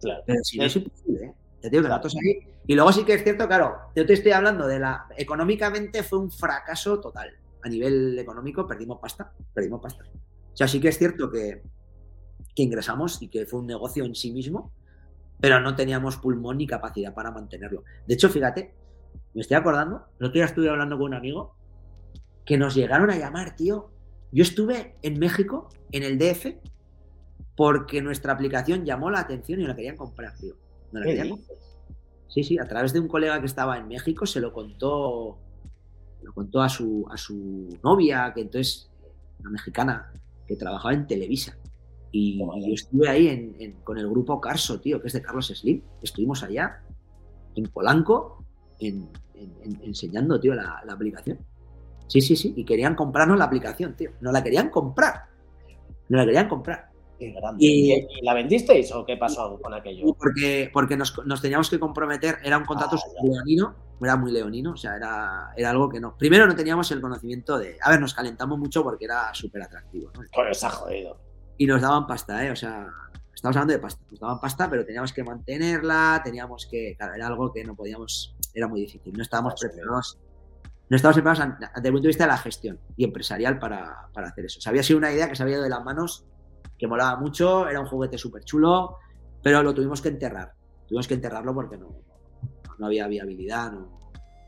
[0.00, 0.22] Claro.
[0.26, 1.34] Pero si no es imposible, ¿eh?
[1.60, 2.08] Te digo que claro.
[2.08, 2.38] ahí.
[2.66, 5.06] Y luego sí que es cierto, claro, yo te estoy hablando de la.
[5.16, 7.36] Económicamente fue un fracaso total.
[7.64, 9.32] A nivel económico perdimos pasta.
[9.52, 10.04] Perdimos pasta.
[10.04, 11.62] O sea, sí que es cierto que,
[12.58, 14.72] que ingresamos y que fue un negocio en sí mismo,
[15.40, 17.84] pero no teníamos pulmón ni capacidad para mantenerlo.
[18.04, 18.74] De hecho, fíjate,
[19.32, 21.54] me estoy acordando, el otro día estuve hablando con un amigo
[22.44, 23.92] que nos llegaron a llamar, tío.
[24.32, 26.56] Yo estuve en México, en el DF,
[27.56, 30.56] porque nuestra aplicación llamó la atención y la querían comprar, tío.
[30.90, 31.58] No la querían comprar.
[32.26, 35.38] Sí, sí, a través de un colega que estaba en México se lo contó,
[36.22, 38.90] lo contó a su, a su novia, que entonces,
[39.38, 40.12] una mexicana,
[40.48, 41.56] que trabajaba en Televisa.
[42.10, 45.48] Y yo estuve ahí en, en, con el grupo Carso, tío, que es de Carlos
[45.48, 45.82] Slim.
[46.02, 46.82] Estuvimos allá,
[47.54, 48.44] en Polanco,
[48.78, 49.08] en,
[49.82, 51.38] enseñando, tío, la, la, aplicación.
[52.06, 52.54] Sí, sí, sí.
[52.56, 54.12] Y querían comprarnos la aplicación, tío.
[54.20, 55.24] No la querían comprar.
[56.08, 56.88] No la querían comprar.
[57.20, 60.14] Y, ¿Y, la vendisteis o qué pasó con aquello?
[60.16, 64.72] Porque, porque nos, nos teníamos que comprometer, era un contrato ah, leonino, era muy leonino,
[64.72, 66.16] o sea, era, era algo que no.
[66.16, 67.76] Primero no teníamos el conocimiento de.
[67.82, 70.12] A ver, nos calentamos mucho porque era súper atractivo.
[70.14, 70.20] ¿no?
[70.32, 71.18] Pues está jodido.
[71.58, 72.52] Y nos daban pasta, ¿eh?
[72.52, 72.88] O sea,
[73.34, 77.26] estamos hablando de pasta, nos daban pasta, pero teníamos que mantenerla, teníamos que, claro, era
[77.26, 80.18] algo que no podíamos, era muy difícil, no estábamos preparados,
[80.88, 84.28] no estábamos preparados desde el punto de vista de la gestión y empresarial para, para
[84.28, 84.58] hacer eso.
[84.58, 86.24] O sea, había sido una idea que se había ido de las manos,
[86.78, 88.98] que molaba mucho, era un juguete súper chulo,
[89.42, 90.54] pero lo tuvimos que enterrar,
[90.86, 91.88] tuvimos que enterrarlo porque no,
[92.78, 93.98] no había viabilidad, no,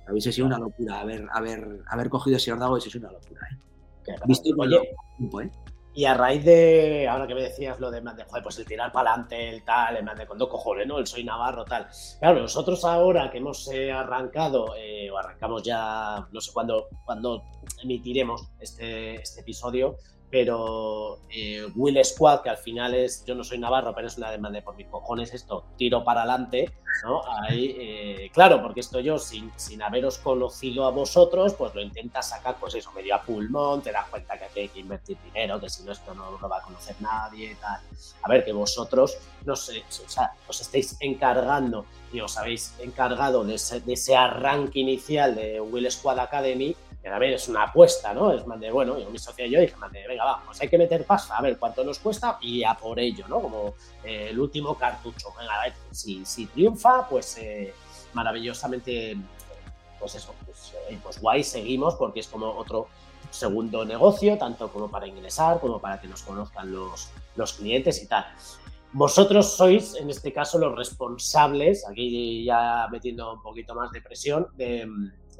[0.08, 3.40] hubiese sido una locura haber, haber, haber cogido ese órdago, hubiese sido una locura.
[3.50, 4.14] ¿eh?
[4.26, 5.50] Visto Oye, tiempo, ¿eh?
[5.92, 9.10] Y a raíz de, ahora que me decías lo de, joder, pues el tirar para
[9.10, 10.98] adelante, el tal, el de cuando cojones, ¿no?
[10.98, 11.88] El soy Navarro, tal.
[12.20, 17.42] Claro, nosotros ahora que hemos eh, arrancado, eh, o arrancamos ya, no sé cuándo, cuándo
[17.82, 19.96] emitiremos este, este episodio,
[20.30, 24.30] pero eh, Will Squad, que al final es, yo no soy navarro, pero es una
[24.30, 26.72] demanda por mis cojones esto, tiro para adelante,
[27.02, 27.22] ¿no?
[27.42, 32.28] Ahí, eh, claro, porque esto yo, sin, sin haberos conocido a vosotros, pues lo intentas
[32.28, 35.68] sacar, pues eso, medio a pulmón, te das cuenta que hay que invertir dinero, que
[35.68, 37.80] si no esto no lo va a conocer nadie, tal.
[38.22, 43.44] A ver, que vosotros, no sé, o sea, os estáis encargando y os habéis encargado
[43.44, 48.12] de ese, de ese arranque inicial de Will Squad Academy, que también es una apuesta,
[48.12, 48.32] ¿no?
[48.32, 50.68] Es más de, bueno, yo mi socio yo dije, más de, venga, vamos, pues hay
[50.68, 53.40] que meter pasta, a ver cuánto nos cuesta y a por ello, ¿no?
[53.40, 53.74] Como
[54.04, 55.28] eh, el último cartucho.
[55.38, 57.72] Venga, si, si triunfa, pues eh,
[58.12, 59.16] maravillosamente,
[59.98, 62.88] pues eso, pues, eh, pues guay, seguimos porque es como otro
[63.30, 68.08] segundo negocio, tanto como para ingresar, como para que nos conozcan los, los clientes y
[68.08, 68.26] tal.
[68.92, 74.48] Vosotros sois, en este caso, los responsables, aquí ya metiendo un poquito más de presión,
[74.56, 74.86] de,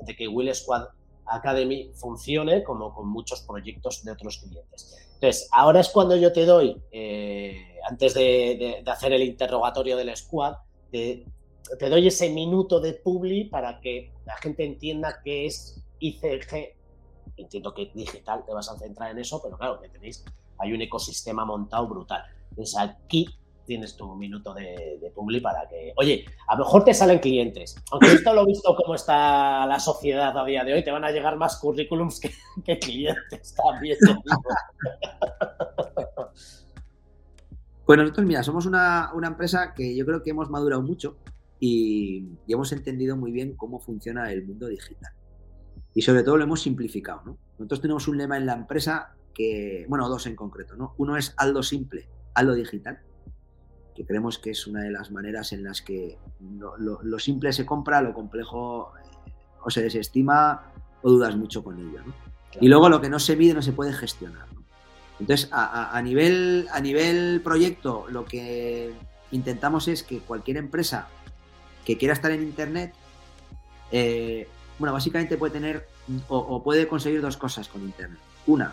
[0.02, 0.84] de que Will Squad
[1.30, 4.96] Academy funcione como con muchos proyectos de otros clientes.
[5.14, 10.54] Entonces, ahora es cuando yo te doy, eh, antes de, hacer el interrogatorio del squad,
[10.90, 11.24] te,
[11.78, 16.74] doy ese minuto de publi para que la gente entienda qué es ICG.
[17.36, 20.24] Entiendo que digital te vas a centrar en eso, pero claro, que tenéis,
[20.58, 22.22] hay un ecosistema montado brutal.
[22.50, 23.28] Entonces, aquí
[23.70, 27.76] tienes tu minuto de, de, para que, oye, a lo mejor te salen clientes.
[27.92, 31.04] Aunque esto lo he visto cómo está la sociedad a día de hoy, te van
[31.04, 33.96] a llegar más currículums que, clientes también.
[37.86, 41.16] Pues nosotros, mira, somos una, empresa que yo creo que hemos madurado mucho
[41.60, 45.12] y, hemos entendido muy bien cómo funciona el mundo digital.
[45.94, 47.38] Y sobre todo lo hemos simplificado, ¿no?
[47.58, 50.94] Nosotros tenemos un lema en la empresa que, bueno, dos en concreto, ¿no?
[50.98, 53.00] Uno es algo simple, algo digital
[54.00, 56.16] que creemos que es una de las maneras en las que
[56.78, 59.30] lo, simple se compra, lo complejo eh,
[59.62, 60.72] o se desestima
[61.02, 62.00] o dudas mucho con ello.
[62.62, 64.46] Y luego lo que no se mide no se puede gestionar.
[65.18, 68.94] Entonces, a, nivel, a nivel proyecto, lo que
[69.32, 71.08] intentamos es que cualquier empresa
[71.84, 72.94] que quiera estar en Internet,
[73.92, 74.48] eh,
[74.78, 75.86] bueno, básicamente puede tener
[76.28, 78.18] o puede conseguir dos cosas con Internet.
[78.46, 78.72] Una,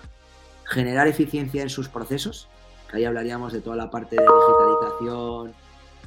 [0.63, 2.47] generar eficiencia en sus procesos,
[2.93, 5.53] ahí hablaríamos de toda la parte de digitalización,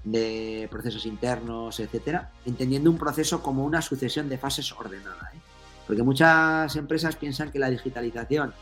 [0.04, 5.30] de procesos internos, etcétera, entendiendo un proceso como una sucesión de fases ordenada.
[5.34, 5.38] ¿eh?
[5.86, 8.54] Porque muchas empresas piensan que la digitalización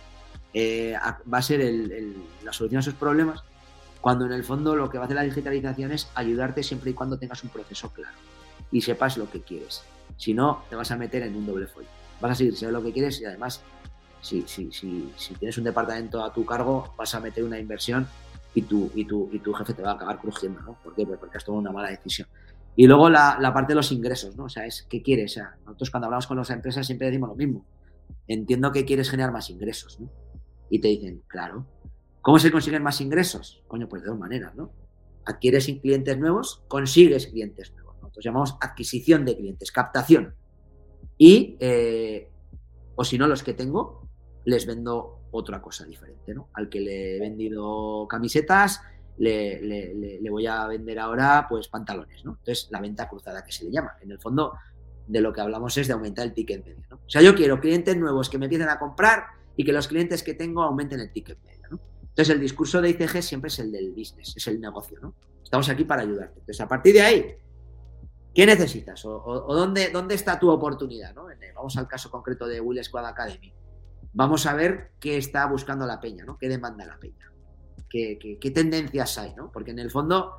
[0.55, 0.95] eh,
[1.33, 1.61] va a ser
[2.43, 3.45] la solución a sus problemas,
[4.01, 6.95] cuando en el fondo lo que va a hacer la digitalización es ayudarte siempre y
[6.95, 8.17] cuando tengas un proceso claro
[8.71, 9.83] y sepas lo que quieres.
[10.17, 11.89] Si no, te vas a meter en un doble folio.
[12.21, 13.63] Vas a seguir sabiendo lo que quieres y además
[14.21, 18.07] si, si, si, tienes un departamento a tu cargo, vas a meter una inversión
[18.55, 20.75] y tu, y tu, y tu jefe te va a acabar crujiendo, ¿no?
[20.83, 21.07] ¿Por qué?
[21.07, 22.29] Pues porque has tomado una mala decisión.
[22.77, 24.45] Y luego la, la, parte de los ingresos, ¿no?
[24.45, 25.33] O sea, es ¿qué quieres?
[25.33, 27.65] O sea, nosotros cuando hablamos con las empresas siempre decimos lo mismo.
[28.27, 30.09] Entiendo que quieres generar más ingresos, ¿no?
[30.71, 31.67] Y te dicen, claro.
[32.21, 33.63] ¿Cómo se consiguen más ingresos?
[33.67, 34.71] Coño, pues de dos maneras, ¿no?
[35.25, 37.97] Adquieres clientes nuevos, consigues clientes nuevos.
[37.97, 40.35] Nosotros llamamos adquisición de clientes, captación.
[41.17, 42.31] Y, eh,
[42.95, 43.98] o si no, los que tengo,
[44.49, 46.49] les vendo otra cosa diferente, ¿no?
[46.55, 48.81] Al que le he vendido camisetas,
[49.19, 52.39] le, voy a vender ahora pues pantalones, ¿no?
[52.39, 53.97] Entonces, la venta cruzada que se le llama.
[54.01, 54.55] En el fondo,
[55.07, 56.97] de lo que hablamos es de aumentar el ticket medio, ¿no?
[56.97, 60.23] O sea, yo quiero clientes nuevos que me empiecen a comprar y que los clientes
[60.23, 61.81] que tengo aumenten el ticket medio, ¿no?
[62.01, 65.15] Entonces, el discurso de ICG siempre es el del business, es el negocio, ¿no?
[65.45, 66.41] Estamos aquí para ayudarte.
[66.41, 67.37] Entonces, a partir de ahí,
[68.35, 69.05] ¿qué necesitas?
[69.05, 71.15] ¿O, dónde, dónde está tu oportunidad?
[71.55, 73.53] Vamos al caso concreto de Will Squad Academy
[74.19, 76.37] vamos a ver qué está buscando la peña, ¿no?
[76.37, 77.33] ¿Qué demanda la peña?
[77.89, 79.53] ¿Qué, tendencias hay, ¿no?
[79.53, 80.35] Porque en el fondo,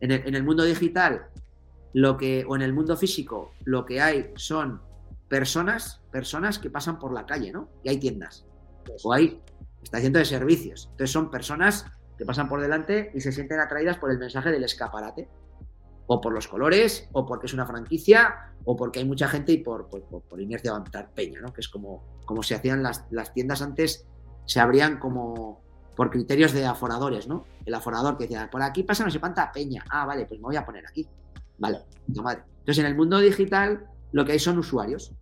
[0.00, 1.26] en el, mundo digital,
[1.92, 4.80] lo que, o en el mundo físico, lo que hay son
[5.28, 7.68] personas, personas que pasan por la calle, ¿no?
[7.82, 8.46] Y hay tiendas.
[9.02, 9.42] O hay
[9.82, 10.86] estaciones de servicios.
[10.92, 11.84] Entonces son personas
[12.16, 15.28] que pasan por delante y se sienten atraídas por el mensaje del escaparate
[16.06, 19.58] o por los colores, o porque es una franquicia, o porque hay mucha gente y
[19.58, 21.52] por, por, por, inercia va a peña, ¿no?
[21.52, 24.06] Que es como, como se hacían las, las, tiendas antes,
[24.44, 25.62] se abrían como,
[25.96, 27.44] por criterios de aforadores, ¿no?
[27.64, 29.84] El aforador que decía, por aquí pasa no sé cuánta peña.
[29.90, 31.08] Ah, vale, pues me voy a poner aquí.
[31.58, 31.80] Vale,
[32.22, 32.42] madre.
[32.58, 35.12] Entonces, en el mundo digital, lo que hay son usuarios.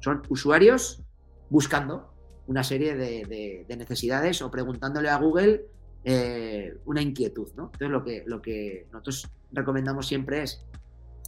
[0.00, 1.02] Son usuarios
[1.48, 2.12] buscando
[2.46, 5.66] una serie de, necesidades o preguntándole a Google
[6.04, 7.70] eh, una inquietud, ¿no?
[7.72, 10.64] Entonces, lo que, lo que nosotros recomendamos siempre es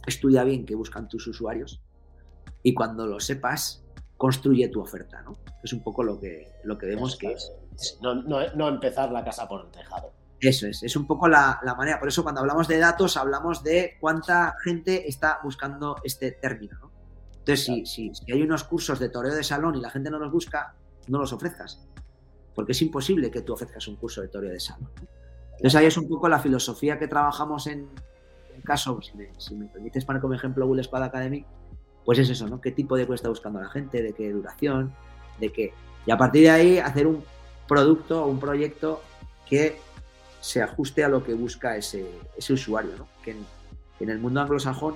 [0.05, 1.81] estudia bien qué buscan tus usuarios
[2.63, 3.83] y cuando lo sepas,
[4.17, 5.37] construye tu oferta, ¿no?
[5.63, 7.53] Es un poco lo que, lo que vemos que es.
[8.01, 10.11] No, no, empezar la casa por el tejado.
[10.39, 11.99] Eso es, es un poco la, manera.
[11.99, 16.77] Por eso cuando hablamos de datos hablamos de cuánta gente está buscando este término.
[16.79, 16.91] ¿no?
[17.39, 20.31] Entonces, si, si, hay unos cursos de toreo de salón y la gente no los
[20.31, 20.75] busca,
[21.07, 21.87] no los ofrezcas.
[22.53, 24.89] Porque es imposible que tú ofrezcas un curso de toreo de salón.
[25.51, 27.89] Entonces ahí es un poco la filosofía que trabajamos en,
[28.57, 31.45] en caso, si me, si me permites poner como ejemplo Google Squad Academy,
[32.03, 32.59] pues es eso, ¿no?
[32.59, 34.01] ¿Qué tipo de cuesta buscando la gente?
[34.01, 34.93] ¿De qué duración?
[35.39, 35.73] ¿De qué?
[36.05, 37.23] Y a partir de ahí hacer un
[37.67, 39.01] producto o un proyecto
[39.47, 39.79] que
[40.41, 42.09] se ajuste a lo que busca ese,
[42.49, 43.07] usuario, ¿no?
[43.23, 43.35] Que
[43.99, 44.95] en, el mundo anglosajón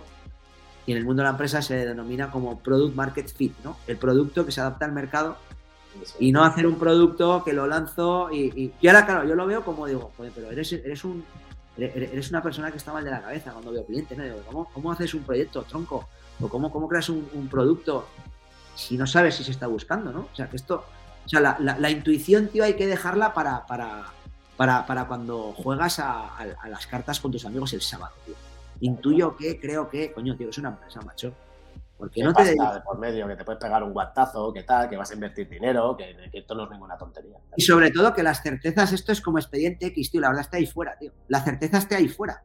[0.85, 3.77] y en el mundo de la empresa se denomina como Product Market Fit, ¿no?
[3.87, 5.37] El producto que se adapta al mercado
[6.17, 9.63] y no hacer un producto que lo lanzo y, y, ahora, claro, yo lo veo
[9.65, 11.25] como digo, pero eres, eres un
[11.85, 14.23] eres una persona que está mal de la cabeza cuando veo clientes, ¿no?
[14.23, 16.07] Digo, ¿cómo, haces un proyecto, tronco?
[16.39, 18.07] ¿O cómo, cómo creas un, producto
[18.75, 20.27] si no sabes si se está buscando, ¿no?
[20.31, 20.85] O sea, que esto,
[21.25, 24.05] o sea, la, intuición, tío, hay que dejarla para, para,
[24.57, 26.35] para, para cuando juegas a,
[26.69, 28.35] las cartas con tus amigos el sábado, tío.
[28.81, 31.33] Intuyo que, creo que, coño, tío, es una empresa, macho.
[32.01, 34.97] Porque no te de por medio, que te puedes pegar un guantazo, que tal, que
[34.97, 37.37] vas a invertir dinero, que, esto no es ninguna tontería.
[37.55, 40.57] Y sobre todo que las certezas, esto es como expediente X, tío, la verdad está
[40.57, 41.13] ahí fuera, tío.
[41.27, 42.43] La certeza está ahí fuera.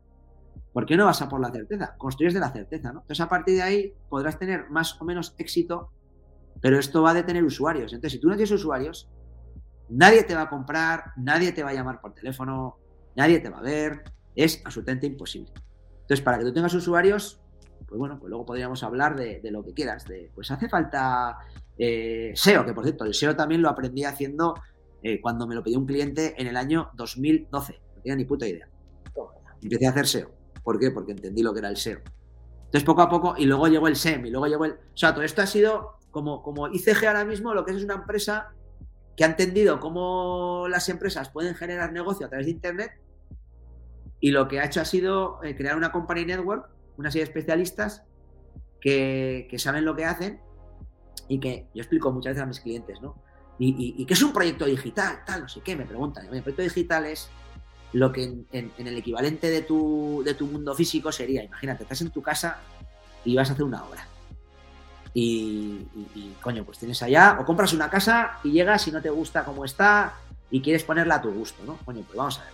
[0.74, 1.94] ¿Por qué no vas a por la certeza?
[1.96, 3.00] Construyes de la certeza, ¿no?
[3.00, 5.90] Entonces, a partir de ahí podrás tener más o menos éxito,
[6.60, 7.94] pero esto va a tener usuarios.
[7.94, 9.08] Entonces, si tú no tienes usuarios,
[9.88, 12.76] nadie te va a comprar, nadie te va a llamar por teléfono,
[13.16, 14.04] nadie te va a ver,
[14.34, 15.50] es absolutamente imposible.
[16.02, 17.40] Entonces, para que tú tengas usuarios,
[17.86, 20.04] pues bueno, pues luego podríamos hablar de, lo que quieras.
[20.34, 21.38] Pues hace falta
[21.76, 24.54] eh, SEO, que por cierto, el SEO también lo aprendí haciendo
[25.02, 27.80] eh, cuando me lo pidió un cliente en el año 2012.
[27.96, 28.68] No tenía ni puta idea.
[29.62, 30.30] Empecé a hacer SEO.
[30.62, 30.90] ¿Por qué?
[30.90, 32.00] Porque entendí lo que era el SEO.
[32.66, 34.72] Entonces, poco a poco, y luego llegó el SEM, y luego llegó el.
[34.72, 37.94] O sea, todo esto ha sido como, como ICG ahora mismo, lo que es, una
[37.94, 38.48] empresa
[39.16, 42.90] que ha entendido cómo las empresas pueden generar negocio a través de Internet,
[44.20, 47.30] y lo que ha hecho ha sido eh, crear una company network, una serie de
[47.30, 48.02] especialistas
[48.80, 50.40] que, saben lo que hacen
[51.28, 53.22] y que yo explico muchas veces a mis clientes, ¿no?
[53.58, 56.24] Y, y, que es un proyecto digital, tal, no sé qué, me preguntan.
[56.26, 57.30] El proyecto digital es
[57.92, 62.10] lo que en, el equivalente de tu, de tu mundo físico sería, imagínate, estás en
[62.10, 62.58] tu casa
[63.24, 64.06] y vas a hacer una obra.
[65.14, 65.86] Y,
[66.42, 69.64] coño, pues tienes allá, o compras una casa y llegas y no te gusta cómo
[69.64, 70.12] está
[70.50, 71.78] y quieres ponerla a tu gusto, ¿no?
[71.86, 72.52] Coño, pues vamos a ver.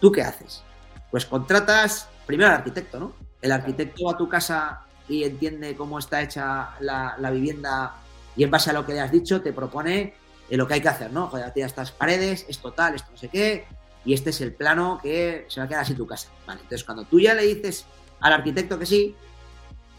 [0.00, 0.62] ¿Tú qué haces?
[1.10, 3.12] Pues contratas primero al arquitecto, ¿no?
[3.46, 7.94] El arquitecto va a tu casa y entiende cómo está hecha la, vivienda
[8.34, 10.14] y en base a lo que le has dicho te propone
[10.50, 11.28] eh, lo que hay que hacer, ¿no?
[11.28, 13.66] Joder, tira estas paredes, esto tal, esto no sé qué,
[14.04, 16.28] y este es el plano que se va a quedar así tu casa.
[16.44, 17.86] Vale, entonces cuando tú ya le dices
[18.18, 19.14] al arquitecto que sí,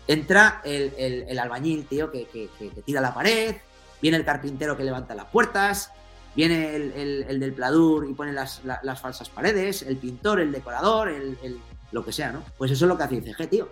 [0.08, 2.50] entra el, albañil, tío, que,
[2.86, 3.56] tira la pared,
[4.02, 5.94] viene el carpintero que levanta las puertas,
[6.36, 8.60] viene el, del pladur y pone las,
[9.00, 12.44] falsas paredes, el pintor, el decorador, el, lo que sea, ¿no?
[12.58, 13.70] Pues eso es lo que hace ICG, tío.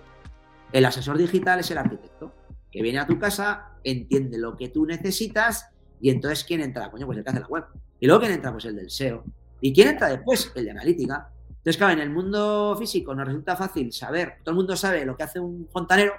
[0.71, 2.33] El asesor digital es el arquitecto,
[2.71, 5.69] que viene a tu casa, entiende lo que tú necesitas
[6.01, 6.91] y entonces ¿quién entra?
[6.91, 7.65] Coño, pues el que hace la web.
[7.99, 8.51] Y luego ¿quién entra?
[8.51, 9.23] Pues el del SEO.
[9.61, 10.51] ¿Y quién entra después?
[10.55, 11.29] El de analítica.
[11.49, 15.17] Entonces, claro, en el mundo físico nos resulta fácil saber, todo el mundo sabe lo
[15.17, 16.13] que hace un fontanero,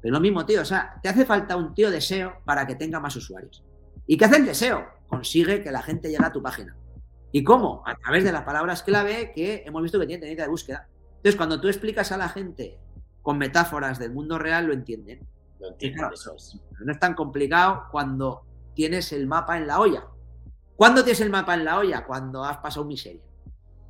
[0.00, 2.74] pero lo mismo, tío, o sea, te hace falta un tío de SEO para que
[2.74, 3.64] tenga más usuarios.
[4.06, 4.86] ¿Y qué hace el deseo?
[5.06, 6.76] Consigue que la gente llegue a tu página.
[7.32, 7.82] ¿Y cómo?
[7.86, 10.88] A través de las palabras clave que hemos visto que tiene tendencia de búsqueda.
[11.16, 12.78] Entonces, cuando tú explicas a la gente
[13.22, 15.20] con metáforas del mundo real, lo entienden.
[15.60, 16.58] Lo entienden, eso es.
[16.80, 18.42] No es tan complicado cuando
[18.74, 20.06] tienes el mapa en la olla.
[20.76, 22.06] ¿Cuándo tienes el mapa en la olla?
[22.06, 23.22] Cuando has pasado miseria.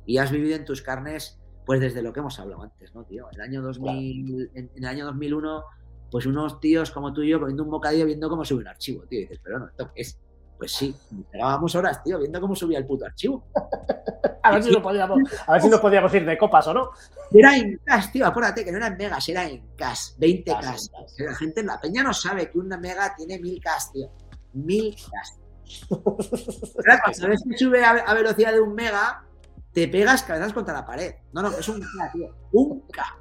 [0.05, 3.27] Y has vivido en tus carnes, pues desde lo que hemos hablado antes, ¿no, tío?
[3.31, 5.63] El año 2000, en, el año 2001,
[6.09, 9.03] pues unos tíos como tú y yo comiendo un bocadillo viendo cómo sube un archivo,
[9.03, 9.19] tío.
[9.19, 10.19] Y dices, pero no, ¿esto qué es?
[10.59, 13.45] Pues sí, esperábamos horas, tío, viendo cómo subía el puto archivo.
[14.43, 16.89] a, ver si nos podíamos, a ver si nos podíamos ir de copas o no.
[17.31, 20.91] Era en CAS, tío, acuérdate que no era en megas, era en CAS, 20 CAS.
[21.17, 24.11] La gente en la peña no sabe que una mega tiene 1000 CAS, tío.
[24.51, 25.39] 1000 CAS.
[25.87, 29.23] Cuando ves que sube a, velocidad de un mega,
[29.71, 31.15] te pegas cabezas contra la pared.
[31.31, 32.35] No, no, es un K, tío.
[32.51, 33.17] Un K.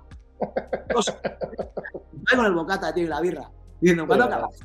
[2.34, 3.49] con el bocata, tío, y la birra.
[3.80, 4.59] Diciendo, ¿cuándo acabas?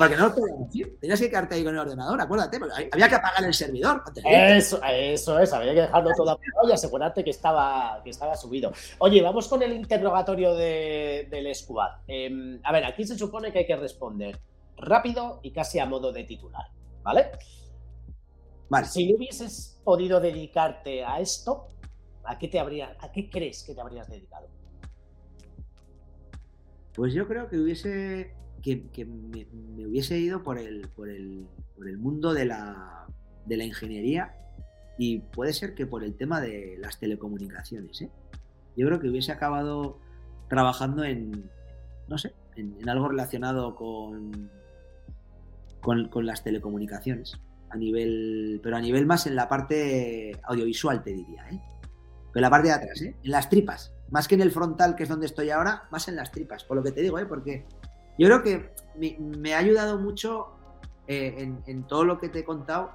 [0.00, 0.98] Porque no lo podías decir.
[0.98, 2.58] Tenías que quedarte ahí con el ordenador, acuérdate.
[2.90, 4.02] Había que apagar el servidor.
[4.24, 8.72] Eso, eso es, había que dejarlo todo apagado y asegurarte que estaba, que estaba subido.
[9.00, 11.90] Oye, vamos con el interrogatorio de, del squad.
[12.06, 14.40] Em, a ver, aquí se supone que hay que responder
[14.78, 16.64] rápido y casi a modo de titular,
[17.02, 17.32] ¿vale?
[18.70, 18.86] Vale.
[18.86, 21.68] Si no hubieses podido dedicarte a esto,
[22.24, 24.48] ¿a qué, te habría, ¿a qué crees que te habrías dedicado?
[26.94, 29.46] Pues yo creo que hubiese que, me,
[29.86, 31.46] hubiese ido por el, por el,
[31.76, 33.06] por el mundo de la,
[33.46, 34.34] de la, ingeniería
[34.98, 38.02] y puede ser que por el tema de las telecomunicaciones.
[38.02, 38.10] ¿eh?
[38.76, 39.98] Yo creo que hubiese acabado
[40.48, 41.50] trabajando en,
[42.08, 44.50] no sé, en, algo relacionado con,
[45.80, 47.38] con, las telecomunicaciones.
[47.70, 51.60] A nivel, pero a nivel más en la parte audiovisual, te diría, ¿eh?
[52.32, 53.14] Pero en la parte de atrás, ¿eh?
[53.22, 53.92] En las tripas.
[54.10, 56.76] Más que en el frontal, que es donde estoy ahora, más en las tripas, por
[56.76, 57.26] lo que te digo, ¿eh?
[57.26, 57.64] Porque
[58.18, 60.48] yo creo que me, ha ayudado mucho
[61.06, 62.90] eh, en, todo lo que te he contado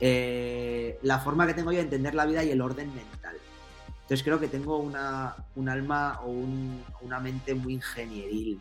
[0.00, 3.36] eh, la forma que tengo yo de entender la vida y el orden mental.
[4.02, 6.30] Entonces creo que tengo una, un alma o
[7.02, 8.60] una mente muy ingenieril,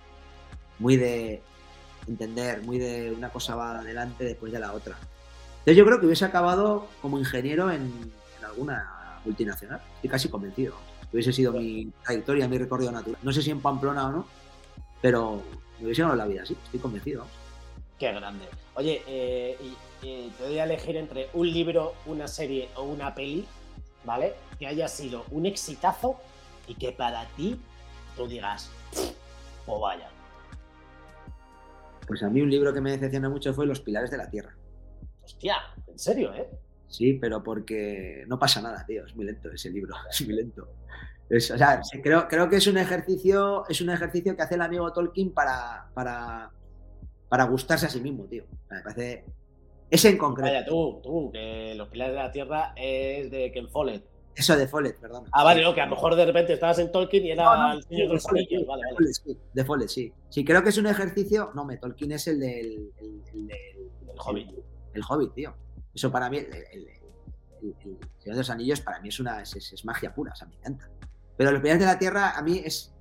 [0.77, 1.41] muy de
[2.07, 4.95] entender, muy de una cosa va adelante después de la otra.
[5.59, 7.81] Entonces yo creo que hubiese acabado como ingeniero en,
[8.37, 9.81] en alguna multinacional.
[9.95, 10.75] Estoy casi convencido.
[11.11, 13.19] Hubiese sido mi trayectoria, mi recorrido natural.
[13.23, 14.27] No sé si en Pamplona o no,
[15.01, 15.41] pero
[15.79, 17.25] me hubiese ganado la vida, sí, estoy convencido.
[17.97, 18.45] Qué grande.
[18.75, 19.57] Oye, eh,
[20.01, 23.45] te voy a elegir entre un libro, una serie o una peli,
[24.05, 24.35] ¿vale?
[24.57, 26.17] Que haya sido un exitazo
[26.67, 27.59] y que para ti
[28.15, 28.69] tú digas,
[29.65, 30.09] o oh, vaya.
[32.07, 34.55] Pues a mí un libro que me decepciona mucho fue Los Pilares de la Tierra.
[35.23, 35.57] Hostia,
[35.87, 36.49] en serio, ¿eh?
[36.87, 39.05] Sí, pero porque no pasa nada, tío.
[39.05, 40.67] Es muy lento ese libro, es muy lento
[41.37, 44.91] o sea, creo, creo que es un ejercicio, es un ejercicio que hace el amigo
[44.91, 46.51] Tolkien para, para,
[47.29, 48.45] para gustarse a sí mismo, tío.
[48.69, 49.25] me parece.
[49.91, 50.51] Ese en concreto.
[50.51, 54.03] Vaya, tú, tú, que Los Pilares de la Tierra es de Ken Follett.
[54.35, 55.25] Eso de Follett, perdón.
[55.31, 57.83] Ah, vale, no, que a lo mejor de repente estabas en Tolkien y era el
[57.83, 58.65] Señor de los Anillos.
[58.65, 59.13] Vale, vale.
[59.13, 60.13] Sí, de Follett, sí.
[60.29, 61.51] Sí, creo que es un ejercicio.
[61.53, 62.91] No, me, Tolkien es el del.
[62.97, 64.49] El, el, el Hobbit.
[64.93, 65.53] El, Hobbit, tío.
[65.93, 66.87] Eso para mí, el,
[68.19, 70.55] Señor de los Anillos, para mí es una es, es magia pura, o sea, me
[70.55, 70.89] encanta.
[71.39, 72.93] Pero los pilares de la tierra a mí es.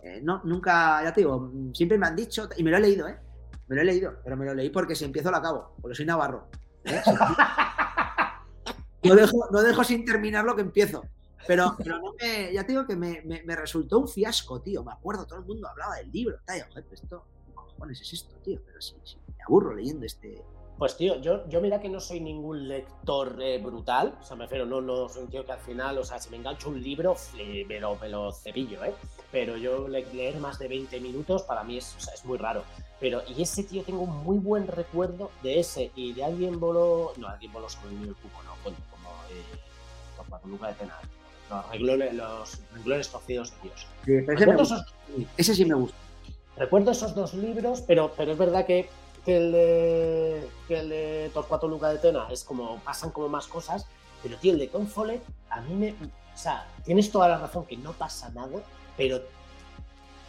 [0.00, 3.08] Eh, no, nunca, ya te digo, siempre me han dicho, y me lo he leído,
[3.08, 3.18] ¿eh?
[3.66, 6.06] Me lo he leído, pero me lo leí porque si empiezo lo acabo, porque soy
[6.06, 6.48] navarro.
[6.84, 7.02] ¿eh?
[9.02, 11.02] no, dejo, no dejo sin terminar lo que empiezo.
[11.48, 14.84] Pero, pero no me, ya te digo que me, me, resultó un fiasco, tío.
[14.84, 16.38] Me acuerdo, todo el mundo hablaba del libro.
[16.46, 18.60] Tío, esto, ¿qué cojones es esto, tío?
[18.64, 20.44] Pero sí, sí, me aburro leyendo este,
[20.80, 24.44] pues tío, yo, yo mira que no soy ningún lector eh, brutal, o sea, me
[24.44, 26.82] refiero, no, no soy un tío que al final, o sea, si me engancho un
[26.82, 27.14] libro,
[27.68, 28.94] me, lo, me lo cepillo, ¿eh?
[29.30, 32.64] Pero yo leer más de 20 minutos para mí es, o sea, es muy raro.
[32.98, 37.12] Pero, y ese tío, tengo un muy buen recuerdo de ese y de alguien voló,
[37.18, 40.94] no, alguien voló sobre el cubo, no, coño, como eh, con Luca de Pena,
[41.50, 43.86] los renglones, los renglones torcidos de Dios.
[44.06, 45.98] Sí, ese, sí me gusta.
[46.56, 48.88] Recuerdo esos dos libros, pero, pero es verdad que
[49.24, 53.46] que el de, que el de Torcuato Luca de Tena es como, pasan como más
[53.46, 53.86] cosas,
[54.22, 57.76] pero tío, el de Confole, a mí me, o sea, tienes toda la razón que
[57.76, 58.60] no pasa nada,
[58.96, 59.20] pero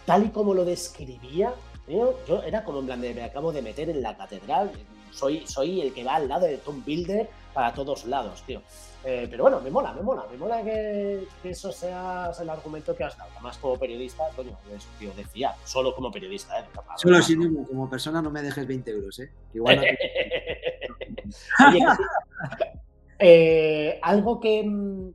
[0.06, 1.54] tal y como lo describía,
[1.88, 4.72] yo era como en plan de, me acabo de meter en la catedral,
[5.12, 8.62] soy, soy el que va al lado de Tom Builder para todos lados, tío.
[9.04, 13.04] Eh, pero bueno, me mola, me mola, me mola que, eso sea el argumento que
[13.04, 13.32] has dado.
[13.34, 14.56] Además, como periodista, coño,
[15.00, 16.66] tío, decía, solo como periodista, ¿eh?
[16.98, 19.32] Solo así mismo, como persona no me dejes 20 euros, ¿eh?
[19.54, 19.84] igual
[23.20, 25.12] eh, algo que,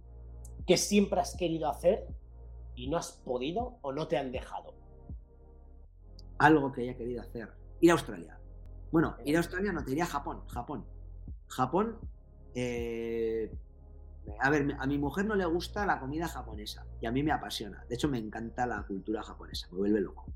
[0.67, 2.07] que siempre has querido hacer
[2.75, 4.75] y no has podido o no te han dejado.
[6.39, 7.51] Algo que haya querido hacer.
[7.81, 8.39] Ir a Australia.
[8.91, 10.43] Bueno, ir a Australia no, te iría a Japón.
[10.49, 10.85] Japón.
[11.47, 11.99] Japón
[12.55, 13.51] eh,
[14.41, 17.33] a ver, a mi mujer no le gusta la comida japonesa y a mí me
[17.33, 17.85] apasiona.
[17.89, 20.27] De hecho, me encanta la cultura japonesa, me vuelve loco.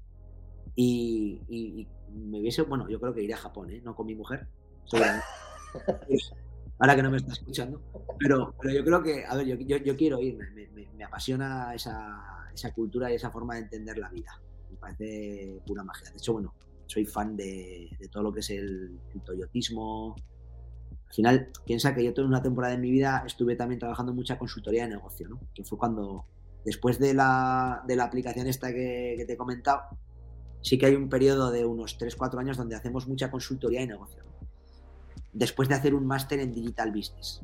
[0.77, 3.81] Y, me hubiese, bueno, yo creo que iré a Japón, ¿eh?
[3.85, 4.49] no con mi mujer,
[6.79, 7.83] Ahora que no me está escuchando.
[8.19, 10.39] Pero, pero yo creo que, a ver, yo, quiero ir,
[10.97, 14.41] me, apasiona esa, cultura y esa forma de entender la vida.
[14.71, 16.11] Me parece pura magia.
[16.11, 16.55] De hecho, bueno,
[16.87, 20.17] soy fan de, todo lo que es el, el toyotismo,
[21.11, 24.39] al final, piensa que yo toda una temporada de mi vida estuve también trabajando mucha
[24.39, 25.41] consultoría de negocio, ¿no?
[25.53, 26.25] Que fue cuando,
[26.65, 29.83] después de la, de la aplicación esta que, te he comentado,
[30.63, 34.23] sí que hay un periodo de unos 3-4 años donde hacemos mucha consultoría de negocio.
[35.33, 37.43] Después de hacer un máster en Digital Business,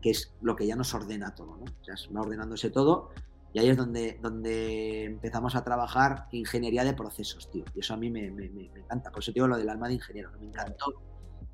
[0.00, 1.64] que es lo que ya nos ordena todo, ¿no?
[1.84, 3.10] Ya va ordenándose todo
[3.52, 7.64] Y ahí es donde, donde empezamos a trabajar ingeniería de procesos, tío.
[7.74, 9.10] Y eso a mí me, me, me encanta.
[9.10, 10.94] Por eso digo lo del alma de ingeniero, me encantó.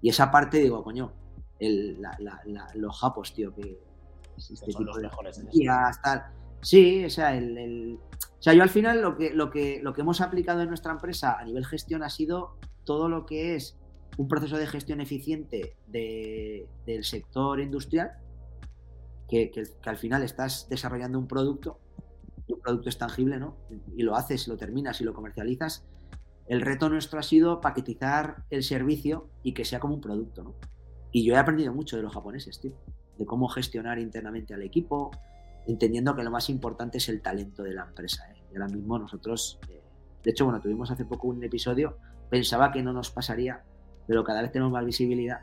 [0.03, 1.13] Y esa parte, digo, coño,
[1.59, 3.79] el, la, la, los japos, tío, que,
[4.37, 5.43] este son los mejores.
[6.63, 9.93] Sí, o sea, el, el, o sea, yo al final lo que, lo, que, lo
[9.93, 13.79] que hemos aplicado en nuestra empresa a nivel gestión ha sido todo lo que es
[14.17, 18.13] un proceso de gestión eficiente de, del sector industrial,
[19.29, 21.79] que, que, que, al final estás desarrollando un producto,
[22.49, 23.57] un producto es tangible, ¿no?
[23.97, 25.85] Y lo haces, lo terminas y lo comercializas.
[26.47, 30.55] El reto nuestro ha sido paquetizar el servicio y que sea como un producto, ¿no?
[31.17, 32.73] Y yo he aprendido mucho de los japoneses, tío,
[33.17, 35.11] de cómo gestionar internamente al equipo,
[35.67, 38.31] entendiendo que lo más importante es el talento de la empresa.
[38.31, 38.43] ¿eh?
[38.53, 39.81] Y ahora mismo nosotros, eh,
[40.23, 41.97] de hecho, bueno, tuvimos hace poco un episodio,
[42.29, 43.65] pensaba que no nos pasaría,
[44.07, 45.41] pero cada vez tenemos más visibilidad.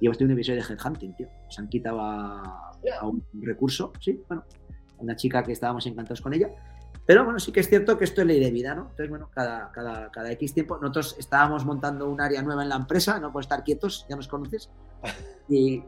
[0.00, 1.28] Y hemos tenido un episodio de headhunting, tío.
[1.44, 4.42] Nos han quitado a, a un recurso, sí, bueno,
[4.98, 6.50] una chica que estábamos encantados con ella.
[7.08, 8.82] Pero bueno, sí que es cierto que esto es ley de vida, ¿no?
[8.82, 12.76] Entonces, bueno, cada, cada, cada X tiempo, nosotros estábamos montando un área nueva en la
[12.76, 14.70] empresa, no por estar quietos, ya nos conoces.
[15.48, 15.82] Y,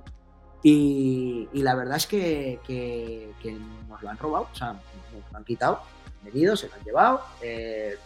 [0.62, 3.53] y, y, la verdad es que, que, que,
[3.87, 6.83] nos lo han robado, o sea, nos lo han quitado, han venido, se lo han
[6.83, 7.99] llevado, eh,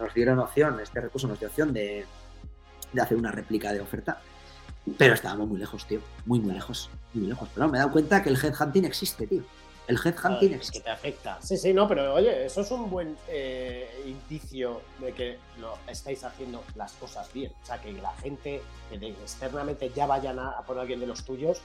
[0.00, 2.06] nos dieron opción, este recurso nos dio opción de,
[2.94, 4.22] de, hacer una réplica de oferta,
[4.96, 7.50] pero estábamos muy lejos, tío, muy, muy lejos, muy lejos.
[7.54, 9.42] Pero me he dado cuenta que el headhunting existe, tío.
[9.92, 10.78] El headhunting existe.
[10.78, 11.38] que te afecta.
[11.40, 16.24] Sí, sí, no, pero oye, eso es un buen eh, indicio de que lo estáis
[16.24, 17.52] haciendo las cosas bien.
[17.62, 21.24] O sea, que la gente que externamente ya vayan a, a por alguien de los
[21.24, 21.60] tuyos,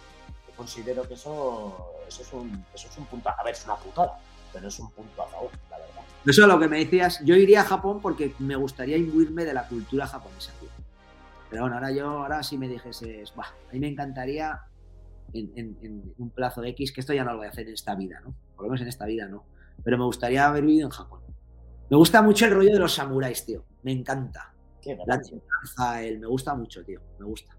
[0.57, 3.30] considero que eso, eso, es un, eso es un punto.
[3.30, 4.19] A ver, es una putada,
[4.51, 6.01] pero es un punto a favor, la verdad.
[6.25, 7.21] Eso es lo que me decías.
[7.23, 10.69] Yo iría a Japón porque me gustaría imbuirme de la cultura japonesa, tío.
[11.49, 14.59] Pero bueno, ahora yo, ahora si me dijeses, bah, a mí me encantaría
[15.34, 17.67] en, en, en, un plazo de X, que esto ya no lo voy a hacer
[17.67, 18.36] en esta vida, ¿no?
[18.55, 19.45] Por lo menos en esta vida no.
[19.84, 21.21] Pero me gustaría haber vivido en Japón.
[21.89, 23.63] Me gusta mucho el rollo de los samuráis, tío.
[23.84, 24.53] Me encanta.
[24.82, 27.01] Qué la chingaza, el, me gusta mucho, tío.
[27.19, 27.55] Me gusta.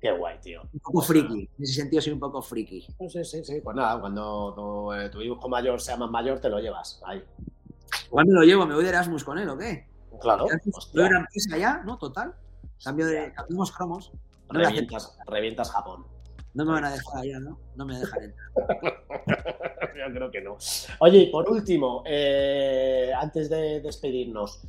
[0.00, 0.62] Qué guay, tío.
[0.72, 1.48] Un poco friki.
[1.56, 2.86] En ese sentido soy un poco friki.
[3.08, 3.60] Sí, sí, sí.
[3.62, 7.00] Pues nada, cuando tu, eh, tu hijo mayor sea más mayor, te lo llevas.
[7.06, 7.22] Ahí.
[8.08, 9.88] Igual me lo llevo, me voy de Erasmus con él, ¿o qué?
[10.20, 10.46] Claro.
[10.92, 11.98] Yo era empresa ya, ¿no?
[11.98, 12.34] Total.
[12.82, 13.32] Cambio de.
[13.32, 14.12] Cambiamos cromos.
[14.52, 16.04] No revientas, revientas Japón.
[16.54, 17.58] No me van a dejar allá, ¿no?
[17.76, 18.48] No me dejan entrar.
[19.96, 20.58] Yo creo que no.
[21.00, 24.62] Oye, y por último, eh, antes de despedirnos,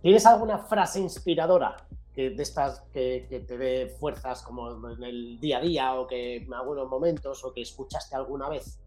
[0.00, 1.76] ¿tienes alguna frase inspiradora
[2.14, 6.06] que, de estas que, que, te dé fuerzas como en el día a día o
[6.06, 8.80] que en algunos momentos o que escuchaste alguna vez?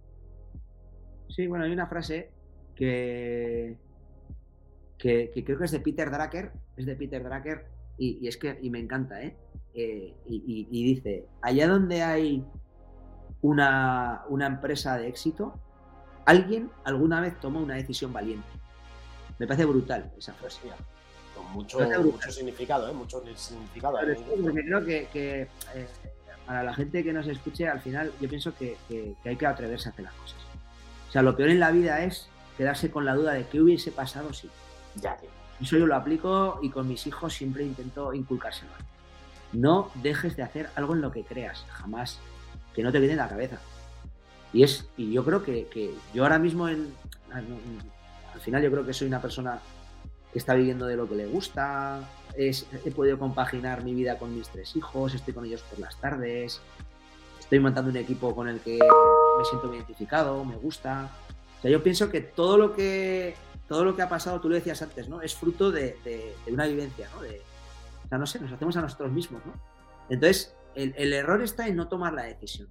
[1.29, 2.31] Sí, bueno, hay una frase
[2.75, 3.77] que,
[4.97, 7.67] que, que creo que es de Peter Drucker, es de Peter Drucker
[7.97, 9.35] y, y es que y me encanta, ¿eh?
[9.75, 12.45] Eh, y, y, y, dice, allá donde hay
[13.41, 15.59] una, una, empresa de éxito,
[16.25, 18.47] alguien alguna vez toma una decisión valiente.
[19.39, 20.59] Me parece brutal esa frase.
[21.35, 22.93] Con mucho, mucho significado, ¿eh?
[22.93, 23.97] Mucho significado.
[23.99, 25.87] Pero es porque creo que, que eh,
[26.45, 29.89] para la gente que nos escuche, al final yo pienso que, que, hay que atreverse
[29.89, 30.37] a hacer las cosas.
[31.09, 33.91] O sea, lo peor en la vida es quedarse con la duda de qué hubiese
[33.91, 34.49] pasado si.
[34.95, 35.29] Ya, tío.
[35.59, 38.71] Eso yo lo aplico y con mis hijos siempre intento inculcárselo.
[39.53, 42.19] No dejes de hacer algo en lo que creas, jamás.
[42.75, 43.57] Que no te quede en la cabeza.
[44.51, 46.93] Y, es, y yo creo que, que yo ahora mismo, en,
[47.31, 49.59] al final, yo creo que soy una persona
[50.31, 52.09] que está viviendo de lo que le gusta.
[52.35, 55.95] Es, he podido compaginar mi vida con mis tres hijos, estoy con ellos por las
[55.97, 56.59] tardes.
[57.39, 58.79] Estoy montando un equipo con el que
[59.37, 61.11] me siento identificado, me gusta.
[61.59, 63.35] O sea, yo pienso que todo lo que
[63.67, 65.21] todo lo que ha pasado, tú lo decías antes, ¿no?
[65.21, 67.21] Es fruto de, de, de una vivencia, ¿no?
[67.21, 67.41] De,
[68.03, 69.53] o sea, no sé, nos hacemos a nosotros mismos, ¿no?
[70.09, 72.69] Entonces, el, error está en no tomar la decisión.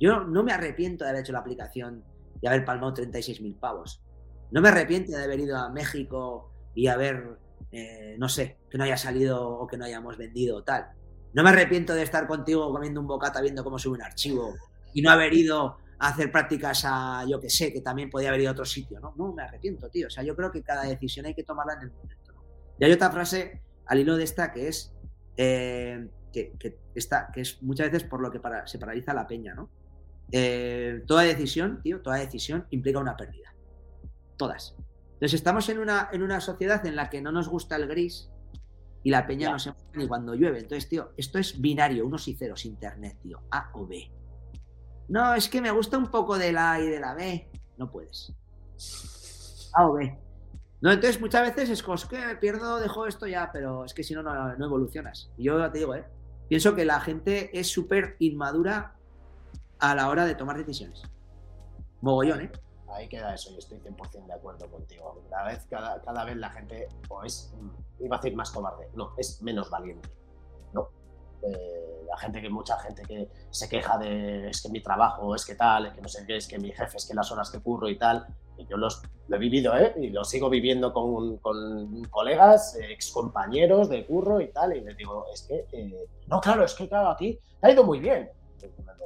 [0.00, 2.04] Yo no me arrepiento de haber hecho la aplicación
[2.40, 4.02] y haber palmado 36.000 pavos.
[4.50, 7.38] No me arrepiento de haber ido a México y haber,
[7.72, 10.88] eh, no sé, que no haya salido o que no hayamos vendido o tal.
[11.32, 14.54] No me arrepiento de estar contigo comiendo un bocata viendo cómo sube un archivo
[14.92, 18.42] y no haber ido a hacer prácticas a, yo que sé, que también podía haber
[18.42, 19.14] ido a otro sitio, ¿no?
[19.16, 20.08] No me arrepiento, tío.
[20.08, 22.34] O sea, yo creo que cada decisión hay que tomarla en el momento.
[22.78, 24.94] Y hay otra frase al hilo de esta que es
[25.36, 29.26] eh, que, que, esta, que es muchas veces por lo que para, se paraliza la
[29.26, 29.70] peña, ¿no?
[30.32, 33.54] Eh, toda decisión, tío, toda decisión implica una pérdida.
[34.36, 34.76] Todas.
[35.14, 38.30] Entonces estamos en una, en una sociedad en la que no nos gusta el gris
[39.04, 39.52] y la peña yeah.
[39.52, 40.58] no se mueve ni cuando llueve.
[40.58, 44.10] Entonces, tío, esto es binario, unos y ceros, internet, tío, A o B.
[45.08, 47.48] No, es que me gusta un poco de la A y de la B.
[47.76, 48.32] No puedes.
[49.74, 50.18] A o B.
[50.84, 54.04] No, entonces muchas veces es como, que me pierdo, dejo esto ya, pero es que
[54.04, 55.30] si no, no, no evolucionas.
[55.38, 56.04] Y yo te digo, ¿eh?
[56.46, 58.94] pienso que la gente es súper inmadura
[59.78, 61.02] a la hora de tomar decisiones.
[62.02, 62.52] Mogollón, ¿eh?
[62.92, 65.24] ahí queda eso y estoy 100% de acuerdo contigo.
[65.30, 68.90] Cada vez, cada, cada vez la gente o es, mm, iba a decir más cobarde,
[68.94, 70.10] no, es menos valiente.
[70.74, 70.90] No.
[71.40, 75.46] Eh, la gente que mucha gente que se queja de es que mi trabajo, es
[75.46, 77.50] que tal, es que no sé qué, es que mi jefe, es que las horas
[77.50, 78.26] que curro y tal.
[78.68, 79.94] Yo los, lo he vivido, ¿eh?
[79.96, 84.76] Y lo sigo viviendo con, con colegas, ex compañeros de curro y tal.
[84.76, 87.72] Y les digo, es que, eh, no, claro, es que claro, a ti te ha
[87.72, 88.30] ido muy bien.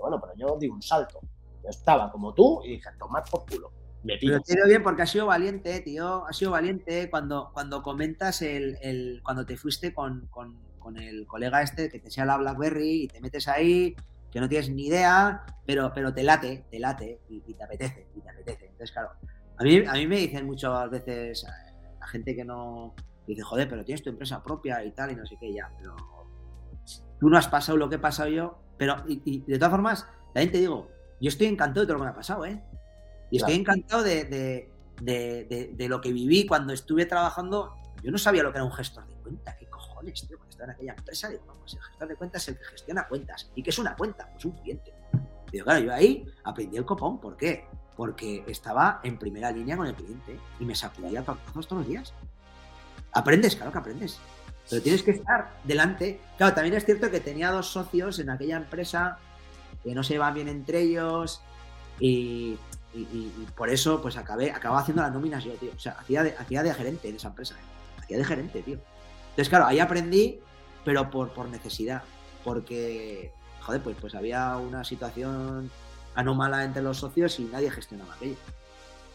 [0.01, 1.21] bueno, pero yo di un salto.
[1.63, 3.73] Yo estaba como tú y dije, tomad por culo.
[4.05, 6.25] Me Pero bien porque has sido valiente, tío.
[6.27, 11.61] Has sido valiente cuando, cuando comentas el, cuando te fuiste con, con con el colega
[11.61, 13.95] este que te sea la BlackBerry y te metes ahí,
[14.31, 18.21] que no tienes ni idea, pero, pero te late, te late y, te apetece, y
[18.23, 18.65] te apetece.
[18.65, 19.11] Entonces, claro,
[19.59, 21.47] a mí, a mí me dicen muchas veces
[22.01, 22.95] la gente que no
[23.27, 25.97] dice, joder, pero tienes tu empresa propia y tal, y no sé qué, ya, pero
[27.21, 30.53] tú no has pasado lo que he pasado yo, pero y, de todas formas, también
[30.53, 30.89] te digo,
[31.21, 32.63] yo estoy encantado de todo lo que me ha pasado, ¿eh?
[33.31, 34.73] Y estoy encantado de, de,
[35.03, 37.75] de, de, lo que viví cuando estuve trabajando.
[38.03, 40.95] Yo no sabía lo que era un gestor de cuenta, qué cojones, tío en aquella
[40.95, 43.51] empresa, digo, vamos, el gestor de cuentas es el que gestiona cuentas.
[43.55, 44.29] ¿Y qué es una cuenta?
[44.33, 44.93] Pues un cliente.
[45.53, 47.21] Digo, claro, yo ahí aprendí el copón.
[47.21, 47.67] ¿Por qué?
[47.99, 52.15] Porque estaba en primera línea con el cliente y me sacudía todos los días.
[53.13, 54.19] Aprendes, claro que aprendes.
[54.71, 56.19] Pero tienes que estar delante.
[56.39, 59.19] Claro, también es cierto que tenía dos socios en aquella empresa
[59.83, 61.43] que no se iban bien entre ellos
[62.01, 62.57] y,
[63.55, 65.73] por eso pues acabé, acababa haciendo las nóminas yo, tío.
[65.77, 67.55] O sea, hacía de, hacía de gerente de esa empresa.
[67.55, 68.01] ¿eh?
[68.01, 68.79] Hacía de gerente, tío.
[69.31, 70.41] Entonces, claro, ahí aprendí
[70.89, 72.03] pero por, por necesidad,
[72.45, 73.31] porque,
[73.61, 75.71] joder, pues, pues había una situación
[76.15, 78.37] anómala entre los socios y nadie gestionaba aquello.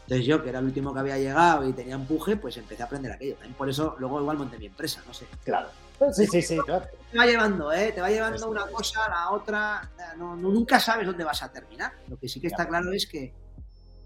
[0.03, 2.85] Entonces yo, que era el último que había llegado y tenía empuje, pues empecé a
[2.87, 3.35] aprender aquello.
[3.35, 5.25] También por eso luego igual monté mi empresa, no sé.
[5.43, 5.69] Claro.
[6.11, 6.85] Sí, sí, sí, claro.
[7.11, 7.93] Te va llevando, ¿eh?
[7.93, 9.89] Te va llevando una cosa a la otra.
[10.17, 11.93] No, nunca sabes dónde vas a terminar.
[12.09, 13.33] Lo que sí que está claro es que,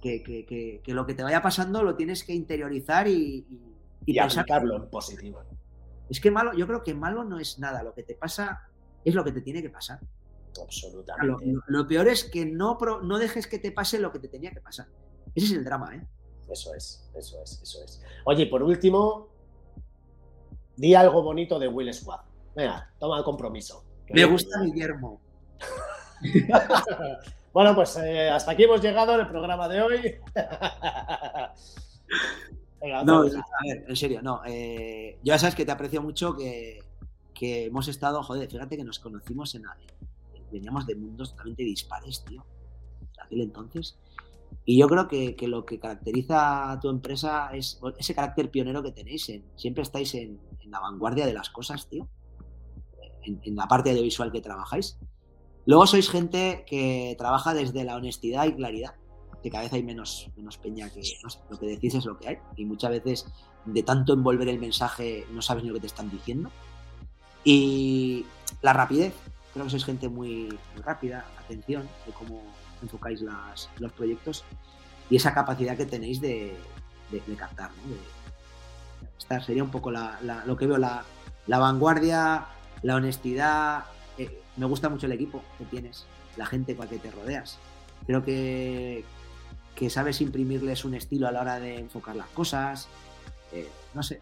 [0.02, 4.20] que, que, que, lo que te vaya pasando lo tienes que interiorizar y, y, y
[4.20, 5.44] aplicarlo en positivo.
[6.10, 7.82] Es que malo, yo creo que malo no es nada.
[7.82, 8.70] Lo que te pasa
[9.04, 10.00] es lo que te tiene que pasar.
[10.64, 11.54] Absolutamente.
[11.68, 14.62] Lo, peor es que no, no dejes que te pase lo que te tenía que
[14.62, 14.88] pasar.
[15.36, 16.06] Ese es el drama, ¿eh?
[16.50, 18.02] Eso es, eso es, eso es.
[18.24, 19.28] Oye, por último,
[20.76, 22.22] di algo bonito de Will Squad.
[22.56, 23.84] Venga, toma el compromiso.
[24.10, 25.22] Me gusta Guillermo.
[27.54, 30.16] bueno, pues eh, hasta aquí hemos llegado en el programa de hoy.
[33.06, 34.42] no, a ver, en serio, no.
[34.46, 36.84] Eh, ya sabes que te aprecio mucho que,
[37.40, 39.66] hemos estado, joder, fíjate que nos conocimos en
[40.52, 42.46] veníamos de mundos totalmente dispares, tío,
[43.24, 43.98] aquel entonces.
[44.66, 48.92] Y yo creo que, lo que caracteriza a tu empresa es ese carácter pionero que
[48.92, 49.30] tenéis.
[49.30, 52.08] En, siempre estáis en, la vanguardia de las cosas, tío.
[53.24, 54.98] En, en, la parte audiovisual que trabajáis.
[55.66, 58.96] Luego sois gente que trabaja desde la honestidad y claridad
[59.42, 61.02] que cada vez hay menos, menos peña que
[61.50, 62.38] lo que decís es lo que hay.
[62.56, 63.26] Y muchas veces
[63.66, 66.50] de tanto envolver el mensaje no sabes ni lo que te están diciendo.
[67.44, 68.26] Y
[68.62, 69.14] la rapidez,
[69.58, 72.44] creo que sois gente muy, rápida, atención de cómo
[72.82, 74.44] enfocáis las, los proyectos
[75.10, 76.56] y esa capacidad que tenéis de,
[77.10, 77.72] de, captar.
[79.18, 81.04] esta sería un poco lo que veo, la,
[81.48, 82.46] vanguardia,
[82.84, 83.86] la honestidad.
[84.20, 86.06] Eh, me gusta mucho el equipo que tienes,
[86.36, 87.58] la gente con la que te rodeas.
[88.06, 89.06] Creo que,
[89.76, 92.88] que sabes imprimirles un estilo a la hora de enfocar las cosas.
[93.52, 94.22] Eh, no sé,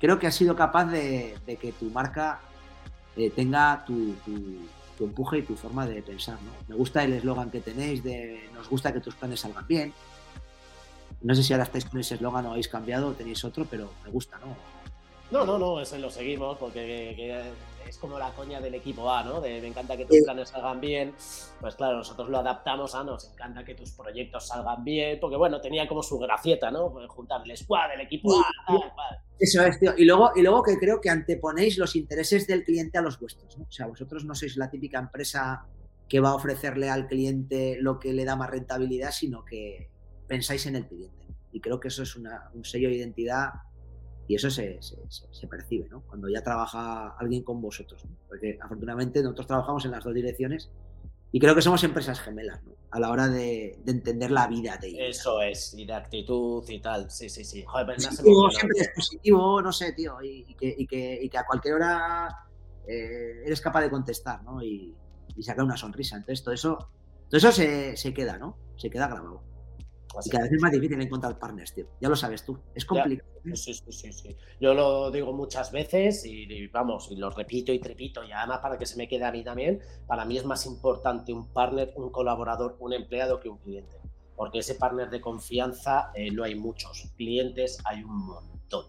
[0.00, 2.40] creo que has sido capaz de, que tu marca
[3.16, 4.14] eh, tenga tu,
[5.00, 6.38] empuje y tu forma de pensar.
[6.42, 6.50] ¿no?
[6.68, 9.92] Me gusta el eslogan que tenéis de nos gusta que tus planes salgan bien.
[11.22, 13.90] No sé si ahora estáis con ese eslogan o habéis cambiado o tenéis otro, pero
[14.04, 14.56] me gusta, ¿no?
[15.30, 17.52] No, no, no, ese lo seguimos porque
[17.88, 19.40] es como la coña del equipo A, ¿no?
[19.40, 21.14] De me encanta que tus planes salgan bien.
[21.60, 25.60] Pues claro, nosotros lo adaptamos a nos encanta que tus proyectos salgan bien, porque bueno,
[25.60, 26.92] tenía como su gracieta, ¿no?
[26.92, 29.94] Pues juntar el squad, el equipo A, tal, Eso es, tío.
[29.96, 33.56] Y luego, y luego que creo que anteponéis los intereses del cliente a los vuestros,
[33.58, 33.64] ¿no?
[33.64, 35.66] O sea, vosotros no sois la típica empresa
[36.08, 39.90] que va a ofrecerle al cliente lo que le da más rentabilidad, sino que
[40.28, 41.26] pensáis en el cliente.
[41.52, 42.28] Y creo que eso es un
[42.64, 43.50] sello de identidad
[44.28, 46.02] y eso se, se, percibe, ¿no?
[46.02, 50.70] Cuando ya trabaja alguien con vosotros, Porque afortunadamente nosotros trabajamos en las dos direcciones
[51.32, 52.72] y creo que somos empresas gemelas, ¿no?
[52.90, 57.10] A la hora de, entender la vida de Eso es, y de actitud y tal,
[57.10, 57.62] sí, sí, sí.
[57.66, 61.38] Joder, pero positivo, siempre es positivo, no sé, tío, y, que, y, que, y que,
[61.38, 62.28] a cualquier hora
[62.86, 64.62] eh, eres capaz de contestar, ¿no?
[64.62, 64.94] Y,
[65.42, 66.16] sacar una sonrisa.
[66.16, 66.88] Entonces todo eso,
[67.28, 68.56] todo eso se, se queda, ¿no?
[68.76, 69.42] Se queda grabado.
[70.24, 71.86] Y cada vez es más difícil encontrar partners, tío.
[72.00, 72.58] Ya lo sabes tú.
[72.74, 73.28] Es complicado.
[73.54, 74.36] Sí, sí, sí, sí.
[74.60, 78.78] Yo lo digo muchas veces y, vamos, y lo repito y repito, y además para
[78.78, 82.10] que se me quede a mí también, para mí es más importante un partner, un
[82.10, 83.96] colaborador, un empleado que un cliente.
[84.34, 88.86] porque ese partner de confianza eh, no hay muchos, clientes hay un montón.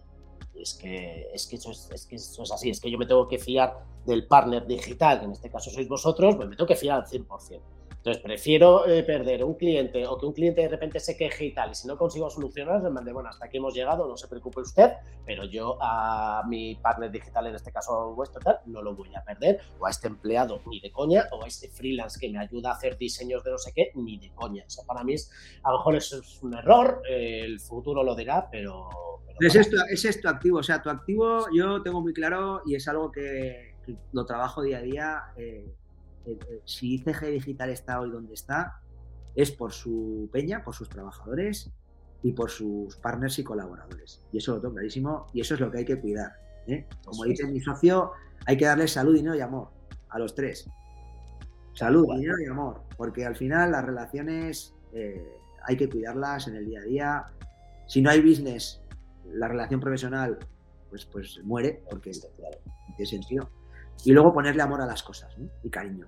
[0.54, 3.06] Es que, es, que eso es, es que eso es así, es que yo me
[3.06, 6.66] tengo que fiar del partner digital, que en este caso sois vosotros, pues me tengo
[6.66, 7.60] que fiar al 100%.
[7.98, 11.52] Entonces, prefiero eh, perder un cliente o que un cliente de repente se queje y
[11.52, 14.28] tal, y si no consigo solucionar, le mandé, bueno, hasta aquí hemos llegado, no se
[14.28, 14.92] preocupe usted,
[15.26, 19.24] pero yo a mi partner digital, en este caso vuestro, tal, no lo voy a
[19.24, 22.70] perder, o a este empleado ni de coña, o a este freelance que me ayuda
[22.70, 24.64] a hacer diseños de no sé qué, ni de coña.
[24.64, 25.30] Eso para mí es,
[25.64, 28.88] a lo mejor eso es un error, eh, el futuro lo dirá, pero...
[29.26, 32.76] pero es, esto, es esto activo, o sea, tu activo yo tengo muy claro y
[32.76, 35.22] es algo que, que lo trabajo día a día.
[35.36, 35.74] Eh,
[36.64, 38.80] si ICG Digital está hoy donde está,
[39.34, 41.70] es por su peña, por sus trabajadores
[42.22, 44.20] y por sus partners y colaboradores.
[44.32, 46.32] Y eso lo tengo clarísimo y eso es lo que hay que cuidar.
[46.66, 46.86] ¿eh?
[47.04, 48.12] Como dice mi socio,
[48.46, 49.70] hay que darle salud, dinero y amor
[50.08, 50.68] a los tres.
[51.72, 55.24] Salud, dinero y amor, porque al final las relaciones eh,
[55.62, 57.24] hay que cuidarlas en el día a día.
[57.86, 58.82] Si no hay business,
[59.24, 60.38] la relación profesional
[60.90, 62.10] pues, pues muere, porque
[62.96, 63.50] tiene sentido.
[64.04, 65.32] Y luego ponerle amor a las cosas
[65.62, 66.06] y cariño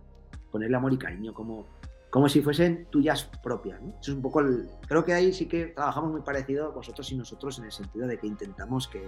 [0.51, 1.67] ponerle amor y cariño, como,
[2.11, 3.81] como si fuesen tuyas propias.
[3.81, 3.91] ¿no?
[4.01, 7.17] Eso es un poco el, creo que ahí sí que trabajamos muy parecido vosotros y
[7.17, 9.07] nosotros en el sentido de que intentamos que,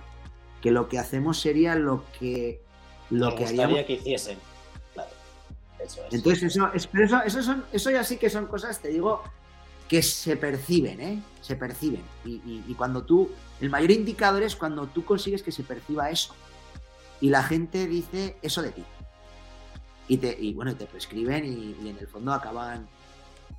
[0.61, 2.63] que lo que hacemos sería lo que
[3.11, 3.83] lo Me que haríamos.
[3.85, 4.39] que hiciesen.
[4.95, 5.11] Claro.
[5.79, 6.15] Eso es.
[6.15, 9.23] Entonces eso, es- pero eso, eso, son, eso ya sí que son cosas, te digo,
[9.89, 11.23] que se perciben, ¿eh?
[11.43, 12.01] Se perciben.
[12.25, 16.09] Y, y- y cuando tú, el mayor indicador es cuando tú consigues que se perciba
[16.09, 16.35] eso.
[17.21, 18.85] Y la gente dice eso de ti.
[20.09, 22.87] Y, te, y bueno, te prescriben y, y en el fondo acaban,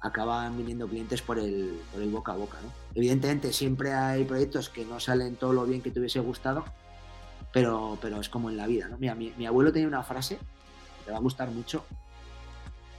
[0.01, 2.69] acaban viniendo clientes por el, por el boca a boca, ¿no?
[2.93, 6.65] Evidentemente siempre hay proyectos que no salen todo lo bien que te hubiese gustado,
[7.51, 8.97] pero, pero es como en la vida, ¿no?
[8.97, 11.85] Mira, mi, abuelo tenía una frase, que te va a gustar mucho,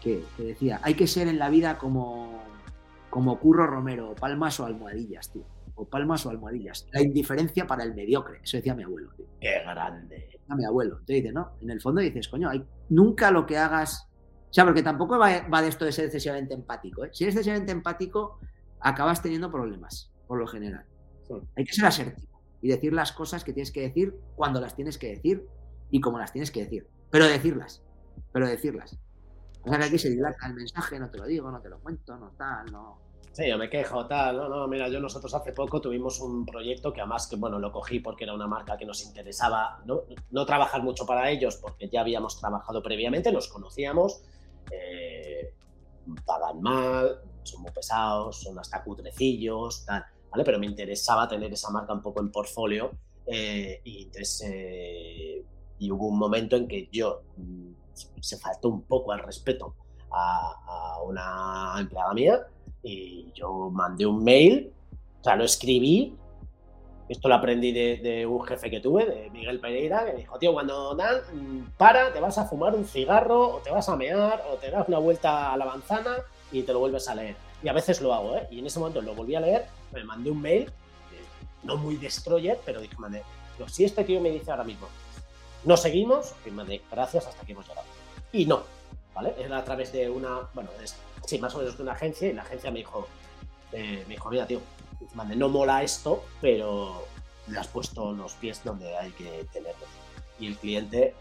[0.01, 2.43] que, que decía, hay que ser en la vida como,
[3.11, 5.45] como Curro Romero, palmas o almohadillas, tío.
[5.77, 6.87] O palmas o almohadillas.
[6.93, 8.41] La indiferencia para el mediocre.
[8.45, 9.27] Eso decía mi abuelo, tío.
[9.41, 10.34] Qué grande.
[10.45, 11.01] Decía mi abuelo.
[11.07, 14.09] Te dice, no, en el fondo dices, coño, hay, nunca lo que hagas.
[14.51, 17.05] O sea, porque tampoco va, va de esto de ser excesivamente empático.
[17.05, 17.11] ¿eh?
[17.13, 18.39] Si eres excesivamente empático,
[18.81, 20.85] acabas teniendo problemas, por lo general.
[21.27, 21.35] Sí.
[21.57, 24.99] Hay que ser asertivo y decir las cosas que tienes que decir cuando las tienes
[24.99, 25.47] que decir
[25.91, 26.89] y como las tienes que decir.
[27.11, 27.83] Pero decirlas.
[28.33, 28.99] Pero decirlas.
[29.63, 31.81] O sea que aquí se dilata el mensaje, no te lo digo, no te lo
[31.81, 32.99] cuento, no tal, no.
[33.35, 34.37] Sí, yo me quejo, tal.
[34.37, 37.73] No, no, mira, yo nosotros hace poco tuvimos un proyecto que además que, bueno, lo
[37.73, 41.89] cogí porque era una marca que nos interesaba, no, no trabajar mucho para ellos porque
[41.89, 44.23] ya habíamos trabajado previamente, los conocíamos,
[44.71, 45.53] eh,
[46.25, 50.45] pagan mal, son muy pesados, son hasta cutrecillos, tal, ¿vale?
[50.45, 52.93] Pero me interesaba tener esa marca un poco en portfolio
[53.27, 55.45] eh, y entonces eh,
[55.81, 57.73] y hubo un momento en que yo mm,
[58.21, 59.75] se faltó un poco al respeto
[60.13, 62.47] a una empleada mía
[62.85, 64.71] y yo mandé un mail,
[65.21, 66.15] o sea, lo escribí.
[67.09, 70.53] Esto lo aprendí de, de un jefe que tuve, de Miguel Pereira, que dijo, tío,
[70.53, 74.43] cuando dan, mm, para, te vas a fumar un cigarro, o te vas a mear,
[74.51, 76.17] o te das una vuelta a la manzana
[76.53, 77.37] y te lo vuelves a leer.
[77.63, 78.47] Y a veces lo hago, ¿eh?
[78.51, 81.25] Y en ese momento lo volví a leer, me mandé un mail, eh,
[81.63, 83.23] no muy destroyer, pero dije, mandé,
[83.59, 84.89] digo, si este tío me dice ahora mismo,
[85.65, 87.87] no seguimos, y mandé, gracias, hasta aquí hemos llegado.
[88.33, 88.63] Y no,
[89.15, 89.35] ¿vale?
[89.39, 90.71] Era a través de una, bueno,
[91.25, 93.07] sí, más o menos de una agencia, y la agencia me dijo,
[93.73, 94.61] eh, me dijo, mira, tío,
[95.37, 97.07] no mola esto, pero
[97.49, 99.89] le has puesto los pies donde hay que tenerlos.
[100.39, 101.15] Y el cliente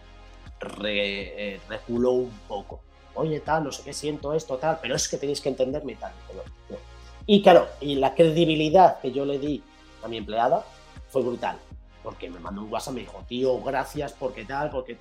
[0.83, 2.81] eh, reculó un poco.
[3.15, 5.95] Oye, tal, no sé qué, siento esto, tal, pero es que tenéis que entenderme y
[5.95, 6.11] tal.
[6.27, 6.77] Pero, no.
[7.25, 9.63] Y claro, y la credibilidad que yo le di
[10.03, 10.65] a mi empleada
[11.09, 11.57] fue brutal.
[12.01, 14.97] Porque me mandó un WhatsApp, me dijo, tío, gracias, porque tal, porque.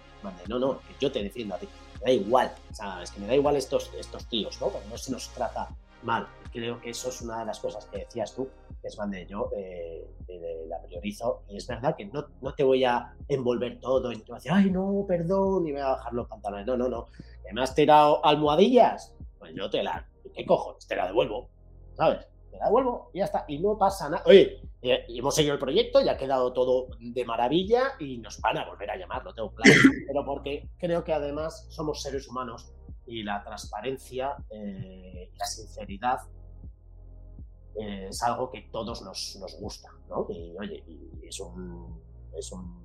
[0.49, 1.69] No, no, que yo te defiendo a ti.
[2.05, 3.11] Da igual, ¿sabes?
[3.11, 4.73] Que me da igual estos, estos tíos, ¿no?
[4.91, 5.69] No se nos trata
[6.03, 6.27] mal.
[6.53, 8.49] Creo que eso es una de las cosas que decías tú,
[8.81, 11.43] que es Mande, yo eh, eh, la priorizo.
[11.49, 14.39] Y es verdad que no, no te voy a envolver todo y te voy a
[14.39, 16.67] decir, ay, no, perdón, y voy a bajar los pantalones.
[16.67, 17.07] No, no, no.
[17.47, 19.15] ¿Que me has tirado almohadillas?
[19.39, 20.07] Pues yo te la.
[20.35, 20.87] ¿Qué cojones?
[20.87, 21.49] Te la devuelvo,
[21.95, 22.27] ¿sabes?
[22.53, 23.45] Te la devuelvo y ya está.
[23.49, 24.23] Y no pasa nada.
[24.27, 28.59] Oye, eh, hemos seguido el proyecto, ya ha quedado todo de maravilla y nos van
[28.59, 29.73] a volver a llamar, lo tengo claro.
[30.07, 32.73] Pero porque creo que además somos seres humanos
[33.07, 36.21] y la transparencia eh, y la sinceridad
[37.75, 40.27] eh, es algo que todos nos, nos gusta, ¿no?
[40.29, 42.03] Y oye, y es un,
[42.37, 42.82] es un.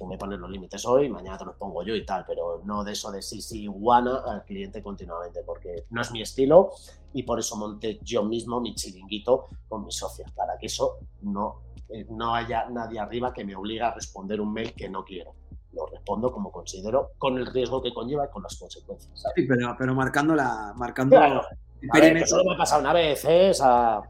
[0.00, 2.82] Tú me pones los límites hoy, mañana te los pongo yo y tal, pero no
[2.82, 6.70] de eso de sí, sí, guana al cliente continuamente, porque no es mi estilo
[7.12, 11.60] y por eso monté yo mismo mi chiringuito con mis socios, para que eso no,
[11.90, 15.34] eh, no haya nadie arriba que me obligue a responder un mail que no quiero.
[15.74, 19.20] Lo respondo como considero, con el riesgo que conlleva y con las consecuencias.
[19.20, 19.34] ¿sabes?
[19.36, 20.72] Sí, pero, pero marcando la.
[20.76, 21.42] Marcando, Claro.
[21.90, 23.50] A ver, que solo me ha pasado una vez, ¿eh?
[23.50, 24.00] O sea...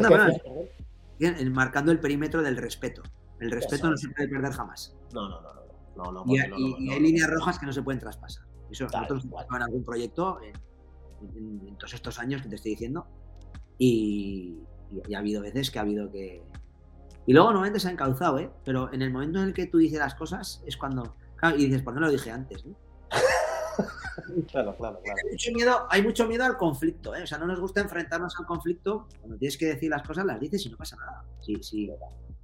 [0.00, 3.02] No, marcando el perímetro del respeto.
[3.40, 4.96] El respeto no se puede perder jamás.
[5.12, 5.48] No, no, no.
[5.96, 8.44] no, no, no y, no, y hay líneas rojas que no se pueden traspasar.
[8.70, 10.54] Eso nosotros en algún proyecto en,
[11.66, 13.06] en, todos estos años que te estoy diciendo.
[13.78, 14.58] Y,
[15.08, 16.42] y, ha habido veces que ha habido que.
[17.26, 18.50] Y luego normalmente se ha encauzado, ¿eh?
[18.64, 21.16] Pero en el momento en el que tú dices las cosas es cuando.
[21.56, 22.64] y dices, ¿por qué no lo dije antes?
[22.66, 22.76] ¿no?
[24.50, 25.18] claro, claro, claro.
[25.24, 27.22] Hay mucho, miedo, hay mucho miedo al conflicto, ¿eh?
[27.22, 29.08] O sea, no nos gusta enfrentarnos al conflicto.
[29.20, 31.24] Cuando tienes que decir las cosas, las dices y no pasa nada.
[31.40, 31.90] Sí, sí.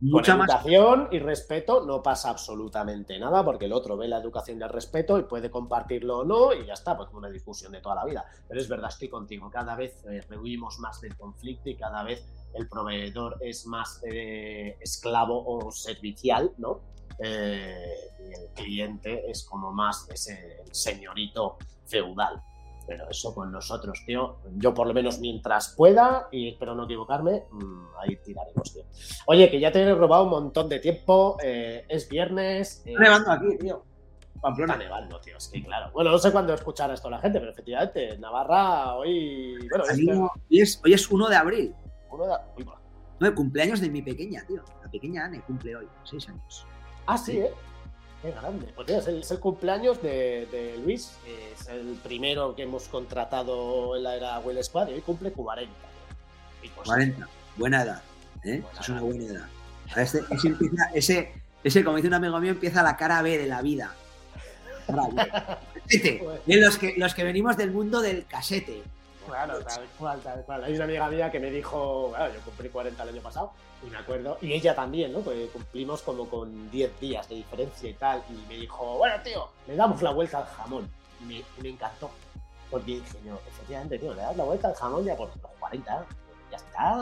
[0.05, 1.12] Mucha Con educación más...
[1.12, 5.18] y respeto no pasa absolutamente nada porque el otro ve la educación y el respeto
[5.18, 8.24] y puede compartirlo o no y ya está, pues una discusión de toda la vida.
[8.47, 12.22] Pero es verdad, estoy contigo, cada vez eh, rehuimos más del conflicto y cada vez
[12.52, 16.82] el proveedor es más eh, esclavo o servicial, ¿no?
[17.18, 21.56] Eh, y el cliente es como más ese señorito
[21.86, 22.43] feudal.
[22.86, 27.44] Pero eso con nosotros, tío, yo por lo menos mientras pueda, y espero no equivocarme,
[27.51, 28.85] mmm, ahí tiraremos, tío.
[29.27, 32.82] Oye, que ya te he robado un montón de tiempo, eh, es viernes.
[32.85, 33.85] Eh, nevando aquí, tío.
[34.40, 34.74] Pamplona.
[34.74, 35.90] Está nevando, tío, es que claro.
[35.93, 39.56] Bueno, no sé cuándo escuchará esto la gente, pero efectivamente, Navarra hoy.
[39.70, 40.12] Bueno, este...
[40.12, 41.74] hoy, es, hoy es 1 de abril.
[42.11, 42.66] 1 de abril.
[43.20, 44.62] No, el cumpleaños de mi pequeña, tío.
[44.82, 46.66] La pequeña Anne cumple hoy, 6 años.
[47.06, 47.51] Ah, sí, ¿eh?
[48.25, 48.67] Qué grande.
[48.75, 51.13] Pues es, el, es, el, cumpleaños de, de, Luis.
[51.53, 55.71] Es el primero que hemos contratado en la era Will Squad y hoy cumple 40.
[56.75, 57.29] Pues, 40.
[57.57, 58.03] Buena edad.
[58.45, 58.63] ¿eh?
[58.63, 59.07] Buena es una edad.
[59.07, 59.47] buena edad.
[59.95, 61.33] Ese, ese, empieza, ese,
[61.63, 63.95] ese, como dice un amigo mío, empieza la cara B de la vida.
[66.47, 68.83] Bien, los, que, los que venimos del mundo del casete.
[69.27, 70.65] Claro, tal cual, tal cual.
[70.65, 73.53] Hay una amiga mía que me dijo, claro, yo cumplí 40 el año pasado,
[73.83, 75.21] y me acuerdo, y ella también, ¿no?
[75.21, 79.49] Porque cumplimos como con 10 días de diferencia y tal, y me dijo, bueno, tío,
[79.67, 80.89] le damos la vuelta al jamón.
[81.21, 82.11] Y me, y me encantó.
[82.71, 86.07] Porque dije, no, efectivamente, tío, le das la vuelta al jamón ya por los 40,
[86.51, 86.97] ya está,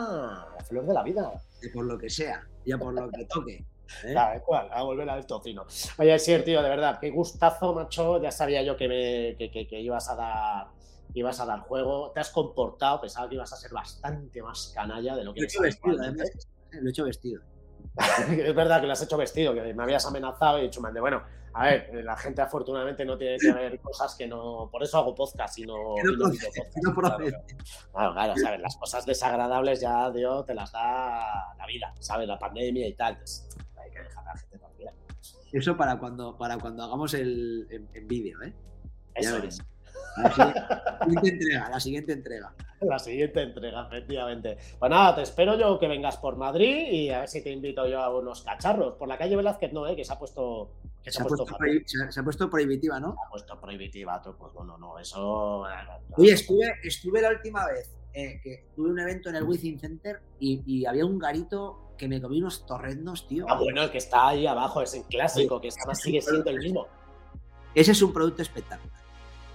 [0.55, 1.31] la flor de la vida.
[1.61, 3.53] Y por lo que sea, ya por lo que toque.
[3.55, 3.65] ¿Eh?
[4.11, 5.65] Claro, cual, a volver al tocino.
[5.97, 8.19] Oye, sí, tío, de verdad, qué gustazo, macho.
[8.21, 10.67] Ya sabía yo que, me, que, que, que ibas a dar
[11.13, 15.15] ibas a dar juego, te has comportado, pensaba que ibas a ser bastante más canalla
[15.15, 16.31] de lo que lo he hecho vestido, además,
[16.71, 17.41] lo he hecho vestido.
[18.29, 20.93] es verdad que lo has hecho vestido, que me habías amenazado y he dicho, man,
[20.93, 21.21] de, bueno,
[21.55, 24.69] a ver, la gente afortunadamente no tiene que ver cosas que no.
[24.71, 25.75] Por eso hago podcast y no.
[26.03, 27.17] no, no, podcast, no claro,
[27.91, 28.59] claro, claro, ¿sabes?
[28.59, 32.27] Las cosas desagradables ya, Dios, te las da la vida, ¿sabes?
[32.27, 33.17] La pandemia y tal.
[33.17, 34.93] Pues, hay que dejar a la gente tranquila.
[35.51, 38.53] Eso para cuando, para cuando hagamos el en, en vídeo, ¿eh?
[39.13, 39.61] Eso es.
[40.17, 40.29] La
[41.05, 42.53] siguiente entrega, la siguiente entrega.
[42.81, 44.57] La siguiente entrega, efectivamente.
[44.77, 47.87] Pues nada, te espero yo que vengas por Madrid y a ver si te invito
[47.87, 48.95] yo a unos cacharros.
[48.95, 49.95] Por la calle Velázquez no, ¿eh?
[49.95, 50.71] que se ha puesto.
[51.01, 53.11] Que se, se, ha puesto se, se, ha puesto prohibitiva, ¿no?
[53.11, 55.65] Se ha puesto prohibitiva, pues bueno, no, eso.
[56.15, 60.21] Oye, estuve, estuve la última vez eh, que tuve un evento en el Within Center
[60.39, 63.45] y, y, había un garito que me comí unos torrendos, tío.
[63.49, 66.59] Ah, bueno, el que está ahí abajo es el clásico, que además sigue siendo el
[66.59, 66.87] mismo.
[67.75, 69.02] Ese es un producto espectacular.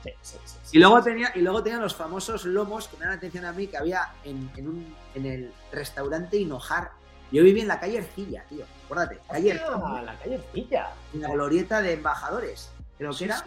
[0.02, 3.18] Sí, sí, sí, y, luego tenía, y luego tenía los famosos lomos que me dan
[3.18, 6.92] atención a mí que había en, en, un, en el restaurante Hinojar.
[7.32, 8.64] Yo viví en la calle Ercilla, tío.
[8.84, 10.02] Acuérdate, calle Ercilla.
[10.02, 10.90] la calle Ercilla.
[11.12, 12.70] En la glorieta de embajadores.
[12.96, 13.44] Creo que era.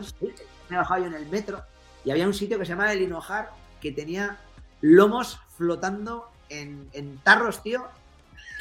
[0.69, 1.63] Me bajaba yo en el metro
[2.05, 3.51] y había un sitio que se llamaba el Hinojar
[3.81, 4.37] que tenía
[4.81, 7.87] lomos flotando en, en tarros, tío.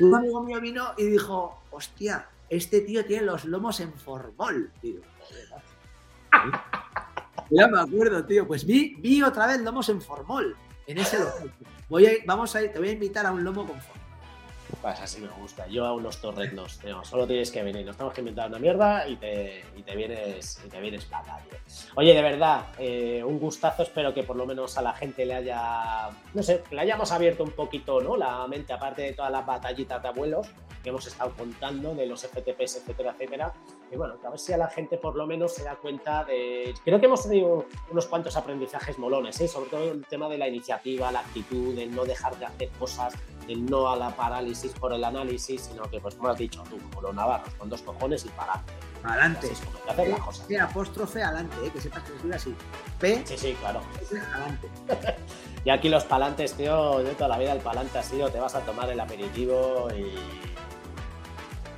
[0.00, 5.00] Un amigo mío vino y dijo, hostia, este tío tiene los lomos en formol, tío.
[7.50, 8.46] Ya me acuerdo, tío.
[8.46, 10.56] Pues vi, vi otra vez lomos en formol,
[10.86, 11.52] en ese local.
[11.88, 13.99] Voy a, vamos a ir, te voy a invitar a un lomo con formol.
[14.80, 15.66] Pues así me gusta.
[15.66, 17.04] Yo a unos torrendos, tío.
[17.04, 17.84] Solo tienes que venir.
[17.84, 21.40] Nos tenemos que inventar una mierda y te, y te vienes y te vienes para.
[21.96, 23.82] Oye, de verdad, eh, un gustazo.
[23.82, 27.44] Espero que por lo menos a la gente le haya, no sé, le hayamos abierto
[27.44, 28.16] un poquito, ¿no?
[28.16, 30.48] La mente, aparte de todas las batallitas de abuelos
[30.82, 33.52] que hemos estado contando, de los FTPs, etcétera, etcétera.
[33.92, 36.74] Y bueno, a ver si a la gente por lo menos se da cuenta de...
[36.84, 39.48] Creo que hemos tenido unos cuantos aprendizajes molones, ¿eh?
[39.48, 43.14] sobre todo el tema de la iniciativa, la actitud, de no dejar de hacer cosas,
[43.48, 46.78] el no a la parálisis por el análisis, sino que, pues como has dicho tú,
[46.78, 48.72] como los navarros, con dos cojones y para adelante.
[49.02, 50.10] Adelante.
[50.10, 50.46] Las cosas.
[50.46, 51.70] Sí, apóstrofe adelante, ¿eh?
[51.70, 52.54] que sepas que escribe así.
[52.98, 53.22] P.
[53.24, 53.80] Sí, sí, claro.
[54.34, 54.68] Adelante.
[55.64, 58.54] y aquí los palantes, tío, de toda la vida el palante ha sido, te vas
[58.54, 60.14] a tomar el aperitivo y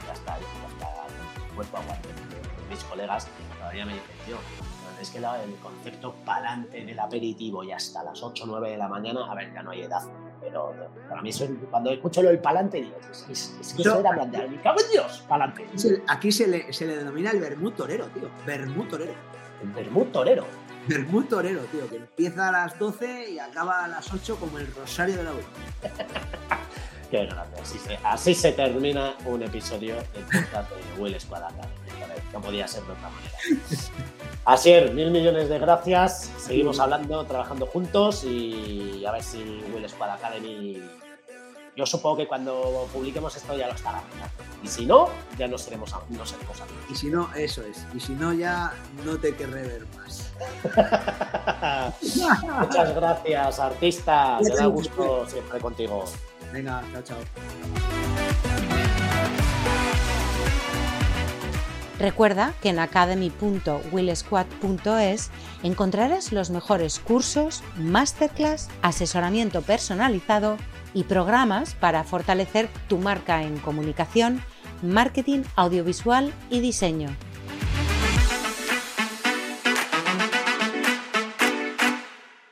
[0.07, 2.09] ya está, ya está, cuerpo aguante.
[2.69, 3.29] Mis colegas
[3.59, 4.37] todavía me dicen, tío,
[5.01, 8.89] es que el concepto palante del aperitivo y hasta las 8 o 9 de la
[8.89, 10.03] mañana, a ver, ya no hay edad,
[10.53, 10.74] pero
[11.09, 13.27] para mí eso, cuando escucho lo del palante, digo, es,
[13.61, 15.66] es, que eso era grande, me cago en Dios, palante.
[16.09, 19.15] Aquí se le, se le denomina el vermut torero, tío, vermut torero.
[19.62, 20.45] El vermut torero.
[20.87, 24.66] Bermud torero, tío, que empieza a las 12 y acaba a las 8 como el
[24.74, 25.37] rosario de la U.
[27.11, 27.61] Qué grande.
[27.61, 31.69] Así se, así se termina un episodio del podcast de Will Academy.
[32.33, 33.37] No podía ser de otra manera.
[34.44, 36.31] Asier, mil millones de gracias.
[36.39, 39.39] Seguimos hablando, trabajando juntos y a ver si
[39.73, 40.82] Will Squad Academy.
[41.77, 44.02] Yo supongo que cuando publiquemos esto ya lo estará.
[44.62, 45.09] Y si no,
[45.39, 46.85] ya no seremos, no seremos amigos.
[46.90, 47.86] Y si no, eso es.
[47.94, 48.73] Y si no, ya
[49.05, 50.32] no te querré ver más.
[52.60, 54.39] Muchas gracias, artista.
[54.43, 56.05] Me da gusto siempre contigo.
[56.52, 58.52] Venga, chao, chao.
[62.03, 65.31] Recuerda que en academy.willsquad.es
[65.62, 70.57] encontrarás los mejores cursos, masterclass, asesoramiento personalizado
[70.95, 74.43] y programas para fortalecer tu marca en comunicación,
[74.83, 77.15] marketing audiovisual y diseño.